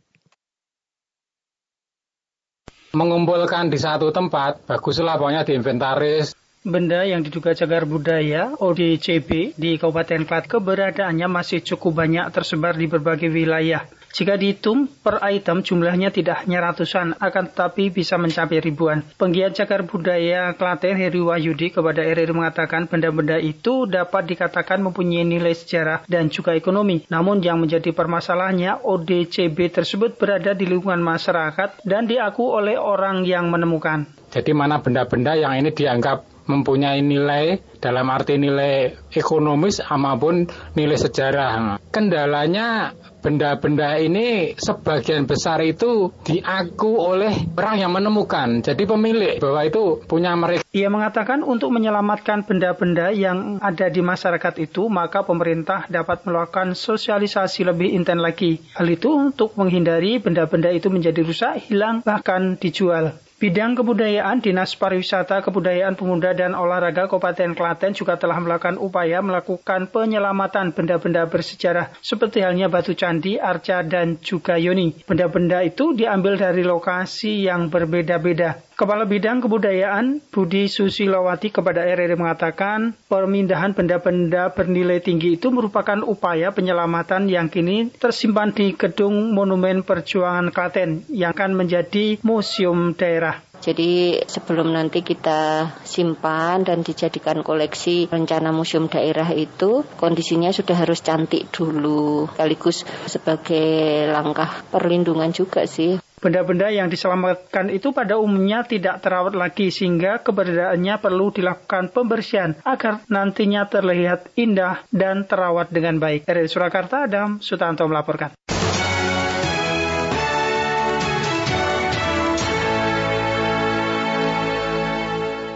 Mengumpulkan 2.93 3.73
di 3.73 3.81
satu 3.81 4.13
tempat, 4.13 4.69
baguslah 4.69 5.17
pokoknya 5.17 5.41
diinventaris, 5.41 6.37
benda 6.61 7.01
yang 7.01 7.25
diduga 7.25 7.57
cagar 7.57 7.89
budaya 7.89 8.53
ODCB 8.53 9.57
di 9.57 9.81
Kabupaten 9.81 10.21
Klaten 10.29 10.53
keberadaannya 10.53 11.25
masih 11.33 11.65
cukup 11.65 12.05
banyak 12.05 12.29
tersebar 12.29 12.77
di 12.77 12.85
berbagai 12.85 13.33
wilayah. 13.33 13.89
Jika 14.09 14.35
dihitung 14.35 14.89
per 14.89 15.21
item 15.21 15.61
jumlahnya 15.61 16.09
tidak 16.09 16.43
hanya 16.45 16.71
ratusan, 16.71 17.13
akan 17.21 17.43
tetapi 17.53 17.93
bisa 17.93 18.17
mencapai 18.17 18.57
ribuan. 18.57 19.05
Penggiat 19.15 19.53
cagar 19.53 19.85
budaya 19.85 20.57
Klaten 20.57 20.97
Heri 20.97 21.21
Wahyudi 21.21 21.69
kepada 21.69 22.01
RRI 22.01 22.33
mengatakan 22.33 22.89
benda-benda 22.89 23.37
itu 23.37 23.85
dapat 23.85 24.25
dikatakan 24.25 24.81
mempunyai 24.81 25.21
nilai 25.25 25.53
sejarah 25.53 26.09
dan 26.09 26.33
juga 26.33 26.57
ekonomi. 26.57 27.05
Namun 27.07 27.45
yang 27.45 27.61
menjadi 27.61 27.93
permasalahannya 27.93 28.81
ODCB 28.81 29.69
tersebut 29.69 30.17
berada 30.17 30.57
di 30.57 30.65
lingkungan 30.65 31.01
masyarakat 31.05 31.85
dan 31.85 32.09
diaku 32.09 32.49
oleh 32.49 32.81
orang 32.81 33.23
yang 33.29 33.53
menemukan. 33.53 34.09
Jadi 34.29 34.53
mana 34.53 34.81
benda-benda 34.81 35.33
yang 35.33 35.57
ini 35.57 35.73
dianggap 35.73 36.39
mempunyai 36.49 37.05
nilai 37.05 37.61
dalam 37.77 38.09
arti 38.09 38.41
nilai 38.41 38.97
ekonomis 39.13 39.85
maupun 39.85 40.49
nilai 40.73 40.97
sejarah. 40.97 41.77
Kendalanya 41.93 42.97
benda-benda 43.19 43.99
ini 43.99 44.55
sebagian 44.55 45.27
besar 45.27 45.59
itu 45.63 46.11
diaku 46.23 46.99
oleh 46.99 47.51
orang 47.55 47.75
yang 47.79 47.91
menemukan. 47.91 48.63
Jadi 48.63 48.83
pemilik 48.87 49.37
bahwa 49.37 49.61
itu 49.67 50.03
punya 50.07 50.33
mereka. 50.35 50.63
Ia 50.71 50.87
mengatakan 50.87 51.43
untuk 51.43 51.71
menyelamatkan 51.75 52.47
benda-benda 52.47 53.11
yang 53.13 53.59
ada 53.59 53.87
di 53.91 53.99
masyarakat 53.99 54.53
itu, 54.63 54.87
maka 54.87 55.23
pemerintah 55.23 55.85
dapat 55.91 56.23
melakukan 56.25 56.73
sosialisasi 56.73 57.67
lebih 57.67 57.93
intens 57.93 58.23
lagi. 58.23 58.63
Hal 58.73 58.87
itu 58.87 59.11
untuk 59.11 59.55
menghindari 59.59 60.17
benda-benda 60.17 60.71
itu 60.73 60.87
menjadi 60.87 61.21
rusak, 61.21 61.69
hilang, 61.69 62.01
bahkan 62.01 62.55
dijual. 62.57 63.19
Bidang 63.39 63.71
kebudayaan 63.71 64.43
Dinas 64.43 64.75
Pariwisata, 64.75 65.39
Kebudayaan 65.39 65.95
Pemuda 65.95 66.35
dan 66.35 66.51
Olahraga 66.51 67.07
Kabupaten 67.07 67.55
Klaten 67.55 67.95
juga 67.95 68.19
telah 68.19 68.35
melakukan 68.35 68.75
upaya 68.75 69.23
melakukan 69.23 69.87
penyelamatan 69.87 70.75
benda-benda 70.75 71.23
bersejarah 71.23 71.87
seperti 72.03 72.43
halnya 72.43 72.67
batu 72.67 72.91
candi, 72.99 73.39
arca, 73.39 73.79
dan 73.87 74.19
juga 74.19 74.59
yoni. 74.59 74.91
Benda-benda 75.07 75.63
itu 75.63 75.95
diambil 75.95 76.35
dari 76.35 76.67
lokasi 76.67 77.47
yang 77.47 77.71
berbeda-beda. 77.71 78.59
Kepala 78.79 79.03
Bidang 79.03 79.43
Kebudayaan 79.43 80.23
Budi 80.31 80.71
Susilowati 80.71 81.51
kepada 81.51 81.83
RRI 81.83 82.15
mengatakan 82.15 82.95
pemindahan 83.11 83.75
benda-benda 83.75 84.55
bernilai 84.55 85.03
tinggi 85.03 85.35
itu 85.35 85.51
merupakan 85.51 85.99
upaya 86.07 86.55
penyelamatan 86.55 87.27
yang 87.27 87.51
kini 87.51 87.91
tersimpan 87.91 88.55
di 88.55 88.71
Gedung 88.71 89.35
Monumen 89.35 89.83
Perjuangan 89.83 90.55
Klaten 90.55 91.03
yang 91.11 91.35
akan 91.35 91.59
menjadi 91.59 92.23
museum 92.23 92.95
daerah. 92.95 93.43
Jadi 93.59 94.23
sebelum 94.23 94.71
nanti 94.71 95.03
kita 95.03 95.67
simpan 95.83 96.63
dan 96.63 96.79
dijadikan 96.79 97.43
koleksi 97.43 98.07
rencana 98.07 98.55
museum 98.55 98.87
daerah 98.87 99.27
itu 99.35 99.83
kondisinya 99.99 100.55
sudah 100.55 100.79
harus 100.79 101.03
cantik 101.03 101.51
dulu 101.51 102.31
sekaligus 102.31 102.87
sebagai 103.11 104.07
langkah 104.07 104.63
perlindungan 104.71 105.35
juga 105.35 105.67
sih. 105.67 105.99
Benda-benda 106.19 106.67
yang 106.67 106.91
diselamatkan 106.91 107.71
itu 107.71 107.95
pada 107.95 108.19
umumnya 108.19 108.67
tidak 108.67 108.99
terawat 108.99 109.39
lagi 109.39 109.71
sehingga 109.71 110.19
keberadaannya 110.19 110.99
perlu 110.99 111.31
dilakukan 111.31 111.95
pembersihan 111.95 112.59
agar 112.67 113.07
nantinya 113.07 113.63
terlihat 113.71 114.35
indah 114.35 114.83
dan 114.91 115.23
terawat 115.23 115.71
dengan 115.71 115.95
baik. 115.95 116.27
Dari 116.27 116.51
Surakarta, 116.51 117.07
Adam 117.07 117.39
Sutanto 117.39 117.87
melaporkan. 117.87 118.35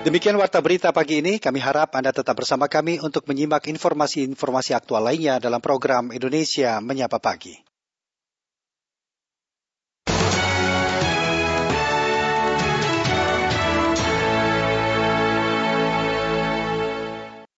Demikian 0.04 0.36
warta 0.36 0.60
berita 0.60 0.92
pagi 0.92 1.24
ini. 1.24 1.40
Kami 1.40 1.64
harap 1.64 1.96
Anda 1.96 2.12
tetap 2.12 2.36
bersama 2.36 2.68
kami 2.68 3.00
untuk 3.00 3.24
menyimak 3.24 3.72
informasi-informasi 3.72 4.76
aktual 4.76 5.00
lainnya 5.00 5.40
dalam 5.40 5.64
program 5.64 6.12
Indonesia 6.12 6.84
Menyapa 6.84 7.24
Pagi. 7.24 7.73